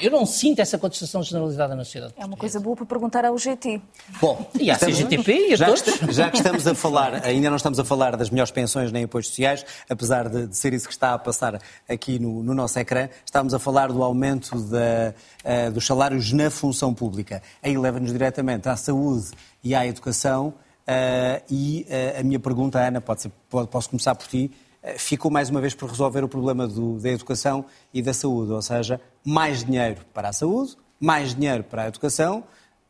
Eu 0.01 0.11
não 0.11 0.25
sinto 0.25 0.59
essa 0.59 0.77
contestação 0.77 1.23
generalizada 1.23 1.75
na 1.75 1.83
sociedade. 1.83 2.13
É 2.17 2.25
uma 2.25 2.37
coisa 2.37 2.59
boa 2.59 2.75
para 2.75 2.85
perguntar 2.85 3.25
ao 3.25 3.37
GT. 3.37 3.81
Bom, 4.19 4.49
e 4.59 4.69
à 4.69 4.77
CGTP 4.77 5.49
e 5.49 5.53
a 5.53 5.55
já 5.55 5.65
todos. 5.65 5.81
Que, 5.81 6.13
já 6.13 6.29
que 6.29 6.37
estamos 6.37 6.67
a 6.67 6.75
falar, 6.75 7.25
ainda 7.25 7.49
não 7.49 7.57
estamos 7.57 7.79
a 7.79 7.85
falar 7.85 8.15
das 8.15 8.29
melhores 8.29 8.51
pensões 8.51 8.91
nem 8.91 9.03
impostos 9.03 9.31
sociais, 9.31 9.65
apesar 9.89 10.29
de, 10.29 10.47
de, 10.47 10.57
ser 10.57 10.73
isso 10.73 10.87
que 10.87 10.93
está 10.93 11.13
a 11.13 11.19
passar 11.19 11.59
aqui 11.89 12.19
no, 12.19 12.43
no 12.43 12.53
nosso 12.53 12.77
ecrã, 12.77 13.09
estamos 13.25 13.53
a 13.53 13.59
falar 13.59 13.91
do 13.91 14.03
aumento 14.03 14.59
da, 14.59 15.13
uh, 15.43 15.71
dos 15.71 15.85
salários 15.85 16.31
na 16.31 16.49
função 16.49 16.93
pública. 16.93 17.41
Aí 17.61 17.77
leva-nos 17.77 18.11
diretamente 18.11 18.69
à 18.69 18.75
saúde 18.75 19.31
e 19.63 19.73
à 19.73 19.85
educação. 19.85 20.53
Uh, 20.81 21.41
e 21.49 21.87
uh, 21.89 22.19
a 22.19 22.23
minha 22.23 22.39
pergunta, 22.39 22.79
Ana, 22.79 22.99
pode 22.99 23.21
ser, 23.21 23.31
pode, 23.49 23.67
posso 23.69 23.89
começar 23.89 24.13
por 24.15 24.27
ti. 24.27 24.51
Eh, 24.83 24.97
ficou 24.97 25.29
mais 25.29 25.49
uma 25.49 25.61
vez 25.61 25.75
por 25.75 25.89
resolver 25.89 26.23
o 26.23 26.27
problema 26.27 26.67
do, 26.67 26.99
da 26.99 27.09
educação 27.09 27.65
e 27.93 28.01
da 28.01 28.13
saúde, 28.13 28.51
ou 28.51 28.61
seja, 28.61 28.99
mais 29.23 29.63
dinheiro 29.63 30.03
para 30.13 30.29
a 30.29 30.33
saúde, 30.33 30.75
mais 30.99 31.35
dinheiro 31.35 31.63
para 31.63 31.83
a 31.83 31.87
educação, 31.87 32.43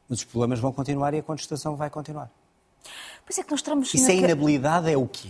mas 0.08 0.19
os 0.19 0.25
problemas 0.25 0.60
vão 0.60 0.71
continuar 0.71 1.13
e 1.13 1.19
a 1.19 1.23
contestação 1.23 1.75
vai 1.75 1.89
continuar. 1.89 2.30
Pois 3.25 3.38
é 3.38 3.43
que 3.43 3.51
nós 3.51 3.60
estamos... 3.60 3.93
Isso 3.93 4.10
é 4.10 4.15
inabilidade 4.15 4.91
é 4.91 4.97
o 4.97 5.08
quê? 5.08 5.30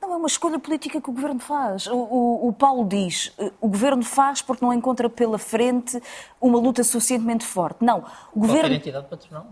Não, 0.00 0.12
é 0.12 0.16
uma 0.16 0.26
escolha 0.26 0.58
política 0.58 1.00
que 1.00 1.10
o 1.10 1.12
Governo 1.12 1.40
faz. 1.40 1.86
O, 1.86 1.96
o, 1.96 2.48
o, 2.48 2.52
Paulo 2.52 2.86
diz, 2.88 3.32
eh, 3.38 3.52
o 3.60 3.68
Governo 3.68 4.02
faz 4.02 4.40
porque 4.40 4.64
não 4.64 4.72
encontra 4.72 5.10
pela 5.10 5.38
frente 5.38 6.00
uma 6.40 6.58
luta 6.58 6.82
suficientemente 6.82 7.44
forte. 7.44 7.84
Não, 7.84 8.04
o 8.32 8.40
Governo... 8.40 8.62
Qualquer 8.62 8.76
entidade 8.76 9.06
patronal. 9.08 9.46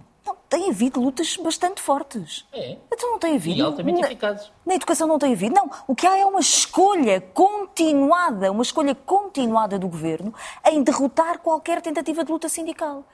Tem 0.48 0.70
havido 0.70 1.00
lutas 1.00 1.36
bastante 1.36 1.82
fortes. 1.82 2.46
É. 2.52 2.76
Então 2.92 3.10
não 3.10 3.18
tem 3.18 3.34
havido. 3.34 3.58
E 3.58 3.62
altamente 3.62 4.00
na, 4.00 4.06
eficazes. 4.06 4.52
Na 4.64 4.74
educação 4.74 5.08
não 5.08 5.18
tem 5.18 5.32
havido. 5.32 5.54
Não, 5.54 5.70
o 5.88 5.94
que 5.94 6.06
há 6.06 6.16
é 6.16 6.24
uma 6.24 6.40
escolha 6.40 7.20
continuada, 7.20 8.52
uma 8.52 8.62
escolha 8.62 8.94
continuada 8.94 9.78
do 9.78 9.88
governo 9.88 10.32
em 10.64 10.82
derrotar 10.82 11.40
qualquer 11.40 11.82
tentativa 11.82 12.24
de 12.24 12.30
luta 12.30 12.48
sindical. 12.48 13.04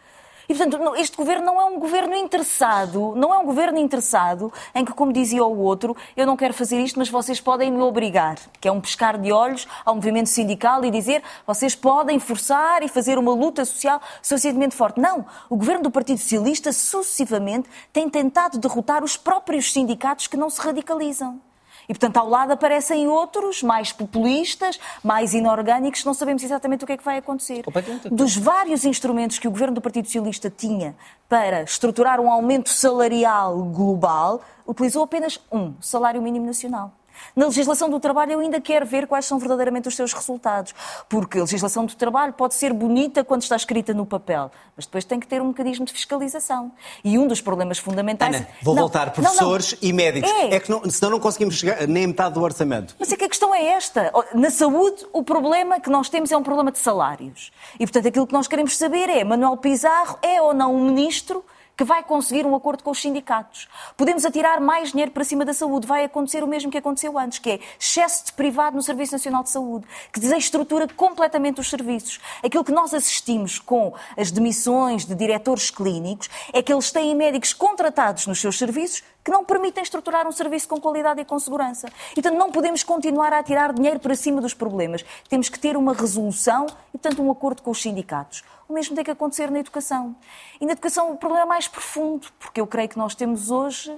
E, 0.52 0.54
portanto, 0.54 0.94
este 0.96 1.16
governo 1.16 1.46
não 1.46 1.58
é 1.58 1.64
um 1.64 1.78
governo 1.78 2.14
interessado, 2.14 3.14
não 3.16 3.32
é 3.32 3.38
um 3.38 3.46
governo 3.46 3.78
interessado 3.78 4.52
em 4.74 4.84
que, 4.84 4.92
como 4.92 5.10
dizia 5.10 5.42
o 5.42 5.58
outro, 5.58 5.96
eu 6.14 6.26
não 6.26 6.36
quero 6.36 6.52
fazer 6.52 6.78
isto, 6.78 6.98
mas 6.98 7.08
vocês 7.08 7.40
podem 7.40 7.72
me 7.72 7.80
obrigar, 7.80 8.36
que 8.60 8.68
é 8.68 8.70
um 8.70 8.78
pescar 8.78 9.16
de 9.16 9.32
olhos 9.32 9.66
ao 9.82 9.94
movimento 9.94 10.28
sindical 10.28 10.84
e 10.84 10.90
dizer 10.90 11.22
vocês 11.46 11.74
podem 11.74 12.18
forçar 12.18 12.82
e 12.82 12.88
fazer 12.88 13.16
uma 13.16 13.32
luta 13.32 13.64
social 13.64 13.98
suficientemente 14.20 14.76
forte. 14.76 15.00
Não, 15.00 15.24
o 15.48 15.56
governo 15.56 15.84
do 15.84 15.90
Partido 15.90 16.18
Socialista 16.18 16.70
sucessivamente 16.70 17.66
tem 17.90 18.10
tentado 18.10 18.58
derrotar 18.58 19.02
os 19.02 19.16
próprios 19.16 19.72
sindicatos 19.72 20.26
que 20.26 20.36
não 20.36 20.50
se 20.50 20.60
radicalizam. 20.60 21.40
E, 21.88 21.94
portanto, 21.94 22.16
ao 22.16 22.28
lado 22.28 22.52
aparecem 22.52 23.08
outros, 23.08 23.62
mais 23.62 23.92
populistas, 23.92 24.78
mais 25.02 25.34
inorgânicos, 25.34 26.04
não 26.04 26.14
sabemos 26.14 26.42
exatamente 26.42 26.84
o 26.84 26.86
que 26.86 26.92
é 26.92 26.96
que 26.96 27.04
vai 27.04 27.18
acontecer. 27.18 27.64
Dos 28.10 28.36
vários 28.36 28.84
instrumentos 28.84 29.38
que 29.38 29.48
o 29.48 29.50
governo 29.50 29.74
do 29.74 29.80
Partido 29.80 30.06
Socialista 30.06 30.50
tinha 30.50 30.94
para 31.28 31.62
estruturar 31.62 32.20
um 32.20 32.30
aumento 32.30 32.68
salarial 32.68 33.56
global, 33.64 34.40
utilizou 34.66 35.02
apenas 35.02 35.40
um, 35.50 35.74
salário 35.80 36.20
mínimo 36.22 36.46
nacional. 36.46 36.92
Na 37.34 37.46
legislação 37.46 37.88
do 37.88 37.98
trabalho, 37.98 38.32
eu 38.32 38.40
ainda 38.40 38.60
quero 38.60 38.84
ver 38.86 39.06
quais 39.06 39.24
são 39.24 39.38
verdadeiramente 39.38 39.88
os 39.88 39.96
seus 39.96 40.12
resultados, 40.12 40.74
porque 41.08 41.38
a 41.38 41.42
legislação 41.42 41.86
do 41.86 41.94
trabalho 41.94 42.32
pode 42.32 42.54
ser 42.54 42.72
bonita 42.72 43.24
quando 43.24 43.42
está 43.42 43.56
escrita 43.56 43.94
no 43.94 44.04
papel, 44.04 44.50
mas 44.76 44.86
depois 44.86 45.04
tem 45.04 45.18
que 45.18 45.26
ter 45.26 45.40
um 45.40 45.48
mecanismo 45.48 45.84
de 45.84 45.92
fiscalização. 45.92 46.72
E 47.04 47.18
um 47.18 47.26
dos 47.26 47.40
problemas 47.40 47.78
fundamentais. 47.78 48.36
Ana, 48.36 48.48
vou 48.62 48.74
não, 48.74 48.82
voltar, 48.82 49.10
professores 49.10 49.72
não, 49.72 49.78
não. 49.82 49.88
e 49.88 49.92
médicos. 49.92 50.30
É, 50.30 50.54
é 50.54 50.60
que 50.60 50.70
não, 50.70 50.88
senão 50.90 51.12
não 51.12 51.20
conseguimos 51.20 51.56
chegar 51.56 51.86
nem 51.86 52.04
a 52.04 52.08
metade 52.08 52.34
do 52.34 52.42
orçamento. 52.42 52.94
Mas 52.98 53.12
é 53.12 53.16
que 53.16 53.24
a 53.24 53.28
questão 53.28 53.54
é 53.54 53.64
esta. 53.64 54.12
Na 54.34 54.50
saúde, 54.50 55.06
o 55.12 55.22
problema 55.22 55.80
que 55.80 55.90
nós 55.90 56.08
temos 56.08 56.30
é 56.32 56.36
um 56.36 56.42
problema 56.42 56.70
de 56.70 56.78
salários. 56.78 57.50
E, 57.74 57.86
portanto, 57.86 58.08
aquilo 58.08 58.26
que 58.26 58.32
nós 58.32 58.46
queremos 58.46 58.76
saber 58.76 59.08
é: 59.08 59.24
Manuel 59.24 59.56
Pizarro 59.56 60.18
é 60.22 60.40
ou 60.40 60.52
não 60.54 60.74
um 60.74 60.84
ministro 60.84 61.44
que 61.76 61.84
vai 61.84 62.02
conseguir 62.02 62.46
um 62.46 62.54
acordo 62.54 62.82
com 62.82 62.90
os 62.90 63.00
sindicatos. 63.00 63.68
Podemos 63.96 64.24
atirar 64.24 64.60
mais 64.60 64.90
dinheiro 64.90 65.10
para 65.10 65.24
cima 65.24 65.44
da 65.44 65.54
saúde. 65.54 65.86
Vai 65.86 66.04
acontecer 66.04 66.42
o 66.44 66.46
mesmo 66.46 66.70
que 66.70 66.78
aconteceu 66.78 67.18
antes, 67.18 67.38
que 67.38 67.50
é 67.50 67.60
excesso 67.78 68.26
de 68.26 68.32
privado 68.32 68.76
no 68.76 68.82
Serviço 68.82 69.12
Nacional 69.12 69.42
de 69.42 69.50
Saúde, 69.50 69.86
que 70.12 70.20
desestrutura 70.20 70.86
completamente 70.88 71.60
os 71.60 71.68
serviços. 71.68 72.20
Aquilo 72.42 72.64
que 72.64 72.72
nós 72.72 72.92
assistimos 72.92 73.58
com 73.58 73.94
as 74.16 74.30
demissões 74.30 75.04
de 75.04 75.14
diretores 75.14 75.70
clínicos 75.70 76.28
é 76.52 76.62
que 76.62 76.72
eles 76.72 76.90
têm 76.90 77.14
médicos 77.14 77.52
contratados 77.52 78.26
nos 78.26 78.40
seus 78.40 78.58
serviços 78.58 79.02
que 79.24 79.30
não 79.30 79.44
permitem 79.44 79.82
estruturar 79.82 80.26
um 80.26 80.32
serviço 80.32 80.68
com 80.68 80.80
qualidade 80.80 81.20
e 81.20 81.24
com 81.24 81.38
segurança. 81.38 81.88
E, 82.12 82.14
portanto, 82.14 82.36
não 82.36 82.50
podemos 82.50 82.82
continuar 82.82 83.32
a 83.32 83.38
atirar 83.38 83.72
dinheiro 83.72 84.00
para 84.00 84.14
cima 84.14 84.40
dos 84.40 84.54
problemas. 84.54 85.04
Temos 85.28 85.48
que 85.48 85.58
ter 85.58 85.76
uma 85.76 85.92
resolução 85.92 86.66
e, 86.94 86.98
portanto, 86.98 87.22
um 87.22 87.30
acordo 87.30 87.62
com 87.62 87.70
os 87.70 87.80
sindicatos. 87.80 88.42
O 88.68 88.72
mesmo 88.72 88.94
tem 88.94 89.04
que 89.04 89.10
acontecer 89.10 89.50
na 89.50 89.58
educação. 89.58 90.16
E 90.60 90.66
na 90.66 90.72
educação 90.72 91.12
o 91.12 91.16
problema 91.16 91.44
é 91.44 91.46
mais 91.46 91.68
profundo, 91.68 92.28
porque 92.38 92.60
eu 92.60 92.66
creio 92.66 92.88
que 92.88 92.96
nós 92.96 93.14
temos 93.14 93.50
hoje 93.50 93.94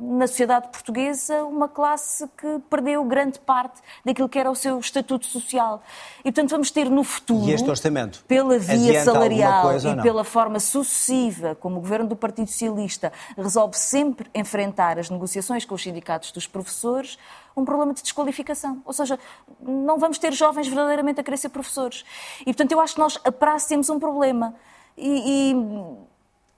na 0.00 0.26
sociedade 0.26 0.68
portuguesa 0.68 1.44
uma 1.44 1.68
classe 1.68 2.26
que 2.36 2.58
perdeu 2.68 3.04
grande 3.04 3.38
parte 3.38 3.80
daquilo 4.04 4.28
que 4.28 4.38
era 4.38 4.50
o 4.50 4.54
seu 4.54 4.78
estatuto 4.78 5.26
social. 5.26 5.82
E, 6.20 6.24
portanto, 6.24 6.50
vamos 6.50 6.70
ter 6.70 6.90
no 6.90 7.04
futuro, 7.04 7.48
e 7.48 7.52
este 7.52 7.68
orçamento 7.68 8.24
pela 8.26 8.58
via 8.58 9.04
salarial 9.04 9.76
e 9.76 10.02
pela 10.02 10.24
forma 10.24 10.58
sucessiva 10.58 11.54
como 11.54 11.78
o 11.78 11.80
governo 11.80 12.08
do 12.08 12.16
Partido 12.16 12.48
Socialista 12.48 13.12
resolve 13.36 13.76
sempre 13.76 14.28
enfrentar 14.34 14.98
as 14.98 15.10
negociações 15.10 15.64
com 15.64 15.74
os 15.74 15.82
sindicatos 15.82 16.32
dos 16.32 16.46
professores, 16.46 17.18
um 17.56 17.64
problema 17.64 17.92
de 17.94 18.02
desqualificação. 18.02 18.82
Ou 18.84 18.92
seja, 18.92 19.18
não 19.60 19.98
vamos 19.98 20.18
ter 20.18 20.32
jovens 20.32 20.66
verdadeiramente 20.66 21.20
a 21.20 21.24
querer 21.24 21.36
ser 21.36 21.50
professores. 21.50 22.04
E, 22.40 22.46
portanto, 22.46 22.72
eu 22.72 22.80
acho 22.80 22.94
que 22.94 23.00
nós, 23.00 23.18
a 23.24 23.32
prazo, 23.32 23.68
temos 23.68 23.88
um 23.90 23.98
problema. 23.98 24.54
E, 24.96 25.52
e 25.52 25.54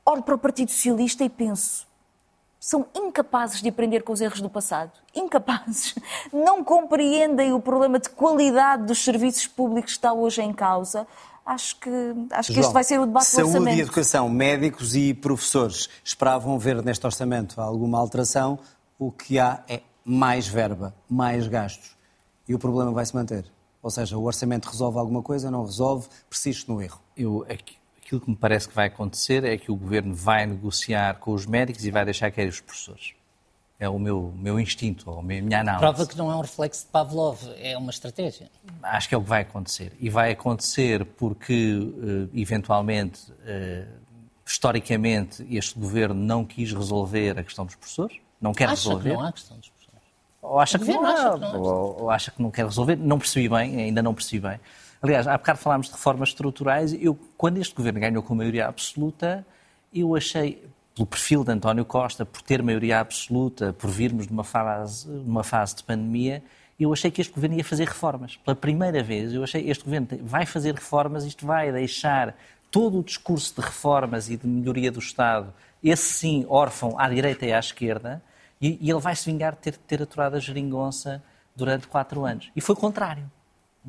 olho 0.05 0.23
para 0.23 0.35
o 0.35 0.39
Partido 0.39 0.71
Socialista 0.71 1.25
e 1.25 1.29
penso, 1.29 1.87
são 2.63 2.87
incapazes 2.95 3.61
de 3.61 3.69
aprender 3.69 4.05
com 4.05 4.13
os 4.13 4.21
erros 4.21 4.41
do 4.41 4.49
passado. 4.49 4.93
Incapazes. 5.13 5.97
Não 6.33 6.63
compreendem 6.63 7.53
o 7.53 7.59
problema 7.59 7.99
de 7.99 8.09
qualidade 8.09 8.85
dos 8.85 9.03
serviços 9.03 9.49
públicos 9.49 9.91
que 9.91 9.99
está 9.99 10.13
hoje 10.13 10.43
em 10.43 10.53
causa. 10.53 11.05
Acho 11.45 11.81
que, 11.81 11.91
acho 12.31 12.53
João, 12.53 12.55
que 12.55 12.61
este 12.61 12.73
vai 12.73 12.85
ser 12.85 13.01
o 13.01 13.07
debate 13.07 13.27
saúde 13.27 13.43
do 13.43 13.49
orçamento. 13.49 13.65
Saúde 13.65 13.81
e 13.81 13.83
educação, 13.83 14.29
médicos 14.29 14.95
e 14.95 15.13
professores 15.13 15.89
esperavam 16.05 16.57
ver 16.57 16.81
neste 16.85 17.05
orçamento 17.05 17.61
alguma 17.61 17.99
alteração. 17.99 18.61
O 18.97 19.11
que 19.11 19.41
há 19.41 19.65
é 19.69 19.83
mais 20.05 20.47
verba, 20.47 20.95
mais 21.11 21.49
gastos. 21.49 21.97
E 22.49 22.55
o 22.55 22.61
problema 22.61 22.93
vai 22.93 23.05
se 23.05 23.13
manter. 23.13 23.45
Ou 23.83 23.91
seja, 23.91 24.17
o 24.17 24.23
orçamento 24.23 24.69
resolve 24.69 25.01
alguma 25.01 25.21
coisa, 25.21 25.51
não 25.51 25.65
resolve, 25.65 26.07
persiste 26.31 26.69
no 26.69 26.81
erro. 26.81 27.01
Eu, 27.17 27.45
aqui, 27.51 27.75
aquilo 28.13 28.21
que 28.21 28.31
me 28.31 28.37
parece 28.37 28.69
que 28.69 28.75
vai 28.75 28.89
acontecer 28.89 29.43
é 29.45 29.57
que 29.57 29.73
o 29.73 29.77
governo 29.77 30.15
vai 30.15 30.45
negociar 30.45 31.15
com 31.15 31.33
os 31.33 31.47
médicos 31.47 31.85
e 31.85 31.91
vai 31.91 32.05
deixar 32.05 32.31
cair 32.31 32.49
os 32.49 32.61
professores. 32.61 33.15
É 33.81 33.89
o 33.89 33.99
meu, 33.99 34.33
meu 34.37 34.61
instinto, 34.61 35.11
ou 35.11 35.19
a 35.19 35.23
minha 35.23 35.61
análise. 35.61 35.81
Prova 35.81 36.07
que 36.07 36.17
não 36.17 36.31
é 36.31 36.37
um 36.37 36.41
reflexo 36.41 36.85
de 36.85 36.91
Pavlov, 36.93 37.41
é 37.57 37.77
uma 37.77 37.91
estratégia. 37.91 38.49
Acho 38.83 39.09
que 39.09 39.15
é 39.15 39.19
o 39.19 39.23
que 39.23 39.29
vai 39.29 39.43
acontecer. 39.43 39.93
E 39.99 40.09
vai 40.09 40.31
acontecer 40.31 41.05
porque, 41.05 41.93
eh, 42.35 42.41
eventualmente, 42.41 43.33
eh, 43.45 43.87
historicamente, 44.47 45.45
este 45.51 45.77
governo 45.77 46.15
não 46.15 46.45
quis 46.45 46.73
resolver 46.73 47.39
a 47.39 47.43
questão 47.43 47.65
dos 47.65 47.75
professores, 47.75 48.19
não 48.41 48.53
quer 48.53 48.65
acha 48.65 48.75
resolver. 48.89 49.11
Que 49.11 49.17
não 49.17 49.25
há 49.25 49.33
questão 49.33 49.57
dos 49.57 49.69
professores. 49.69 50.09
Ou 50.43 50.61
acha 50.61 50.79
que 50.79 50.85
não, 50.85 51.05
acha 51.05 51.33
que 51.33 51.41
não, 51.41 51.61
ou, 51.61 52.03
ou 52.03 52.11
acha 52.11 52.31
que 52.31 52.43
não 52.43 52.51
quer 52.51 52.65
resolver. 52.67 52.97
Não 52.97 53.19
percebi 53.19 53.49
bem, 53.49 53.81
ainda 53.81 54.03
não 54.03 54.15
percebi 54.15 54.47
bem. 54.47 54.61
Aliás, 55.03 55.27
há 55.27 55.37
bocado 55.37 55.59
falámos 55.59 55.89
de 55.89 55.93
reformas 55.95 56.29
estruturais. 56.29 56.95
Eu, 56.95 57.19
quando 57.37 57.59
este 57.59 57.75
governo 57.75 57.99
ganhou 57.99 58.23
com 58.23 58.37
maioria 58.37 58.69
absoluta, 58.69 59.45
eu 59.93 60.15
achei, 60.15 60.65
pelo 60.95 61.07
perfil 61.07 61.43
de 61.43 61.51
António 61.51 61.85
Costa, 61.85 62.25
por 62.25 62.41
ter 62.41 62.63
maioria 62.63 63.01
absoluta, 63.01 63.73
por 63.73 63.91
virmos 63.91 64.29
de 64.29 64.33
uma 64.33 64.45
fase, 64.45 65.11
uma 65.11 65.43
fase 65.43 65.75
de 65.75 65.83
pandemia, 65.83 66.41
eu 66.79 66.93
achei 66.93 67.11
que 67.11 67.21
este 67.21 67.33
governo 67.33 67.57
ia 67.57 67.65
fazer 67.65 67.89
reformas. 67.89 68.37
Pela 68.37 68.55
primeira 68.55 69.03
vez, 69.03 69.35
eu 69.35 69.43
achei 69.43 69.65
que 69.65 69.71
este 69.71 69.85
governo 69.85 70.07
vai 70.23 70.47
fazer 70.47 70.73
reformas, 70.73 71.25
isto 71.25 71.45
vai 71.45 71.73
deixar 71.73 72.37
todo 72.71 73.01
o 73.01 73.03
discurso 73.03 73.57
de 73.57 73.61
reformas 73.61 74.31
e 74.31 74.37
de 74.37 74.47
melhoria 74.47 74.91
do 74.93 75.01
Estado, 75.01 75.53
esse 75.83 76.13
sim, 76.15 76.47
órfão 76.49 76.97
à 76.97 77.09
direita 77.09 77.45
e 77.45 77.53
à 77.53 77.59
esquerda, 77.59 78.23
e, 78.61 78.79
e 78.81 78.89
ele 78.89 79.01
vai 79.01 79.17
se 79.17 79.29
vingar 79.29 79.53
de 79.53 79.59
ter, 79.59 79.77
ter 79.77 80.01
aturado 80.01 80.37
a 80.37 80.39
geringonça 80.39 81.21
durante 81.57 81.89
quatro 81.89 82.25
anos. 82.25 82.53
E 82.55 82.61
foi 82.61 82.75
o 82.77 82.79
contrário. 82.79 83.29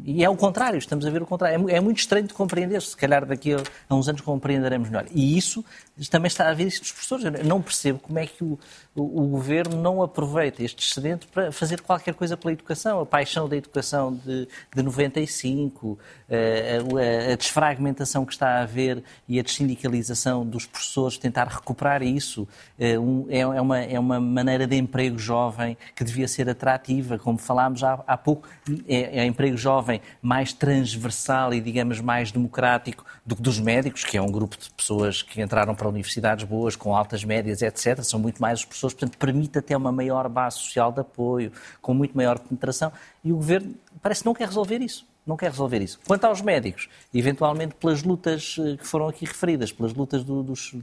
E 0.01 0.23
é 0.23 0.29
o 0.29 0.35
contrário, 0.35 0.77
estamos 0.79 1.05
a 1.05 1.09
ver 1.11 1.21
o 1.21 1.25
contrário. 1.25 1.69
É, 1.69 1.75
é 1.75 1.79
muito 1.79 1.99
estranho 1.99 2.25
de 2.25 2.33
compreender, 2.33 2.81
se 2.81 2.97
calhar 2.97 3.25
daqui 3.25 3.53
a, 3.53 3.93
uns 3.93 4.09
anos 4.09 4.21
compreenderemos 4.21 4.89
melhor. 4.89 5.05
E 5.13 5.37
isso 5.37 5.63
também 6.09 6.27
está 6.27 6.49
a 6.49 6.53
ver 6.53 6.65
isso 6.65 6.81
dos 6.81 6.91
professores. 6.91 7.25
Eu 7.25 7.45
não 7.45 7.61
percebo 7.61 7.99
como 7.99 8.17
é 8.17 8.25
que 8.25 8.43
o, 8.43 8.57
o, 8.95 9.23
o, 9.23 9.27
governo 9.27 9.79
não 9.79 10.01
aproveita 10.01 10.63
este 10.63 10.83
excedente 10.83 11.27
para 11.27 11.51
fazer 11.51 11.81
qualquer 11.81 12.15
coisa 12.15 12.35
pela 12.35 12.51
educação. 12.51 13.01
A 13.01 13.05
paixão 13.05 13.47
da 13.47 13.55
educação 13.55 14.15
de, 14.15 14.47
de 14.75 14.81
95, 14.81 15.99
eh, 16.27 16.79
a, 16.79 17.29
a, 17.29 17.33
a, 17.33 17.35
desfragmentação 17.35 18.25
que 18.25 18.33
está 18.33 18.57
a 18.57 18.61
haver 18.63 19.03
e 19.27 19.39
a 19.39 19.43
dessindicalização 19.43 20.43
dos 20.43 20.65
professores, 20.65 21.19
tentar 21.19 21.47
recuperar 21.47 22.01
isso. 22.01 22.47
Eh, 22.79 22.95
é, 23.29 23.39
é, 23.41 23.61
uma, 23.61 23.79
é 23.79 23.99
uma 23.99 24.19
maneira 24.19 24.65
de 24.65 24.75
emprego 24.75 25.19
jovem 25.19 25.77
que 25.95 26.03
devia 26.03 26.27
ser 26.27 26.49
atrativa, 26.49 27.19
como 27.19 27.37
falámos 27.37 27.83
há, 27.83 28.03
há 28.07 28.17
pouco. 28.17 28.47
É, 28.87 29.19
é 29.19 29.25
emprego 29.25 29.55
jovem 29.55 29.82
mais 30.21 30.53
transversal 30.53 31.53
e, 31.53 31.61
digamos, 31.61 31.99
mais 31.99 32.31
democrático 32.31 33.05
do 33.25 33.35
que 33.35 33.41
dos 33.41 33.59
médicos, 33.59 34.03
que 34.03 34.17
é 34.17 34.21
um 34.21 34.31
grupo 34.31 34.57
de 34.57 34.69
pessoas 34.71 35.21
que 35.21 35.41
entraram 35.41 35.75
para 35.75 35.87
universidades 35.87 36.45
boas, 36.45 36.75
com 36.75 36.95
altas 36.95 37.23
médias, 37.23 37.61
etc. 37.61 38.01
São 38.03 38.19
muito 38.19 38.41
mais 38.41 38.59
as 38.59 38.65
pessoas, 38.65 38.93
portanto, 38.93 39.17
permite 39.17 39.57
até 39.57 39.75
uma 39.75 39.91
maior 39.91 40.27
base 40.29 40.57
social 40.57 40.91
de 40.91 41.01
apoio, 41.01 41.51
com 41.81 41.93
muito 41.93 42.15
maior 42.15 42.39
penetração. 42.39 42.91
E 43.23 43.31
o 43.31 43.35
governo 43.35 43.75
parece 44.01 44.21
que 44.21 44.25
não 44.25 44.33
quer 44.33 44.47
resolver 44.47 44.81
isso. 44.81 45.05
Não 45.25 45.37
quer 45.37 45.51
resolver 45.51 45.81
isso. 45.81 45.99
Quanto 46.05 46.25
aos 46.25 46.41
médicos, 46.41 46.89
eventualmente 47.13 47.75
pelas 47.75 48.03
lutas 48.03 48.57
eh, 48.59 48.75
que 48.75 48.85
foram 48.85 49.07
aqui 49.07 49.23
referidas, 49.23 49.71
pelas 49.71 49.93
lutas 49.93 50.21
do, 50.21 50.43
dos, 50.43 50.75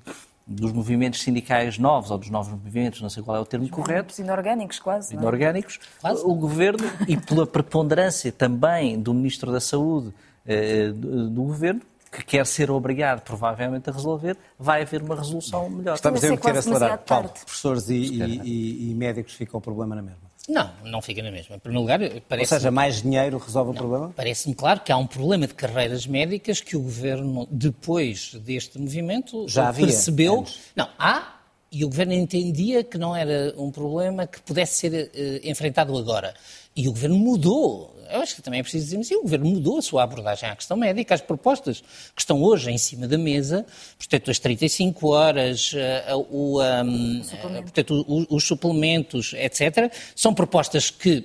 dos 0.50 0.72
movimentos 0.72 1.22
sindicais 1.22 1.78
novos, 1.78 2.10
ou 2.10 2.18
dos 2.18 2.28
novos 2.28 2.52
movimentos, 2.52 3.00
não 3.00 3.08
sei 3.08 3.22
qual 3.22 3.36
é 3.36 3.40
o 3.40 3.46
termo 3.46 3.66
Os 3.66 3.70
correto. 3.70 4.20
Inorgânicos, 4.20 4.80
quase. 4.80 5.14
É? 5.14 5.18
Inorgânicos. 5.18 5.78
Quase. 6.00 6.24
O 6.24 6.34
governo, 6.34 6.90
e 7.06 7.16
pela 7.16 7.46
preponderância 7.46 8.32
também 8.32 9.00
do 9.00 9.14
Ministro 9.14 9.52
da 9.52 9.60
Saúde, 9.60 10.12
eh, 10.44 10.88
do, 10.88 11.30
do 11.30 11.42
governo, 11.44 11.80
que 12.10 12.24
quer 12.24 12.44
ser 12.44 12.68
obrigado, 12.68 13.20
provavelmente, 13.20 13.88
a 13.88 13.92
resolver, 13.92 14.36
vai 14.58 14.82
haver 14.82 15.02
uma 15.02 15.14
resolução 15.14 15.70
melhor. 15.70 15.94
Estamos 15.94 16.24
a 16.24 16.36
ter 16.36 16.56
acelerado. 16.56 17.04
Paulo, 17.04 17.28
professores 17.28 17.88
e, 17.88 17.94
e, 17.94 18.90
e, 18.90 18.94
médicos 18.94 19.34
ficam 19.34 19.58
o 19.58 19.60
problema 19.62 19.94
na 19.94 20.02
mesma. 20.02 20.29
Não, 20.50 20.68
não 20.84 21.00
fica 21.00 21.22
na 21.22 21.30
mesma. 21.30 21.54
Em 21.54 21.58
primeiro 21.60 21.82
lugar, 21.82 22.00
parece. 22.28 22.54
Ou 22.54 22.58
seja, 22.58 22.70
mais 22.72 23.02
dinheiro 23.02 23.38
resolve 23.38 23.68
não, 23.68 23.74
o 23.74 23.78
problema? 23.78 24.12
Parece-me 24.16 24.54
claro 24.54 24.80
que 24.80 24.90
há 24.90 24.96
um 24.96 25.06
problema 25.06 25.46
de 25.46 25.54
carreiras 25.54 26.06
médicas 26.06 26.60
que 26.60 26.76
o 26.76 26.80
governo, 26.80 27.46
depois 27.50 28.34
deste 28.34 28.76
movimento, 28.76 29.46
Já 29.48 29.68
havia 29.68 29.86
percebeu. 29.86 30.40
Antes. 30.40 30.58
Não, 30.74 30.88
há, 30.98 31.36
e 31.70 31.84
o 31.84 31.88
governo 31.88 32.14
entendia 32.14 32.82
que 32.82 32.98
não 32.98 33.14
era 33.14 33.54
um 33.56 33.70
problema 33.70 34.26
que 34.26 34.42
pudesse 34.42 34.78
ser 34.78 35.10
uh, 35.14 35.48
enfrentado 35.48 35.96
agora. 35.96 36.34
E 36.74 36.88
o 36.88 36.92
governo 36.92 37.18
mudou 37.18 37.90
eu 38.12 38.20
acho 38.20 38.34
que 38.34 38.42
também 38.42 38.60
é 38.60 38.62
preciso 38.62 38.84
dizer 38.84 38.98
assim, 38.98 39.14
o 39.16 39.22
Governo 39.22 39.46
mudou 39.46 39.78
a 39.78 39.82
sua 39.82 40.02
abordagem 40.02 40.48
à 40.48 40.56
questão 40.56 40.76
médica, 40.76 41.14
as 41.14 41.20
propostas 41.20 41.80
que 42.14 42.20
estão 42.20 42.42
hoje 42.42 42.70
em 42.70 42.78
cima 42.78 43.06
da 43.06 43.16
mesa, 43.16 43.64
portanto, 43.96 44.30
as 44.30 44.38
35 44.38 45.08
horas, 45.08 45.72
uh, 45.72 46.26
o, 46.30 46.60
um, 46.60 47.22
portanto, 47.62 48.04
os, 48.08 48.26
os 48.28 48.44
suplementos, 48.44 49.32
etc., 49.34 49.92
são 50.14 50.34
propostas 50.34 50.90
que 50.90 51.24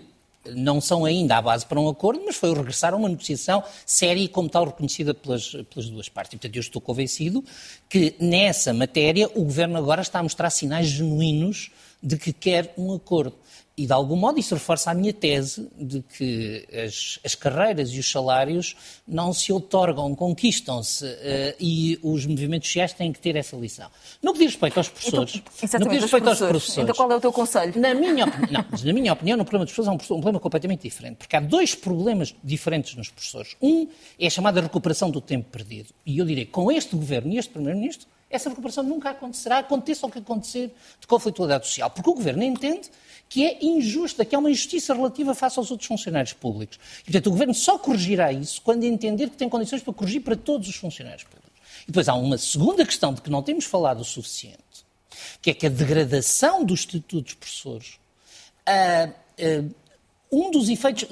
não 0.54 0.80
são 0.80 1.06
ainda 1.06 1.38
à 1.38 1.42
base 1.42 1.66
para 1.66 1.80
um 1.80 1.90
acordo, 1.90 2.22
mas 2.24 2.36
foi 2.36 2.52
o 2.52 2.54
regressar 2.54 2.94
a 2.94 2.98
uma 2.98 3.10
negociação 3.10 3.64
séria 3.84 4.22
e 4.22 4.28
como 4.28 4.48
tal 4.48 4.66
reconhecida 4.66 5.12
pelas, 5.12 5.50
pelas 5.74 5.90
duas 5.90 6.08
partes. 6.08 6.34
E, 6.34 6.38
portanto, 6.38 6.56
eu 6.56 6.62
estou 6.62 6.80
convencido 6.80 7.44
que 7.90 8.16
nessa 8.20 8.72
matéria 8.72 9.28
o 9.34 9.44
Governo 9.44 9.76
agora 9.76 10.04
está 10.04 10.20
a 10.20 10.24
mostrar 10.24 10.52
sinais 10.52 10.86
genuínos 10.86 11.72
de 12.02 12.18
que 12.18 12.32
quer 12.32 12.74
um 12.78 12.94
acordo. 12.94 13.36
E, 13.78 13.86
de 13.86 13.92
algum 13.92 14.16
modo, 14.16 14.40
isso 14.40 14.54
reforça 14.54 14.90
a 14.90 14.94
minha 14.94 15.12
tese 15.12 15.70
de 15.78 16.02
que 16.02 16.66
as, 16.72 17.20
as 17.26 17.36
carreiras 17.36 17.92
e 17.92 18.00
os 18.00 18.10
salários 18.10 18.74
não 19.06 19.34
se 19.34 19.52
otorgam, 19.52 20.16
conquistam-se 20.16 21.04
uh, 21.04 21.56
e 21.60 22.00
os 22.02 22.26
movimentos 22.26 22.70
sociais 22.70 22.94
têm 22.94 23.12
que 23.12 23.20
ter 23.20 23.36
essa 23.36 23.58
lição. 23.58 23.90
No 24.24 24.32
que 24.32 24.40
diz 24.40 24.52
respeito 24.52 24.78
aos 24.78 24.88
professores... 24.88 25.42
Então, 25.62 25.80
no 25.82 25.88
que 25.88 25.92
diz 25.92 26.04
respeito 26.04 26.30
aos 26.30 26.38
professores, 26.38 26.78
então 26.78 26.96
qual 26.96 27.12
é 27.12 27.16
o 27.18 27.20
teu 27.20 27.34
conselho? 27.34 27.78
Na 27.78 27.94
minha, 27.94 28.26
não, 28.26 28.66
mas 28.72 28.82
na 28.82 28.94
minha 28.94 29.12
opinião, 29.12 29.38
no 29.38 29.44
problema 29.44 29.66
dos 29.66 29.74
professores 29.74 30.00
é 30.00 30.14
um, 30.14 30.18
um 30.18 30.22
problema 30.22 30.40
completamente 30.40 30.84
diferente, 30.84 31.18
porque 31.18 31.36
há 31.36 31.42
dois 31.42 31.76
problemas 31.76 32.34
diferentes 32.42 32.96
nos 32.96 33.10
professores. 33.10 33.58
Um 33.62 33.90
é 34.18 34.28
a 34.28 34.30
chamada 34.30 34.62
recuperação 34.62 35.12
do 35.12 35.20
tempo 35.20 35.50
perdido. 35.50 35.90
E 36.06 36.18
eu 36.18 36.26
direi, 36.26 36.46
com 36.46 36.72
este 36.72 36.96
governo 36.96 37.34
e 37.34 37.38
este 37.38 37.52
primeiro-ministro, 37.52 38.08
essa 38.30 38.50
recuperação 38.50 38.84
nunca 38.84 39.12
acontecerá, 39.12 39.60
aconteça 39.60 40.06
o 40.06 40.12
que 40.12 40.20
acontecer 40.20 40.76
de 41.00 41.08
conflitualidade 41.08 41.68
social, 41.68 41.90
porque 41.90 42.10
o 42.10 42.14
governo 42.14 42.44
entende 42.44 42.90
que 43.28 43.46
é 43.46 43.66
injusta, 43.66 44.24
que 44.24 44.36
é 44.36 44.38
uma 44.38 44.52
injustiça 44.52 44.94
relativa 44.94 45.34
face 45.34 45.58
aos 45.58 45.72
outros 45.72 45.88
funcionários 45.88 46.34
públicos. 46.34 46.80
E, 47.02 47.06
portanto, 47.06 47.28
o 47.28 47.32
Governo 47.32 47.54
só 47.54 47.78
corrigirá 47.78 48.32
isso 48.32 48.62
quando 48.62 48.84
entender 48.84 49.30
que 49.30 49.38
tem 49.38 49.50
condições 49.50 49.82
para 49.82 49.94
corrigir 49.94 50.22
para 50.22 50.36
todos 50.36 50.68
os 50.68 50.76
funcionários 50.76 51.24
públicos. 51.24 51.52
E 51.84 51.88
depois 51.88 52.08
há 52.08 52.14
uma 52.14 52.38
segunda 52.38 52.86
questão 52.86 53.14
de 53.14 53.22
que 53.22 53.30
não 53.30 53.42
temos 53.42 53.66
falado 53.66 54.02
o 54.02 54.06
suficiente, 54.06 54.86
que 55.42 55.50
é 55.50 55.54
que 55.54 55.66
a 55.66 55.70
degradação 55.70 56.64
do 56.64 56.74
Estatuto 56.74 57.22
dos 57.22 57.34
Professores, 57.34 58.00
uh, 58.68 59.10
uh, 59.10 59.76
um 60.32 60.52
dos 60.52 60.70
efeitos 60.70 61.06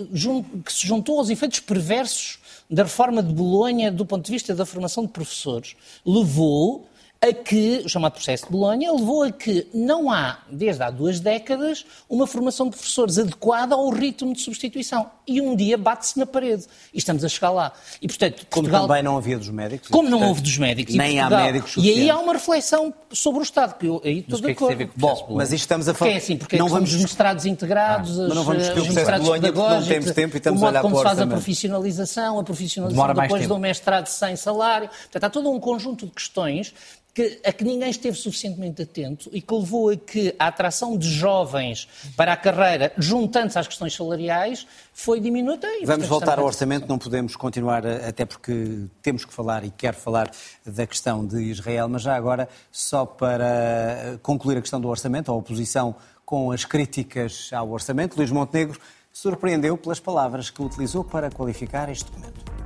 que 0.66 0.74
se 0.74 0.88
juntou 0.88 1.20
aos 1.20 1.30
efeitos 1.30 1.59
perversos 1.59 2.39
da 2.70 2.84
reforma 2.84 3.22
de 3.22 3.34
Bolonha 3.34 3.91
do 3.91 4.05
ponto 4.05 4.26
de 4.26 4.32
vista 4.32 4.55
da 4.55 4.66
formação 4.66 5.03
de 5.05 5.11
professores, 5.11 5.76
levou 6.05 6.88
a 7.24 7.32
que, 7.32 7.82
o 7.86 7.89
chamado 7.89 8.11
processo 8.11 8.47
de 8.47 8.51
Bolonha, 8.51 8.91
levou 8.91 9.24
a 9.24 9.32
que 9.32 9.65
não 9.74 10.11
há, 10.11 10.39
desde 10.51 10.84
há 10.84 10.91
duas 10.91 11.21
décadas, 11.21 11.86
uma 12.09 12.28
formação 12.28 12.65
de 12.65 12.76
professores 12.76 13.17
adequada 13.17 13.76
ao 13.76 13.89
ritmo 13.89 14.34
de 14.34 14.41
substituição. 14.41 15.09
E 15.26 15.39
um 15.39 15.55
dia 15.55 15.78
bate-se 15.78 16.19
na 16.19 16.26
parede. 16.26 16.65
E 16.93 16.97
estamos 16.97 17.24
a 17.24 17.30
chegar 17.30 17.51
lá. 17.51 17.71
E, 18.01 18.07
portanto, 18.07 18.45
como 18.49 18.67
Portugal... 18.67 18.88
também 18.89 19.03
não 19.03 19.15
havia 19.15 19.38
dos 19.38 19.47
médicos. 19.47 19.88
Como 19.88 20.09
não 20.09 20.21
houve 20.21 20.41
dos 20.41 20.57
médicos. 20.57 20.95
Nem 20.95 21.17
Portugal... 21.17 21.39
há 21.39 21.43
médicos 21.45 21.78
E 21.78 21.89
aí 21.89 22.09
há 22.09 22.19
uma 22.19 22.34
reflexão 22.34 22.93
sobre 23.09 23.39
o 23.39 23.43
Estado, 23.43 23.78
que 23.78 23.86
eu 23.86 24.01
aí 24.03 24.19
estou 24.19 24.41
de 24.41 24.51
acordo. 24.51 24.89
Bom, 24.97 25.28
mas 25.30 25.53
isto 25.53 25.63
estamos 25.63 25.88
a 25.88 25.93
falar... 25.93 26.11
Porque 26.11 26.19
é 26.19 26.21
assim, 26.21 26.38
porque 26.38 26.57
não 26.57 26.67
vamos... 26.67 26.93
os 26.93 27.01
mestrados 27.01 27.45
integrados, 27.45 28.19
ah, 28.19 28.26
mas 28.28 28.36
não 28.36 28.43
vamos 28.43 28.67
os 28.67 28.89
mestrados 28.89 29.26
de 29.26 29.32
pedagógicos, 29.32 29.88
não 29.88 29.93
temos 29.93 30.11
tempo 30.11 30.36
e 30.36 30.38
estamos 30.39 30.61
o 30.61 30.65
modo 30.65 30.76
a 30.76 30.80
olhar 30.80 30.82
como 30.82 30.97
se 30.97 31.03
faz 31.03 31.19
a 31.21 31.28
profissionalização, 31.28 32.39
a 32.39 32.43
profissionalização 32.43 33.13
depois 33.13 33.47
do 33.47 33.57
mestrado 33.57 34.07
sem 34.07 34.36
salário. 34.36 34.89
Portanto, 34.89 35.24
há 35.24 35.30
todo 35.30 35.49
um 35.49 35.57
conjunto 35.57 36.05
de 36.05 36.11
questões 36.11 36.74
que, 37.14 37.39
a 37.45 37.53
que 37.53 37.64
ninguém 37.64 37.89
esteve 37.89 38.18
suficientemente 38.18 38.82
atento 38.82 39.30
e 39.32 39.39
que 39.39 39.53
levou 39.53 39.89
a 39.89 39.95
que 39.95 40.36
a 40.39 40.47
atração 40.47 40.97
de 40.97 41.07
jovens 41.07 41.88
para 42.18 42.34
a 42.34 42.38
carreira, 42.38 42.91
juntando-se 42.97 43.59
às 43.59 43.68
questões 43.68 43.93
salariais, 43.93 44.66
foi 44.91 45.20
diminuta. 45.20 45.68
E, 45.80 45.86
Vamos 45.86 46.07
voltar 46.07 46.39
ao 46.39 46.45
orçamento, 46.45 46.88
não 46.88 46.97
podemos 46.97 47.36
continuar, 47.36 47.86
até 47.86 48.26
porque 48.26 48.88
temos 49.01 49.26
que 49.26 49.34
falar 49.34 49.64
e 49.64 49.70
quero 49.70 49.95
falar 49.95 50.32
da 50.66 50.88
questão 50.88 51.26
de 51.26 51.39
Israel, 51.43 51.88
mas 51.88 52.01
já 52.01 52.16
agora, 52.16 52.49
só 52.72 53.05
para 53.05 54.18
concluir 54.24 54.57
a 54.57 54.61
questão 54.61 54.82
do 54.82 54.88
orçamento, 54.88 55.32
a 55.32 55.36
oposição 55.36 55.95
com 56.26 56.51
as 56.51 56.66
críticas 56.66 57.49
ao 57.53 57.70
orçamento, 57.70 58.18
Luís 58.18 58.32
Montenegro 58.32 58.80
surpreendeu 59.11 59.78
pelas 59.78 59.99
palavras 59.99 60.49
que 60.49 60.64
utilizou 60.64 61.03
para 61.03 61.30
qualificar 61.30 61.89
este 61.89 62.05
documento. 62.05 62.62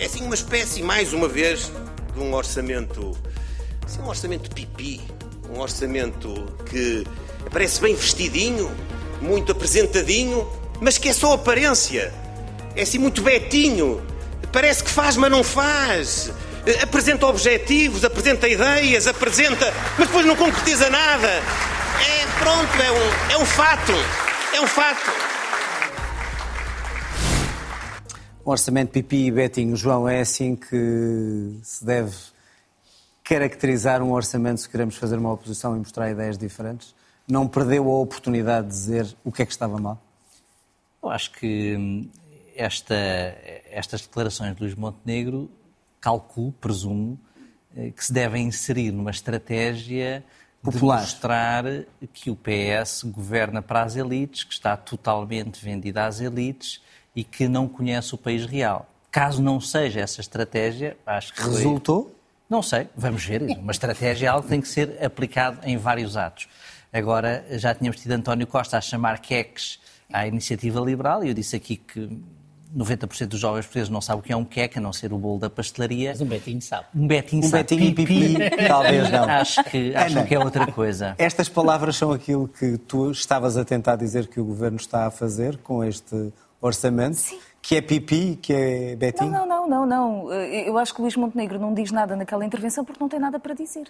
É 0.00 0.06
assim 0.06 0.22
uma 0.22 0.34
espécie, 0.34 0.82
mais 0.82 1.12
uma 1.12 1.28
vez, 1.28 1.70
de 2.14 2.20
um 2.20 2.32
orçamento. 2.32 3.14
Assim, 3.84 4.00
um 4.00 4.08
orçamento 4.08 4.48
pipi. 4.50 4.98
Um 5.50 5.60
orçamento 5.60 6.50
que 6.64 7.06
parece 7.52 7.82
bem 7.82 7.94
vestidinho, 7.94 8.74
muito 9.20 9.52
apresentadinho, 9.52 10.50
mas 10.80 10.96
que 10.96 11.10
é 11.10 11.12
só 11.12 11.34
aparência. 11.34 12.14
É 12.74 12.80
assim 12.80 12.96
muito 12.96 13.20
betinho. 13.20 14.02
Parece 14.50 14.82
que 14.82 14.90
faz, 14.90 15.18
mas 15.18 15.30
não 15.30 15.44
faz. 15.44 16.32
Apresenta 16.82 17.26
objetivos, 17.26 18.02
apresenta 18.02 18.48
ideias, 18.48 19.06
apresenta, 19.06 19.70
mas 19.98 20.06
depois 20.06 20.24
não 20.24 20.34
concretiza 20.34 20.88
nada. 20.88 21.28
É 21.28 22.26
pronto, 22.38 22.82
é 22.82 22.90
um, 22.90 23.32
é 23.34 23.38
um 23.38 23.44
fato. 23.44 23.92
É 24.54 24.60
um 24.62 24.66
fato. 24.66 25.39
Um 28.50 28.52
orçamento 28.52 28.90
pipi 28.90 29.26
e 29.26 29.30
betinho. 29.30 29.76
João, 29.76 30.08
é 30.08 30.22
assim 30.22 30.56
que 30.56 31.56
se 31.62 31.84
deve 31.84 32.16
caracterizar 33.22 34.02
um 34.02 34.10
orçamento 34.10 34.60
se 34.60 34.68
queremos 34.68 34.96
fazer 34.96 35.18
uma 35.18 35.32
oposição 35.32 35.76
e 35.76 35.78
mostrar 35.78 36.10
ideias 36.10 36.36
diferentes? 36.36 36.92
Não 37.28 37.46
perdeu 37.46 37.88
a 37.88 38.00
oportunidade 38.00 38.66
de 38.66 38.72
dizer 38.72 39.16
o 39.22 39.30
que 39.30 39.42
é 39.42 39.46
que 39.46 39.52
estava 39.52 39.78
mal? 39.78 40.02
Eu 41.00 41.10
acho 41.10 41.30
que 41.30 41.76
hum, 41.76 42.08
esta, 42.56 42.96
estas 43.70 44.00
declarações 44.00 44.56
de 44.56 44.62
Luís 44.64 44.74
Montenegro, 44.74 45.48
calculo, 46.00 46.50
presumo, 46.50 47.16
eh, 47.76 47.92
que 47.92 48.04
se 48.04 48.12
devem 48.12 48.48
inserir 48.48 48.90
numa 48.90 49.12
estratégia 49.12 50.24
Popular. 50.60 50.96
de 50.96 51.02
mostrar 51.02 51.64
que 52.12 52.32
o 52.32 52.36
PS 52.36 53.04
governa 53.04 53.62
para 53.62 53.84
as 53.84 53.94
elites, 53.94 54.42
que 54.42 54.52
está 54.52 54.76
totalmente 54.76 55.64
vendido 55.64 55.98
às 56.00 56.18
elites 56.18 56.82
e 57.14 57.24
que 57.24 57.48
não 57.48 57.68
conhece 57.68 58.14
o 58.14 58.18
país 58.18 58.46
real. 58.46 58.86
Caso 59.10 59.42
não 59.42 59.60
seja 59.60 60.00
essa 60.00 60.20
estratégia, 60.20 60.96
acho 61.04 61.34
que. 61.34 61.42
Resultou? 61.42 62.04
Foi... 62.04 62.14
Não 62.48 62.62
sei, 62.62 62.88
vamos 62.96 63.24
ver. 63.24 63.42
Uma 63.42 63.72
estratégia 63.72 64.26
é 64.26 64.28
algo 64.28 64.42
que 64.42 64.48
tem 64.48 64.60
que 64.60 64.68
ser 64.68 65.02
aplicado 65.04 65.58
em 65.64 65.76
vários 65.76 66.16
atos. 66.16 66.48
Agora, 66.92 67.44
já 67.52 67.72
tínhamos 67.74 68.00
tido 68.00 68.12
António 68.12 68.46
Costa 68.46 68.76
a 68.76 68.80
chamar 68.80 69.20
queques 69.20 69.78
à 70.12 70.26
iniciativa 70.26 70.80
liberal 70.80 71.24
e 71.24 71.28
eu 71.28 71.34
disse 71.34 71.54
aqui 71.54 71.76
que 71.76 72.08
90% 72.76 73.26
dos 73.26 73.40
jovens 73.40 73.66
portugueses 73.66 73.88
não 73.88 74.00
sabem 74.00 74.20
o 74.20 74.22
que 74.22 74.32
é 74.32 74.36
um 74.36 74.44
queque, 74.44 74.78
a 74.78 74.80
não 74.80 74.92
ser 74.92 75.12
o 75.12 75.18
bolo 75.18 75.38
da 75.38 75.50
pastelaria. 75.50 76.10
Mas 76.10 76.20
um 76.20 76.26
betinho 76.26 76.62
sabe. 76.62 76.86
Um 76.94 77.06
betinho 77.06 77.44
um 77.44 77.48
sabe. 77.48 77.62
Betinho 77.62 77.84
e 77.84 77.94
pipi, 77.94 78.36
talvez 78.66 79.10
não. 79.10 79.24
Acho 79.24 79.64
que, 79.64 79.94
acho 79.94 80.24
que 80.24 80.34
é 80.34 80.38
outra 80.38 80.66
coisa. 80.70 81.14
Estas 81.18 81.48
palavras 81.48 81.96
são 81.96 82.12
aquilo 82.12 82.48
que 82.48 82.78
tu 82.78 83.10
estavas 83.10 83.56
a 83.56 83.64
tentar 83.64 83.96
dizer 83.96 84.28
que 84.28 84.40
o 84.40 84.44
Governo 84.44 84.76
está 84.76 85.06
a 85.06 85.10
fazer 85.10 85.58
com 85.58 85.84
este 85.84 86.32
orçamento, 86.60 87.16
Sim. 87.16 87.38
que 87.62 87.76
é 87.76 87.80
pipi, 87.80 88.38
que 88.40 88.52
é 88.52 88.96
betinho? 88.96 89.30
Não, 89.30 89.46
não, 89.46 89.68
não, 89.68 89.86
não, 89.86 90.26
não. 90.26 90.32
Eu 90.32 90.76
acho 90.78 90.92
que 90.92 91.00
o 91.00 91.02
Luís 91.02 91.16
Montenegro 91.16 91.58
não 91.58 91.72
diz 91.72 91.90
nada 91.90 92.14
naquela 92.14 92.44
intervenção 92.44 92.84
porque 92.84 93.00
não 93.00 93.08
tem 93.08 93.18
nada 93.18 93.38
para 93.38 93.54
dizer. 93.54 93.88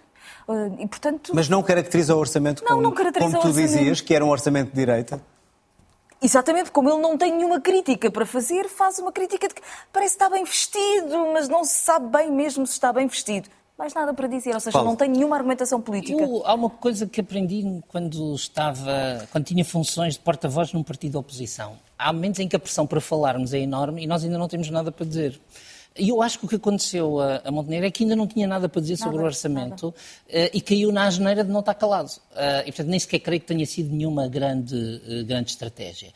E, 0.78 0.86
portanto... 0.86 1.32
Mas 1.34 1.48
não 1.48 1.62
caracteriza 1.62 2.14
o 2.14 2.18
orçamento 2.18 2.62
não, 2.62 2.70
como, 2.70 2.82
não 2.82 2.92
caracteriza 2.92 3.30
como 3.30 3.42
tu 3.42 3.48
orçamento. 3.48 3.78
dizias, 3.78 4.00
que 4.00 4.14
era 4.14 4.24
um 4.24 4.30
orçamento 4.30 4.70
de 4.70 4.76
direita? 4.76 5.20
Exatamente, 6.22 6.70
como 6.70 6.90
ele 6.90 7.00
não 7.00 7.16
tem 7.16 7.32
nenhuma 7.32 7.60
crítica 7.60 8.10
para 8.10 8.26
fazer, 8.26 8.68
faz 8.68 8.98
uma 8.98 9.10
crítica 9.10 9.48
de 9.48 9.54
que 9.54 9.62
parece 9.90 10.16
que 10.16 10.22
está 10.22 10.28
bem 10.28 10.44
vestido, 10.44 11.32
mas 11.32 11.48
não 11.48 11.64
se 11.64 11.82
sabe 11.82 12.08
bem 12.08 12.30
mesmo 12.30 12.66
se 12.66 12.74
está 12.74 12.92
bem 12.92 13.06
vestido 13.06 13.48
mais 13.80 13.94
nada 13.94 14.12
para 14.12 14.28
dizer, 14.28 14.52
ou 14.52 14.60
seja, 14.60 14.72
Paulo. 14.72 14.90
não 14.90 14.94
tem 14.94 15.08
nenhuma 15.08 15.36
argumentação 15.36 15.80
política. 15.80 16.22
Eu, 16.22 16.42
há 16.44 16.52
uma 16.52 16.68
coisa 16.68 17.06
que 17.06 17.22
aprendi 17.22 17.64
quando 17.88 18.34
estava, 18.34 19.26
quando 19.32 19.46
tinha 19.46 19.64
funções 19.64 20.14
de 20.14 20.20
porta-voz 20.20 20.74
num 20.74 20.82
partido 20.82 21.12
de 21.12 21.16
oposição. 21.16 21.78
Há 22.00 22.12
momentos 22.12 22.40
em 22.40 22.48
que 22.48 22.56
a 22.56 22.58
pressão 22.58 22.86
para 22.86 23.00
falarmos 23.00 23.52
é 23.52 23.58
enorme 23.58 24.02
e 24.02 24.06
nós 24.06 24.24
ainda 24.24 24.38
não 24.38 24.48
temos 24.48 24.70
nada 24.70 24.90
para 24.90 25.04
dizer. 25.04 25.38
E 25.98 26.08
eu 26.08 26.22
acho 26.22 26.38
que 26.38 26.44
o 26.44 26.48
que 26.48 26.54
aconteceu 26.54 27.20
a, 27.20 27.42
a 27.44 27.50
Montenegro 27.50 27.86
é 27.86 27.90
que 27.90 28.04
ainda 28.04 28.14
não 28.14 28.26
tinha 28.26 28.46
nada 28.46 28.68
para 28.68 28.80
dizer 28.80 28.94
nada, 28.94 29.04
sobre 29.04 29.22
o 29.22 29.24
orçamento 29.26 29.88
uh, 29.88 29.94
e 30.52 30.60
caiu 30.60 30.92
na 30.92 31.04
asneira 31.04 31.42
de 31.42 31.50
não 31.50 31.60
estar 31.60 31.74
calado. 31.74 32.08
Uh, 32.08 32.62
e, 32.62 32.66
portanto, 32.66 32.88
nem 32.88 32.98
sequer 32.98 33.18
creio 33.18 33.40
que 33.40 33.46
tenha 33.46 33.66
sido 33.66 33.94
nenhuma 33.94 34.28
grande, 34.28 34.74
uh, 34.74 35.24
grande 35.24 35.50
estratégia. 35.50 36.08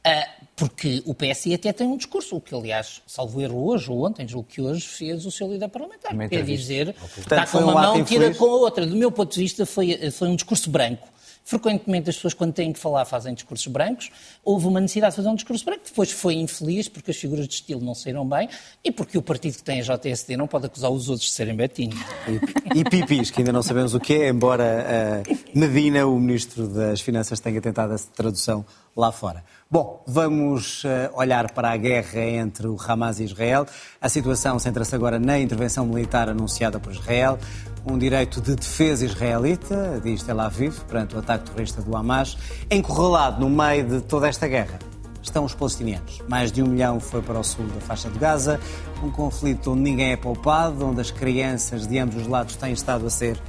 Uh, 0.00 0.46
porque 0.56 1.02
o 1.06 1.14
PSD 1.14 1.54
até 1.54 1.72
tem 1.72 1.86
um 1.86 1.96
discurso, 1.96 2.36
o 2.36 2.40
que 2.40 2.54
aliás, 2.54 3.02
salvo 3.06 3.40
erro 3.40 3.66
hoje 3.66 3.90
ou 3.90 4.04
ontem, 4.04 4.26
julgo 4.26 4.48
que 4.48 4.60
hoje 4.60 4.86
fez 4.86 5.24
o 5.24 5.30
seu 5.30 5.50
líder 5.50 5.68
parlamentar. 5.68 6.16
Quer 6.28 6.44
dizer, 6.44 6.94
está 7.16 7.46
com 7.46 7.58
uma 7.58 7.72
um 7.72 7.74
mão, 7.74 8.04
tira 8.04 8.34
com 8.34 8.46
a 8.46 8.56
outra. 8.56 8.86
Do 8.86 8.96
meu 8.96 9.12
ponto 9.12 9.32
de 9.32 9.40
vista, 9.40 9.64
foi, 9.64 10.10
foi 10.10 10.28
um 10.28 10.34
discurso 10.34 10.70
branco. 10.70 11.06
Frequentemente 11.50 12.08
as 12.08 12.14
pessoas, 12.14 12.32
quando 12.32 12.52
têm 12.52 12.72
que 12.72 12.78
falar, 12.78 13.04
fazem 13.04 13.34
discursos 13.34 13.66
brancos. 13.66 14.08
Houve 14.44 14.68
uma 14.68 14.80
necessidade 14.80 15.10
de 15.10 15.16
fazer 15.16 15.28
um 15.30 15.34
discurso 15.34 15.64
branco, 15.64 15.82
depois 15.84 16.12
foi 16.12 16.34
infeliz 16.34 16.88
porque 16.88 17.10
as 17.10 17.16
figuras 17.16 17.48
de 17.48 17.54
estilo 17.54 17.80
não 17.80 17.92
saíram 17.92 18.24
bem 18.24 18.48
e 18.84 18.92
porque 18.92 19.18
o 19.18 19.22
partido 19.22 19.56
que 19.56 19.64
tem 19.64 19.80
a 19.80 19.82
JSD 19.82 20.36
não 20.36 20.46
pode 20.46 20.66
acusar 20.66 20.92
os 20.92 21.08
outros 21.08 21.26
de 21.26 21.34
serem 21.34 21.56
betinhos. 21.56 22.00
E, 22.28 22.78
e 22.78 22.84
pipis, 22.84 23.32
que 23.32 23.40
ainda 23.40 23.50
não 23.50 23.64
sabemos 23.64 23.94
o 23.94 23.98
que 23.98 24.14
é, 24.14 24.28
embora 24.28 25.24
uh, 25.26 25.58
Medina, 25.58 26.06
o 26.06 26.20
Ministro 26.20 26.68
das 26.68 27.00
Finanças, 27.00 27.40
tenha 27.40 27.60
tentado 27.60 27.94
essa 27.94 28.06
tradução 28.14 28.64
lá 28.96 29.10
fora. 29.10 29.42
Bom, 29.72 30.02
vamos 30.04 30.82
uh, 30.82 30.88
olhar 31.14 31.52
para 31.52 31.70
a 31.70 31.76
guerra 31.76 32.18
entre 32.18 32.66
o 32.66 32.76
Hamas 32.76 33.20
e 33.20 33.22
Israel. 33.22 33.64
A 34.00 34.08
situação 34.08 34.58
centra-se 34.58 34.96
agora 34.96 35.16
na 35.16 35.38
intervenção 35.38 35.86
militar 35.86 36.28
anunciada 36.28 36.80
por 36.80 36.92
Israel, 36.92 37.38
um 37.86 37.96
direito 37.96 38.40
de 38.40 38.56
defesa 38.56 39.04
israelita, 39.04 40.00
diz 40.02 40.24
Tel 40.24 40.40
Aviv, 40.40 40.80
perante 40.88 41.14
o 41.14 41.20
ataque 41.20 41.44
terrorista 41.44 41.80
do 41.82 41.96
Hamas, 41.96 42.36
encurralado 42.68 43.38
no 43.38 43.48
meio 43.48 43.86
de 43.86 44.00
toda 44.00 44.28
esta 44.28 44.48
guerra. 44.48 44.76
Estão 45.22 45.44
os 45.44 45.54
palestinianos. 45.54 46.20
Mais 46.28 46.50
de 46.50 46.64
um 46.64 46.66
milhão 46.66 46.98
foi 46.98 47.22
para 47.22 47.38
o 47.38 47.44
sul 47.44 47.64
da 47.66 47.80
faixa 47.80 48.10
de 48.10 48.18
Gaza, 48.18 48.58
um 49.04 49.10
conflito 49.12 49.70
onde 49.70 49.82
ninguém 49.82 50.10
é 50.10 50.16
poupado, 50.16 50.84
onde 50.84 51.00
as 51.00 51.12
crianças 51.12 51.86
de 51.86 51.96
ambos 51.96 52.22
os 52.22 52.26
lados 52.26 52.56
têm 52.56 52.72
estado 52.72 53.06
a 53.06 53.10
ser 53.10 53.40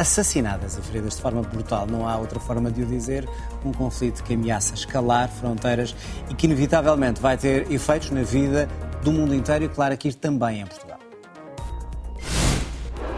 assassinadas 0.00 0.78
feridas 0.82 1.16
de 1.16 1.22
forma 1.22 1.42
brutal. 1.42 1.86
Não 1.86 2.08
há 2.08 2.16
outra 2.16 2.40
forma 2.40 2.70
de 2.70 2.82
o 2.82 2.86
dizer. 2.86 3.28
Um 3.64 3.72
conflito 3.72 4.22
que 4.24 4.34
ameaça 4.34 4.74
escalar 4.74 5.28
fronteiras 5.28 5.94
e 6.28 6.34
que, 6.34 6.46
inevitavelmente, 6.46 7.20
vai 7.20 7.36
ter 7.36 7.70
efeitos 7.70 8.10
na 8.10 8.22
vida 8.22 8.68
do 9.02 9.12
mundo 9.12 9.34
inteiro 9.34 9.64
e, 9.64 9.68
claro, 9.68 9.94
aqui 9.94 10.12
também 10.14 10.60
em 10.60 10.66
Portugal. 10.66 10.98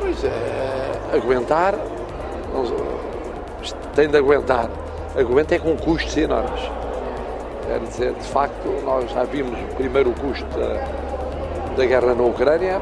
Pois 0.01 0.25
é, 0.25 1.17
aguentar, 1.17 1.75
tem 3.95 4.09
de 4.09 4.17
aguentar. 4.17 4.69
Aguenta 5.17 5.55
é 5.55 5.59
com 5.59 5.77
custos 5.77 6.17
enormes. 6.17 6.63
Quer 7.67 7.81
dizer, 7.81 8.15
de 8.15 8.29
facto, 8.29 8.69
nós 8.85 9.11
já 9.11 9.25
vimos 9.25 9.59
primeiro 9.77 10.11
o 10.11 10.15
custo 10.15 10.45
da, 10.59 11.77
da 11.77 11.87
guerra 11.87 12.15
na 12.15 12.23
Ucrânia, 12.23 12.81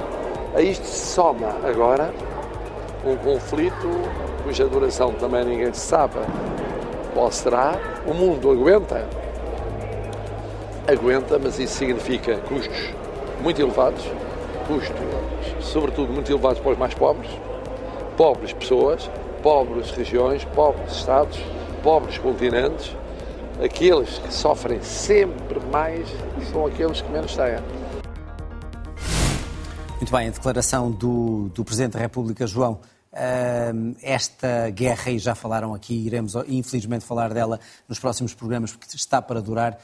a 0.54 0.62
isto 0.62 0.86
se 0.86 1.14
soma 1.14 1.48
agora 1.64 2.12
um 3.04 3.16
conflito 3.16 3.88
cuja 4.42 4.66
duração 4.66 5.12
também 5.12 5.44
ninguém 5.44 5.72
sabe 5.72 6.18
qual 7.14 7.30
será. 7.30 7.78
O 8.06 8.14
mundo 8.14 8.50
aguenta, 8.50 9.06
aguenta, 10.86 11.38
mas 11.38 11.58
isso 11.58 11.74
significa 11.74 12.36
custos 12.48 12.94
muito 13.42 13.60
elevados, 13.60 14.04
custos, 14.66 14.96
sobretudo, 15.60 16.12
muito 16.12 16.30
elevados 16.30 16.60
para 16.60 16.72
os 16.72 16.78
mais 16.78 16.94
pobres, 16.94 17.30
pobres 18.16 18.52
pessoas, 18.52 19.10
pobres 19.42 19.90
regiões, 19.90 20.44
pobres 20.44 20.92
estados, 20.92 21.38
pobres 21.82 22.18
continentes. 22.18 22.96
Aqueles 23.62 24.18
que 24.18 24.32
sofrem 24.32 24.80
sempre 24.80 25.60
mais 25.70 26.08
são 26.50 26.66
aqueles 26.66 27.02
que 27.02 27.10
menos 27.10 27.36
têm. 27.36 27.79
Muito 30.10 30.18
bem, 30.22 30.28
a 30.28 30.32
declaração 30.32 30.90
do, 30.90 31.50
do 31.50 31.64
Presidente 31.64 31.92
da 31.92 32.00
República, 32.00 32.44
João, 32.44 32.80
esta 34.02 34.68
guerra, 34.70 35.12
e 35.12 35.20
já 35.20 35.36
falaram 35.36 35.72
aqui, 35.72 35.94
iremos 35.94 36.34
infelizmente 36.48 37.04
falar 37.04 37.32
dela 37.32 37.60
nos 37.88 38.00
próximos 38.00 38.34
programas, 38.34 38.72
porque 38.72 38.96
está 38.96 39.22
para 39.22 39.40
durar, 39.40 39.78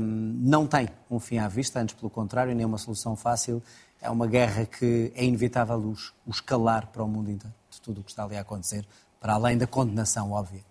não 0.00 0.66
tem 0.66 0.88
um 1.08 1.20
fim 1.20 1.38
à 1.38 1.46
vista, 1.46 1.78
antes 1.78 1.94
pelo 1.94 2.10
contrário, 2.10 2.56
nem 2.56 2.66
uma 2.66 2.76
solução 2.76 3.14
fácil. 3.14 3.62
É 4.02 4.10
uma 4.10 4.26
guerra 4.26 4.66
que 4.66 5.12
é 5.14 5.24
inevitável 5.24 5.94
o, 6.26 6.28
escalar 6.28 6.88
para 6.88 7.04
o 7.04 7.08
mundo 7.08 7.30
inteiro, 7.30 7.54
de 7.70 7.80
tudo 7.80 8.00
o 8.00 8.02
que 8.02 8.10
está 8.10 8.24
ali 8.24 8.36
a 8.36 8.40
acontecer, 8.40 8.84
para 9.20 9.34
além 9.34 9.56
da 9.56 9.68
condenação 9.68 10.32
óbvia. 10.32 10.64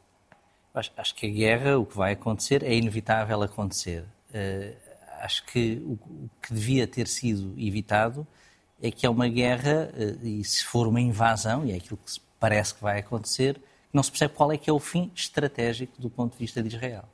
Acho, 0.73 1.15
que 1.15 1.27
a 1.27 1.29
guerra, 1.29 1.79
o 1.79 1.85
que 1.85 1.95
vai 1.95 2.11
acontecer, 2.11 2.61
é 2.61 2.75
inevitável 2.75 3.41
acontecer. 3.41 4.03
Uh, 4.31 4.75
acho 5.21 5.45
que 5.45 5.81
o 5.85 5.97
que 6.41 6.53
devia 6.53 6.85
ter 6.85 7.07
sido 7.07 7.53
evitado 7.57 8.27
é 8.81 8.91
que 8.91 9.05
é 9.05 9.09
uma 9.09 9.27
guerra, 9.27 9.89
eh, 9.95 10.15
e 10.23 10.43
se 10.43 10.63
for 10.63 10.87
uma 10.87 11.01
invasão, 11.01 11.65
e 11.65 11.71
é 11.71 11.75
aquilo 11.75 11.97
que 11.97 12.19
parece 12.39 12.75
que 12.75 12.81
vai 12.81 12.99
acontecer, 12.99 13.59
não 13.91 14.03
se 14.03 14.11
percebe 14.11 14.33
qual 14.33 14.51
é 14.51 14.57
que 14.57 14.69
é 14.69 14.73
o 14.73 14.79
fim 14.79 15.11
estratégico 15.15 16.01
do 16.01 16.09
ponto 16.09 16.33
de 16.33 16.39
vista 16.39 16.61
de 16.61 16.67
Israel. 16.67 17.05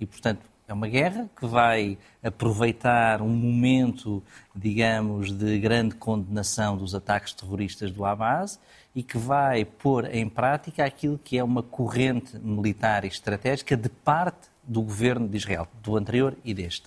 E, 0.00 0.06
portanto, 0.06 0.42
é 0.66 0.72
uma 0.72 0.88
guerra 0.88 1.28
que 1.38 1.46
vai 1.46 1.98
aproveitar 2.22 3.20
um 3.20 3.28
momento, 3.28 4.22
digamos, 4.54 5.30
de 5.30 5.58
grande 5.58 5.94
condenação 5.94 6.76
dos 6.76 6.94
ataques 6.94 7.34
terroristas 7.34 7.92
do 7.92 8.04
Hamas 8.04 8.58
e 8.94 9.02
que 9.02 9.18
vai 9.18 9.64
pôr 9.64 10.06
em 10.12 10.28
prática 10.28 10.84
aquilo 10.84 11.18
que 11.22 11.36
é 11.36 11.44
uma 11.44 11.62
corrente 11.62 12.38
militar 12.38 13.04
e 13.04 13.08
estratégica 13.08 13.76
de 13.76 13.88
parte 13.88 14.48
do 14.62 14.80
governo 14.80 15.28
de 15.28 15.36
Israel, 15.36 15.68
do 15.82 15.96
anterior 15.96 16.34
e 16.42 16.54
deste. 16.54 16.86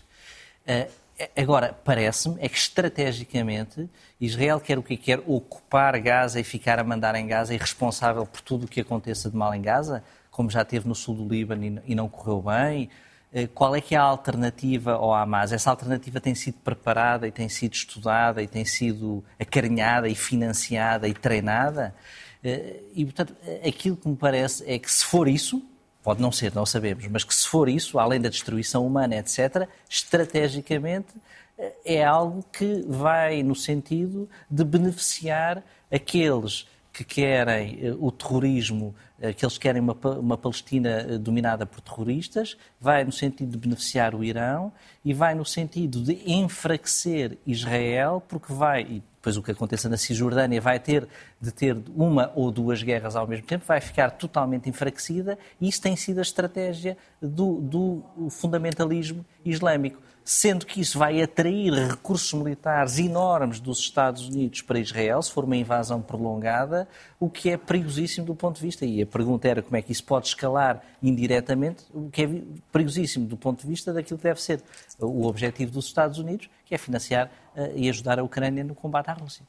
Eh, 1.17 1.29
Agora, 1.35 1.77
parece-me 1.83 2.35
é 2.39 2.47
que 2.47 2.57
estrategicamente 2.57 3.89
Israel 4.19 4.59
quer 4.59 4.77
o 4.77 4.83
que 4.83 4.97
quer 4.97 5.19
ocupar 5.25 5.99
Gaza 5.99 6.39
e 6.39 6.43
ficar 6.43 6.79
a 6.79 6.83
mandar 6.83 7.15
em 7.15 7.27
Gaza 7.27 7.53
e 7.53 7.57
responsável 7.57 8.25
por 8.25 8.41
tudo 8.41 8.65
o 8.65 8.67
que 8.67 8.81
aconteça 8.81 9.29
de 9.29 9.35
mal 9.35 9.53
em 9.53 9.61
Gaza, 9.61 10.03
como 10.31 10.49
já 10.49 10.63
teve 10.63 10.87
no 10.87 10.95
sul 10.95 11.15
do 11.15 11.27
Líbano 11.27 11.81
e 11.85 11.95
não 11.95 12.07
correu 12.07 12.41
bem. 12.41 12.89
Eh, 13.33 13.47
qual 13.47 13.75
é 13.75 13.81
que 13.81 13.95
é 13.95 13.97
a 13.97 14.03
alternativa 14.03 14.93
ao 14.93 15.13
Hamas? 15.13 15.51
Essa 15.51 15.69
alternativa 15.69 16.21
tem 16.21 16.35
sido 16.35 16.57
preparada 16.59 17.27
e 17.27 17.31
tem 17.31 17.49
sido 17.49 17.73
estudada 17.73 18.41
e 18.41 18.47
tem 18.47 18.63
sido 18.65 19.23
acarinhada 19.39 20.07
e 20.07 20.15
financiada 20.15 21.07
e 21.07 21.13
treinada? 21.13 21.95
Eh, 22.43 22.81
e, 22.95 23.05
portanto, 23.05 23.35
aquilo 23.67 23.97
que 23.97 24.07
me 24.07 24.15
parece 24.15 24.63
é 24.69 24.77
que 24.79 24.91
se 24.91 25.03
for 25.03 25.27
isso, 25.27 25.63
pode 26.07 26.21
não 26.21 26.31
ser, 26.31 26.55
não 26.55 26.65
sabemos, 26.65 27.05
mas 27.07 27.25
que 27.25 27.35
se 27.35 27.45
for 27.45 27.67
isso, 27.67 27.99
além 27.99 28.21
da 28.21 28.29
destruição 28.29 28.87
humana, 28.87 29.17
etc., 29.17 29.67
estrategicamente 29.89 31.09
eh, 31.57 31.73
é 31.83 32.05
algo 32.05 32.45
que 32.49 32.81
vai 32.87 33.43
no 33.43 33.53
sentido 33.53 34.29
de 34.49 34.63
beneficiar 34.63 35.61
aqueles 35.91 36.65
que 36.93 37.03
querem 37.03 37.77
eh, 37.81 37.93
o 37.99 38.09
terrorismo, 38.09 38.95
aqueles 39.21 39.55
que 39.55 39.61
querem 39.61 39.81
uma, 39.81 39.97
uma 40.19 40.37
Palestina 40.37 40.89
eh, 40.89 41.17
dominada 41.17 41.65
por 41.65 41.81
terroristas, 41.81 42.57
vai 42.79 43.03
no 43.03 43.11
sentido 43.11 43.51
de 43.51 43.57
beneficiar 43.57 44.13
o 44.13 44.23
Irão 44.23 44.71
e 45.03 45.13
vai 45.13 45.33
no 45.33 45.45
sentido 45.45 46.01
de 46.01 46.21
enfraquecer 46.25 47.37
Israel, 47.45 48.21
porque 48.27 48.53
vai, 48.53 49.01
depois 49.15 49.37
o 49.37 49.43
que 49.43 49.51
aconteça 49.51 49.89
na 49.89 49.97
Cisjordânia 49.97 50.61
vai 50.61 50.79
ter 50.79 51.07
de 51.41 51.51
ter 51.51 51.77
uma 51.95 52.31
ou 52.35 52.51
duas 52.51 52.83
guerras 52.83 53.15
ao 53.15 53.27
mesmo 53.27 53.45
tempo, 53.45 53.65
vai 53.65 53.81
ficar 53.81 54.11
totalmente 54.11 54.69
enfraquecida 54.69 55.37
e 55.59 55.67
isso 55.67 55.81
tem 55.81 55.95
sido 55.95 56.19
a 56.19 56.21
estratégia 56.21 56.97
do, 57.21 57.59
do 57.61 58.29
fundamentalismo 58.29 59.25
islâmico 59.43 60.06
sendo 60.27 60.65
que 60.65 60.81
isso 60.81 60.99
vai 60.99 61.21
atrair 61.21 61.71
recursos 61.71 62.33
militares 62.33 62.99
enormes 62.99 63.61
dos 63.61 63.79
Estados 63.79 64.27
Unidos 64.27 64.61
para 64.61 64.77
Israel, 64.77 65.21
se 65.21 65.31
for 65.31 65.45
uma 65.45 65.55
invasão 65.55 66.01
prolongada, 66.01 66.85
o 67.17 67.29
que 67.29 67.49
é 67.49 67.55
perigosíssimo 67.55 68.25
do 68.25 68.35
ponto 68.35 68.57
de 68.57 68.61
vista. 68.61 68.85
E 68.85 69.01
a 69.01 69.05
pergunta 69.05 69.47
era 69.47 69.61
como 69.61 69.77
é 69.77 69.81
que 69.81 69.89
isso 69.89 70.03
pode 70.03 70.27
escalar 70.27 70.83
indiretamente, 71.01 71.85
o 71.93 72.09
que 72.09 72.23
é 72.23 72.41
perigosíssimo 72.73 73.25
do 73.25 73.37
ponto 73.37 73.61
de 73.61 73.67
vista 73.69 73.93
daquilo 73.93 74.17
que 74.17 74.25
deve 74.25 74.41
ser 74.41 74.61
o 74.99 75.25
objetivo 75.25 75.71
dos 75.71 75.85
Estados 75.85 76.19
Unidos, 76.19 76.49
que 76.65 76.75
é 76.75 76.77
financiar 76.77 77.31
uh, 77.55 77.71
e 77.73 77.87
ajudar 77.87 78.19
a 78.19 78.23
Ucrânia 78.23 78.65
no 78.65 78.75
combate 78.75 79.09
à 79.09 79.13
Rússia. 79.13 79.45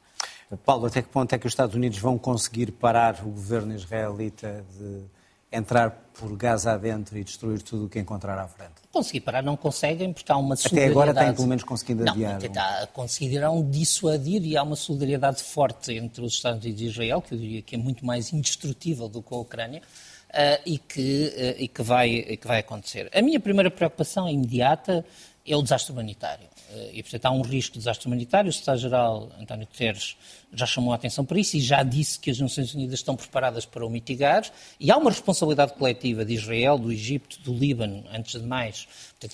Paulo, 0.65 0.87
até 0.87 1.03
que 1.03 1.09
ponto 1.09 1.33
é 1.33 1.39
que 1.39 1.47
os 1.49 1.55
Estados 1.55 1.75
Unidos 1.75 1.99
vão 1.99 2.17
conseguir 2.17 2.71
parar 2.71 3.21
o 3.25 3.31
governo 3.31 3.75
israelita 3.75 4.65
de 4.79 5.03
entrar 5.51 5.91
por 6.19 6.37
Gaza 6.37 6.73
adentro 6.73 7.17
e 7.17 7.25
destruir 7.25 7.63
tudo 7.63 7.87
o 7.87 7.89
que 7.89 7.99
encontrar 7.99 8.39
à 8.39 8.47
frente? 8.47 8.73
Conseguir 8.93 9.21
parar 9.21 9.43
não 9.43 9.57
conseguem, 9.57 10.13
porque 10.13 10.31
há 10.31 10.37
uma 10.37 10.57
solidariedade... 10.57 11.11
Até 11.11 11.11
agora 11.11 11.27
têm 11.27 11.35
pelo 11.35 11.49
menos 11.49 11.65
conseguido 11.65 12.11
adiar. 12.11 12.43
Não, 12.43 12.49
tá, 12.51 12.89
conseguirão 12.93 13.71
dissuadir 13.71 14.45
e 14.45 14.57
há 14.57 14.63
uma 14.63 14.77
solidariedade 14.77 15.43
forte 15.43 15.93
entre 15.93 16.25
os 16.25 16.35
Estados 16.35 16.65
Unidos 16.65 16.83
e 16.83 16.87
Israel, 16.87 17.23
que 17.23 17.35
eu 17.35 17.39
diria 17.39 17.63
que 17.63 17.75
é 17.75 17.79
muito 17.79 18.05
mais 18.05 18.33
indestrutível 18.33 19.09
do 19.09 19.23
que 19.23 19.33
a 19.33 19.37
Ucrânia, 19.37 19.81
uh, 19.81 20.63
e, 20.67 20.79
que, 20.79 21.33
uh, 21.37 21.63
e, 21.63 21.69
que 21.69 21.83
vai, 21.83 22.11
e 22.11 22.37
que 22.37 22.47
vai 22.47 22.59
acontecer. 22.59 23.09
A 23.15 23.23
minha 23.23 23.41
primeira 23.41 23.71
preocupação 23.71 24.29
imediata 24.29 25.05
é 25.47 25.57
o 25.57 25.63
desastre 25.63 25.93
humanitário. 25.93 26.47
Uh, 26.71 26.91
e, 26.93 27.03
portanto, 27.03 27.25
há 27.27 27.31
um 27.31 27.41
risco 27.41 27.75
de 27.75 27.79
desastre 27.79 28.07
humanitário. 28.07 28.51
O 28.51 28.53
Secretário-Geral 28.53 29.31
António 29.41 29.67
Guterres 29.67 30.17
já 30.53 30.67
chamou 30.67 30.93
a 30.93 30.97
atenção 30.97 31.25
para 31.25 31.39
isso 31.39 31.57
e 31.57 31.61
já 31.61 31.83
disse 31.83 32.19
que 32.19 32.31
as 32.31 32.39
Nações 32.39 32.75
Unidas 32.75 32.99
estão 32.99 33.17
preparadas 33.17 33.65
para 33.65 33.87
o 33.87 33.91
mitigar. 33.91 34.45
E 34.79 34.91
há 34.91 34.97
uma 34.97 35.11
responsabilidade 35.11 35.73
coletiva 35.75 36.25
de 36.25 36.35
Israel, 36.35 36.79
do 36.79 36.93
Egito, 36.93 37.41
do 37.41 37.55
Líbano, 37.55 38.05
antes 38.13 38.41
de 38.41 38.47
mais, 38.47 38.87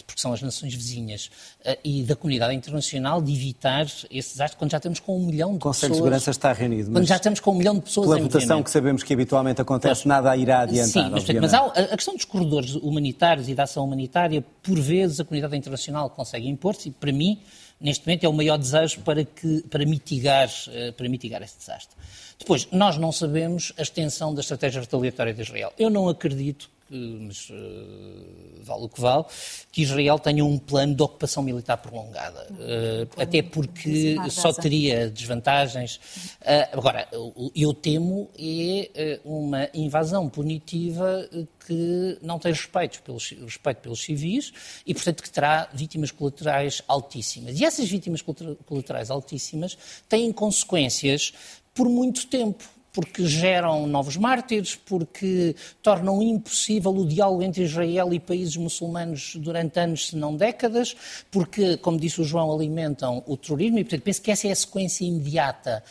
porque 0.07 0.21
são 0.21 0.33
as 0.33 0.41
nações 0.41 0.73
vizinhas, 0.73 1.31
eh, 1.65 1.79
e 1.85 2.03
da 2.03 2.17
comunidade 2.17 2.55
internacional 2.55 3.21
de 3.21 3.33
evitar 3.33 3.85
esse 3.85 4.31
desastre 4.31 4.57
quando 4.57 4.71
já 4.71 4.79
estamos 4.79 4.99
com 4.99 5.19
um 5.19 5.27
milhão 5.27 5.53
de 5.53 5.59
pessoas. 5.59 5.77
O 5.77 5.81
Conselho 5.81 5.93
de 5.93 5.97
Segurança 5.97 6.31
está 6.31 6.53
reunido. 6.53 6.91
Quando 6.91 7.07
já 7.07 7.17
estamos 7.17 7.41
com 7.41 7.51
um 7.51 7.55
milhão 7.57 7.75
de 7.75 7.83
pessoas 7.83 8.09
Pela 8.09 8.21
votação 8.21 8.63
que 8.63 8.71
sabemos 8.71 9.03
que 9.03 9.13
habitualmente 9.13 9.61
acontece, 9.61 10.03
Pois, 10.03 10.07
nada 10.07 10.35
irá 10.37 10.61
adiantar. 10.61 11.05
Sim, 11.05 11.11
mas, 11.11 11.29
mas 11.29 11.55
há, 11.55 11.67
a 11.67 11.97
questão 11.97 12.15
dos 12.15 12.25
corredores 12.25 12.75
humanitários 12.77 13.49
e 13.49 13.55
da 13.55 13.65
ação 13.65 13.85
humanitária, 13.85 14.43
por 14.63 14.81
vezes 14.81 15.21
a 15.21 15.25
comunidade 15.25 15.57
internacional 15.57 16.09
consegue 16.09 16.49
impor-se, 16.49 16.89
e 16.89 16.93
para 16.93 17.13
mim 17.13 17.39
neste 17.81 18.07
momento 18.07 18.25
é 18.25 18.29
o 18.29 18.33
maior 18.33 18.57
desejo 18.57 19.01
para, 19.01 19.25
que, 19.25 19.63
para, 19.69 19.85
mitigar, 19.85 20.49
eh, 20.69 20.93
para 20.93 21.09
mitigar 21.09 21.43
esse 21.43 21.59
desastre. 21.59 21.95
Depois, 22.39 22.67
nós 22.73 22.97
não 22.97 23.13
sabemos 23.13 23.73
a 23.77 23.83
extensão 23.83 24.35
da 24.35 24.41
estratégia 24.41 24.81
retaliatória 24.81 25.35
de 25.35 25.43
Israel. 25.43 25.73
Eu 25.79 25.91
não 25.91 26.09
acredito 26.09 26.71
mas 26.97 27.51
uh, 27.51 28.63
vale 28.63 28.85
o 28.85 28.89
que 28.89 29.01
vale, 29.01 29.25
que 29.73 29.83
Israel 29.83 30.19
tenha 30.19 30.45
um 30.45 30.59
plano 30.59 30.95
de 30.95 31.03
ocupação 31.03 31.43
militar 31.43 31.77
prolongada. 31.77 32.47
Uh, 32.53 33.21
até 33.21 33.43
porque 33.43 34.17
só 34.31 34.53
teria 34.53 35.11
desvantagens. 35.11 35.97
Uh, 36.41 36.79
agora, 36.79 37.09
eu 37.55 37.73
temo 37.75 38.31
é 38.39 39.21
uma 39.25 39.69
invasão 39.75 40.29
punitiva 40.29 41.29
que 41.67 42.19
não 42.23 42.39
tem 42.39 42.53
respeito 42.53 43.03
pelos, 43.03 43.31
respeito 43.31 43.79
pelos 43.79 44.03
civis 44.03 44.53
e, 44.87 44.95
portanto, 44.95 45.23
que 45.23 45.31
terá 45.31 45.69
vítimas 45.73 46.11
colaterais 46.11 46.83
altíssimas. 46.87 47.59
E 47.59 47.65
essas 47.65 47.89
vítimas 47.89 48.23
colaterais 48.23 49.11
altíssimas 49.11 49.77
têm 50.09 50.33
consequências 50.33 51.33
por 51.75 51.89
muito 51.89 52.27
tempo 52.29 52.74
porque 52.95 53.27
geram 53.27 53.89
novos 53.89 54.17
mártires, 54.17 54.77
porque 54.77 55.57
tornam 55.83 56.23
impossível 56.23 56.93
o 56.93 57.05
diálogo 57.05 57.43
entre 57.43 57.65
Israel 57.65 58.15
e 58.15 58.21
países 58.21 58.57
muçulmanos 58.57 59.35
durante 59.37 59.81
anos, 59.81 60.07
se 60.07 60.17
não 60.17 60.37
décadas, 60.37 60.95
porque, 61.29 61.77
como 61.79 61.99
disse 61.99 62.21
o 62.21 62.25
João, 62.25 62.55
alimentam 62.55 63.23
o 63.27 63.37
terrorismo 63.37 63.81
e, 63.81 63.85
portanto, 63.85 64.03
penso 64.03 64.23
que 64.23 64.31
essa 64.31 64.47
é 64.47 64.53
a 64.53 64.57
sequência 64.57 65.05
imediata 65.05 65.83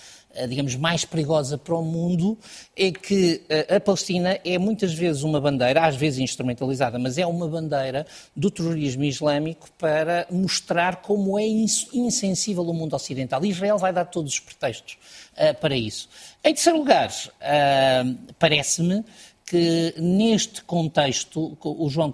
digamos, 0.47 0.75
mais 0.75 1.05
perigosa 1.05 1.57
para 1.57 1.75
o 1.75 1.84
mundo 1.84 2.38
é 2.75 2.91
que 2.91 3.41
a 3.69 3.79
Palestina 3.79 4.39
é 4.43 4.57
muitas 4.57 4.93
vezes 4.93 5.23
uma 5.23 5.39
bandeira, 5.39 5.86
às 5.86 5.95
vezes 5.95 6.19
instrumentalizada, 6.19 6.97
mas 6.97 7.17
é 7.17 7.25
uma 7.25 7.47
bandeira 7.47 8.05
do 8.36 8.49
terrorismo 8.49 9.03
islâmico 9.03 9.69
para 9.77 10.25
mostrar 10.31 10.97
como 10.97 11.38
é 11.38 11.45
insensível 11.45 12.63
o 12.63 12.73
mundo 12.73 12.95
ocidental. 12.95 13.45
Israel 13.45 13.77
vai 13.77 13.93
dar 13.93 14.05
todos 14.05 14.34
os 14.34 14.39
pretextos 14.39 14.97
para 15.61 15.75
isso. 15.75 16.09
Em 16.43 16.53
terceiro 16.53 16.79
lugar, 16.79 17.11
parece-me 18.39 19.03
que 19.45 19.93
neste 19.97 20.63
contexto, 20.63 21.57
o 21.63 21.89
João 21.89 22.11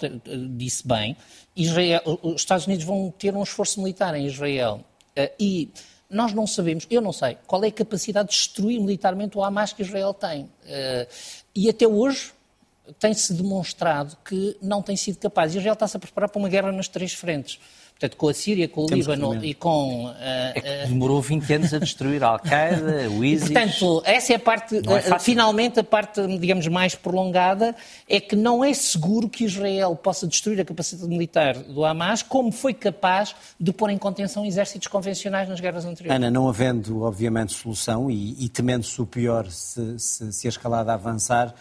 disse 0.58 0.86
bem, 0.86 1.16
Israel, 1.56 2.02
os 2.24 2.42
Estados 2.42 2.66
Unidos 2.68 2.86
vão 2.86 3.14
ter 3.18 3.36
um 3.36 3.44
esforço 3.44 3.82
militar 3.82 4.16
em 4.16 4.26
Israel 4.26 4.84
eh, 5.16 5.32
e 5.40 5.70
nós 6.10 6.34
não 6.34 6.48
sabemos, 6.48 6.88
eu 6.90 7.02
não 7.02 7.14
sei, 7.14 7.38
qual 7.46 7.64
é 7.64 7.68
a 7.68 7.72
capacidade 7.72 8.30
de 8.30 8.36
destruir 8.36 8.80
militarmente 8.80 9.38
o 9.38 9.44
Hamas 9.44 9.74
que 9.74 9.84
Israel 9.84 10.14
tem. 10.14 10.50
Eh, 10.66 11.08
e 11.56 11.70
até 11.70 11.88
hoje 11.88 12.34
tem-se 13.00 13.34
demonstrado 13.34 14.18
que 14.26 14.58
não 14.62 14.82
tem 14.82 14.96
sido 14.96 15.20
capaz. 15.20 15.54
Israel 15.54 15.74
está-se 15.74 15.98
a 15.98 16.00
preparar 16.00 16.30
para 16.30 16.40
uma 16.40 16.50
guerra 16.50 16.72
nas 16.72 16.88
três 16.88 17.14
frentes 17.14 17.60
portanto, 18.00 18.16
com 18.16 18.30
a 18.30 18.34
Síria, 18.34 18.68
com 18.70 18.84
o 18.84 18.86
Temos 18.86 19.06
Líbano 19.06 19.44
e 19.44 19.54
com. 19.54 20.06
Uh, 20.06 20.14
é 20.56 20.86
demorou 20.88 21.22
20 21.22 21.54
anos 21.54 21.74
a 21.74 21.80
destruir 21.80 22.24
a 22.24 22.30
Al-Qaeda, 22.30 23.10
o 23.10 23.26
ISIS. 23.26 23.50
Portanto, 23.50 24.02
essa 24.06 24.32
é 24.32 24.36
a 24.38 24.40
parte, 24.40 24.78
é 24.78 25.20
finalmente, 25.20 25.82
a 25.82 25.84
parte, 25.84 26.26
digamos, 26.38 26.66
mais 26.68 26.96
prolongada, 26.96 27.76
é 28.08 28.22
que 28.22 28.38
não 28.38 28.64
é 28.64 28.74
seguro 28.74 29.28
que 29.28 29.44
Israel 29.44 29.96
possa 29.98 30.26
destruir 30.26 30.62
a 30.62 30.66
capacidade 30.66 31.10
militar 31.10 31.58
do 31.58 31.84
Hamas, 31.84 32.24
como 32.24 32.54
foi 32.54 32.74
capaz 32.74 33.36
de 33.60 33.74
pôr 33.74 33.90
em 33.90 33.98
contenção 33.98 34.46
exércitos 34.46 34.88
convencionais 34.88 35.50
nas 35.50 35.60
guerras 35.60 35.84
anteriores. 35.84 36.16
Ana, 36.16 36.32
não 36.32 36.48
havendo, 36.48 37.02
obviamente, 37.02 37.52
solução 37.52 38.10
e, 38.10 38.46
e 38.46 38.48
temendo-se 38.48 39.02
o 39.02 39.06
pior 39.06 39.48
se, 39.52 40.00
se, 40.00 40.32
se 40.32 40.48
a 40.48 40.50
escalada 40.50 40.94
avançar, 40.94 41.54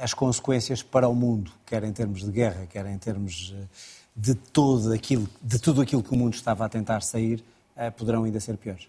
as 0.00 0.14
consequências 0.14 0.84
para 0.84 1.08
o 1.08 1.14
mundo, 1.16 1.50
quer 1.66 1.82
em 1.82 1.92
termos 1.92 2.22
de 2.22 2.30
guerra, 2.30 2.64
quer 2.70 2.86
em 2.86 2.96
termos 2.96 3.52
de, 4.14 4.34
todo 4.34 4.92
aquilo, 4.92 5.28
de 5.42 5.58
tudo 5.58 5.80
aquilo 5.82 6.02
que 6.02 6.12
o 6.12 6.16
mundo 6.16 6.34
estava 6.34 6.64
a 6.64 6.68
tentar 6.68 7.00
sair, 7.02 7.44
uh, 7.76 7.90
poderão 7.92 8.24
ainda 8.24 8.40
ser 8.40 8.56
piores. 8.56 8.88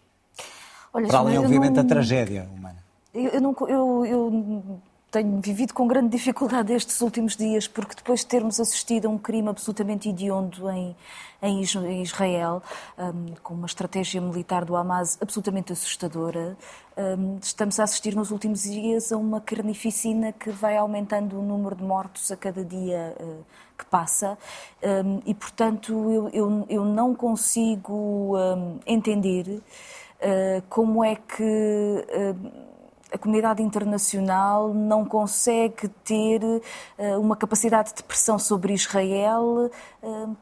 Olha, 0.94 1.08
Para 1.08 1.20
além, 1.20 1.38
obviamente, 1.38 1.76
não... 1.76 1.84
da 1.84 1.84
tragédia 1.84 2.48
humana. 2.54 2.78
Eu, 3.14 3.30
eu, 3.32 3.42
não, 3.42 3.56
eu, 3.68 4.06
eu 4.06 4.82
tenho 5.16 5.39
vivido 5.39 5.74
com 5.74 5.88
grande 5.88 6.09
dificuldade 6.09 6.74
estes 6.74 6.99
últimos 6.99 7.38
dias, 7.38 7.70
porque 7.70 7.95
depois 7.95 8.20
de 8.20 8.26
termos 8.26 8.59
assistido 8.59 9.05
a 9.05 9.09
um 9.09 9.18
crime 9.18 9.47
absolutamente 9.47 10.09
hediondo 10.09 10.70
em, 10.70 10.93
em 11.41 11.61
Israel, 12.01 12.61
um, 12.97 13.34
com 13.41 13.53
uma 13.53 13.66
estratégia 13.66 14.20
militar 14.20 14.66
do 14.66 14.76
Hamas 14.76 15.18
absolutamente 15.22 15.72
assustadora, 15.72 16.57
um, 16.97 17.38
estamos 17.41 17.80
a 17.80 17.86
assistir 17.86 18.13
nos 18.13 18.30
últimos 18.30 18.63
dias 18.63 19.13
a 19.13 19.16
uma 19.16 19.39
carnificina 19.39 20.34
que 20.34 20.49
vai 20.49 20.76
aumentando 20.76 21.39
o 21.39 21.41
número 21.41 21.78
de 21.78 21.84
mortos 21.84 22.30
a 22.30 22.36
cada 22.36 22.66
dia. 22.66 23.16
Uh, 23.18 23.43
que 23.78 23.86
passa 23.88 24.38
um, 24.82 25.22
e, 25.26 25.34
portanto, 25.34 25.91
eu, 26.09 26.30
eu, 26.30 26.66
eu 26.70 26.86
não 26.86 27.13
consigo 27.13 28.38
um, 28.38 28.80
entender 28.88 29.49
uh, 29.49 30.63
como 30.70 31.03
é 31.03 31.18
que 31.18 31.43
uh, 31.43 32.75
a 33.16 33.18
comunidade 33.18 33.63
internacional 33.63 34.74
não 34.74 35.05
consegue 35.05 35.88
ter 36.03 36.43
uh, 36.43 37.20
uma 37.20 37.36
capacidade 37.36 37.93
de 37.95 38.03
pressão 38.03 38.38
sobre 38.38 38.74
Israel 38.74 39.72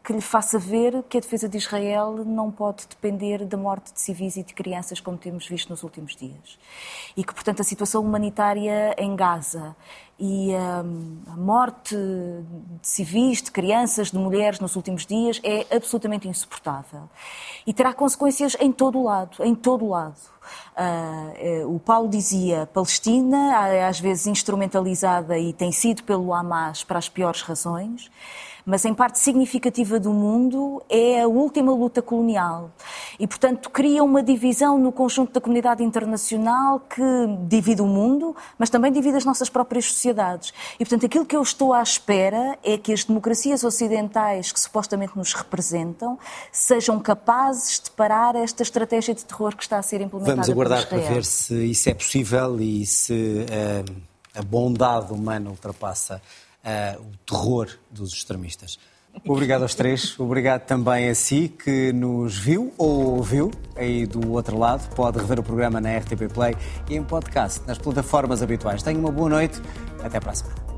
que 0.04 0.14
lhe 0.14 0.22
faça 0.22 0.60
ver 0.60 1.04
que 1.04 1.18
a 1.18 1.22
defesa 1.22 1.48
de 1.48 1.58
Israel 1.58 2.24
não 2.26 2.52
pode 2.52 2.86
depender 2.88 3.46
da 3.46 3.58
morte 3.58 3.94
de 3.94 4.02
civis 4.02 4.36
e 4.36 4.44
de 4.44 4.54
crianças, 4.54 5.00
como 5.00 5.18
temos 5.18 5.48
visto 5.48 5.70
nos 5.70 5.84
últimos 5.84 6.16
dias. 6.16 6.60
E 7.16 7.24
que, 7.24 7.34
portanto, 7.34 7.62
a 7.62 7.64
situação 7.64 8.02
humanitária 8.02 8.94
em 8.98 9.16
Gaza 9.16 9.76
e 10.20 10.50
um, 10.54 11.18
a 11.28 11.38
morte 11.38 11.96
de 11.96 12.88
civis, 12.88 13.42
de 13.42 13.52
crianças, 13.52 14.12
de 14.12 14.18
mulheres 14.18 14.60
nos 14.60 14.76
últimos 14.76 15.06
dias 15.06 15.40
é 15.44 15.66
absolutamente 15.76 16.28
insuportável. 16.28 17.10
E 17.66 17.74
terá 17.74 17.94
consequências 17.94 18.56
em 18.60 18.72
todo 18.72 19.00
o 19.00 19.04
lado, 19.04 19.44
em 19.44 19.56
todo 19.56 19.86
o 19.86 19.90
lado. 19.90 20.20
Uh, 20.76 21.76
o 21.76 21.80
Paulo 21.80 22.10
dizia, 22.10 22.68
Palestina, 22.74 23.88
às 23.88 24.00
vezes 24.00 24.28
instrumentalizada 24.28 25.38
e 25.38 25.54
tem 25.54 25.72
sido 25.72 26.04
pelo 26.04 26.34
Hamas 26.34 26.84
para 26.84 27.00
as 27.00 27.08
piores 27.08 27.42
razões 27.42 28.12
mas 28.66 28.86
em 28.86 28.94
parte 28.94 29.20
significativa 29.20 30.00
do 30.00 30.12
mundo 30.12 30.82
é 30.90 31.22
a 31.22 31.28
última 31.28 31.74
luta 31.74 32.02
colonial. 32.02 32.72
E, 33.20 33.28
portanto, 33.28 33.70
cria 33.70 34.04
uma 34.04 34.24
divisão 34.24 34.78
no 34.78 34.92
conjunto 34.92 35.34
da 35.34 35.42
comunidade 35.42 35.84
internacional 35.84 36.80
que 36.80 37.04
divide 37.48 37.82
o 37.82 37.86
mundo, 37.86 38.36
mas 38.58 38.70
também 38.70 38.92
divide 38.92 39.18
as 39.18 39.26
nossas 39.26 39.50
próprias 39.50 39.86
sociedades. 39.86 40.54
E, 40.76 40.86
portanto, 40.86 41.06
aquilo 41.06 41.26
que 41.26 41.36
eu 41.36 41.42
estou 41.42 41.74
à 41.74 41.82
espera 41.82 42.58
é 42.64 42.78
que 42.78 42.94
as 42.94 43.04
democracias 43.04 43.64
ocidentais 43.64 44.52
que 44.52 44.60
supostamente 44.60 45.18
nos 45.18 45.34
representam 45.34 46.18
sejam 46.52 47.00
capazes 47.00 47.80
de 47.80 47.92
parar 47.92 48.36
esta 48.36 48.64
estratégia 48.64 49.14
de 49.14 49.26
terror 49.26 49.56
que 49.56 49.64
está 49.64 49.78
a 49.78 49.82
ser 49.82 50.02
implementada 50.02 50.36
Vamos 50.36 50.50
aguardar 50.50 50.88
para 50.88 51.00
ver 51.00 51.26
se 51.26 51.66
isso 51.66 51.90
é 51.90 51.94
possível 51.94 52.60
e 52.60 52.86
se 52.86 53.14
uh, 53.14 54.02
a 54.36 54.42
bondade 54.42 55.12
humana 55.12 55.50
ultrapassa 55.50 56.22
o 57.00 57.18
terror 57.26 57.70
dos 57.92 58.14
extremistas. 58.14 58.80
Obrigado 59.28 59.62
aos 59.62 59.76
três, 59.76 60.20
obrigado 60.20 60.66
também 60.66 61.08
a 61.08 61.14
si 61.14 61.48
que 61.48 61.94
nos 61.94 62.36
viu 62.36 62.74
ou 62.78 63.18
ouviu 63.18 63.52
aí 63.76 64.08
do 64.08 64.32
outro 64.32 64.58
lado. 64.58 64.90
Pode 64.96 65.20
rever 65.20 65.40
o 65.40 65.44
programa 65.44 65.80
na 65.80 65.98
RTP 65.98 66.34
Play 66.34 66.56
e 66.90 66.96
em 66.96 67.04
podcast 67.04 67.62
nas 67.68 67.78
plataformas 67.78 68.42
habituais. 68.42 68.82
Tenha 68.82 68.98
uma 68.98 69.12
boa 69.12 69.30
noite, 69.30 69.62
até 70.04 70.20
para 70.20 70.32
a 70.32 70.36
semana. 70.36 70.73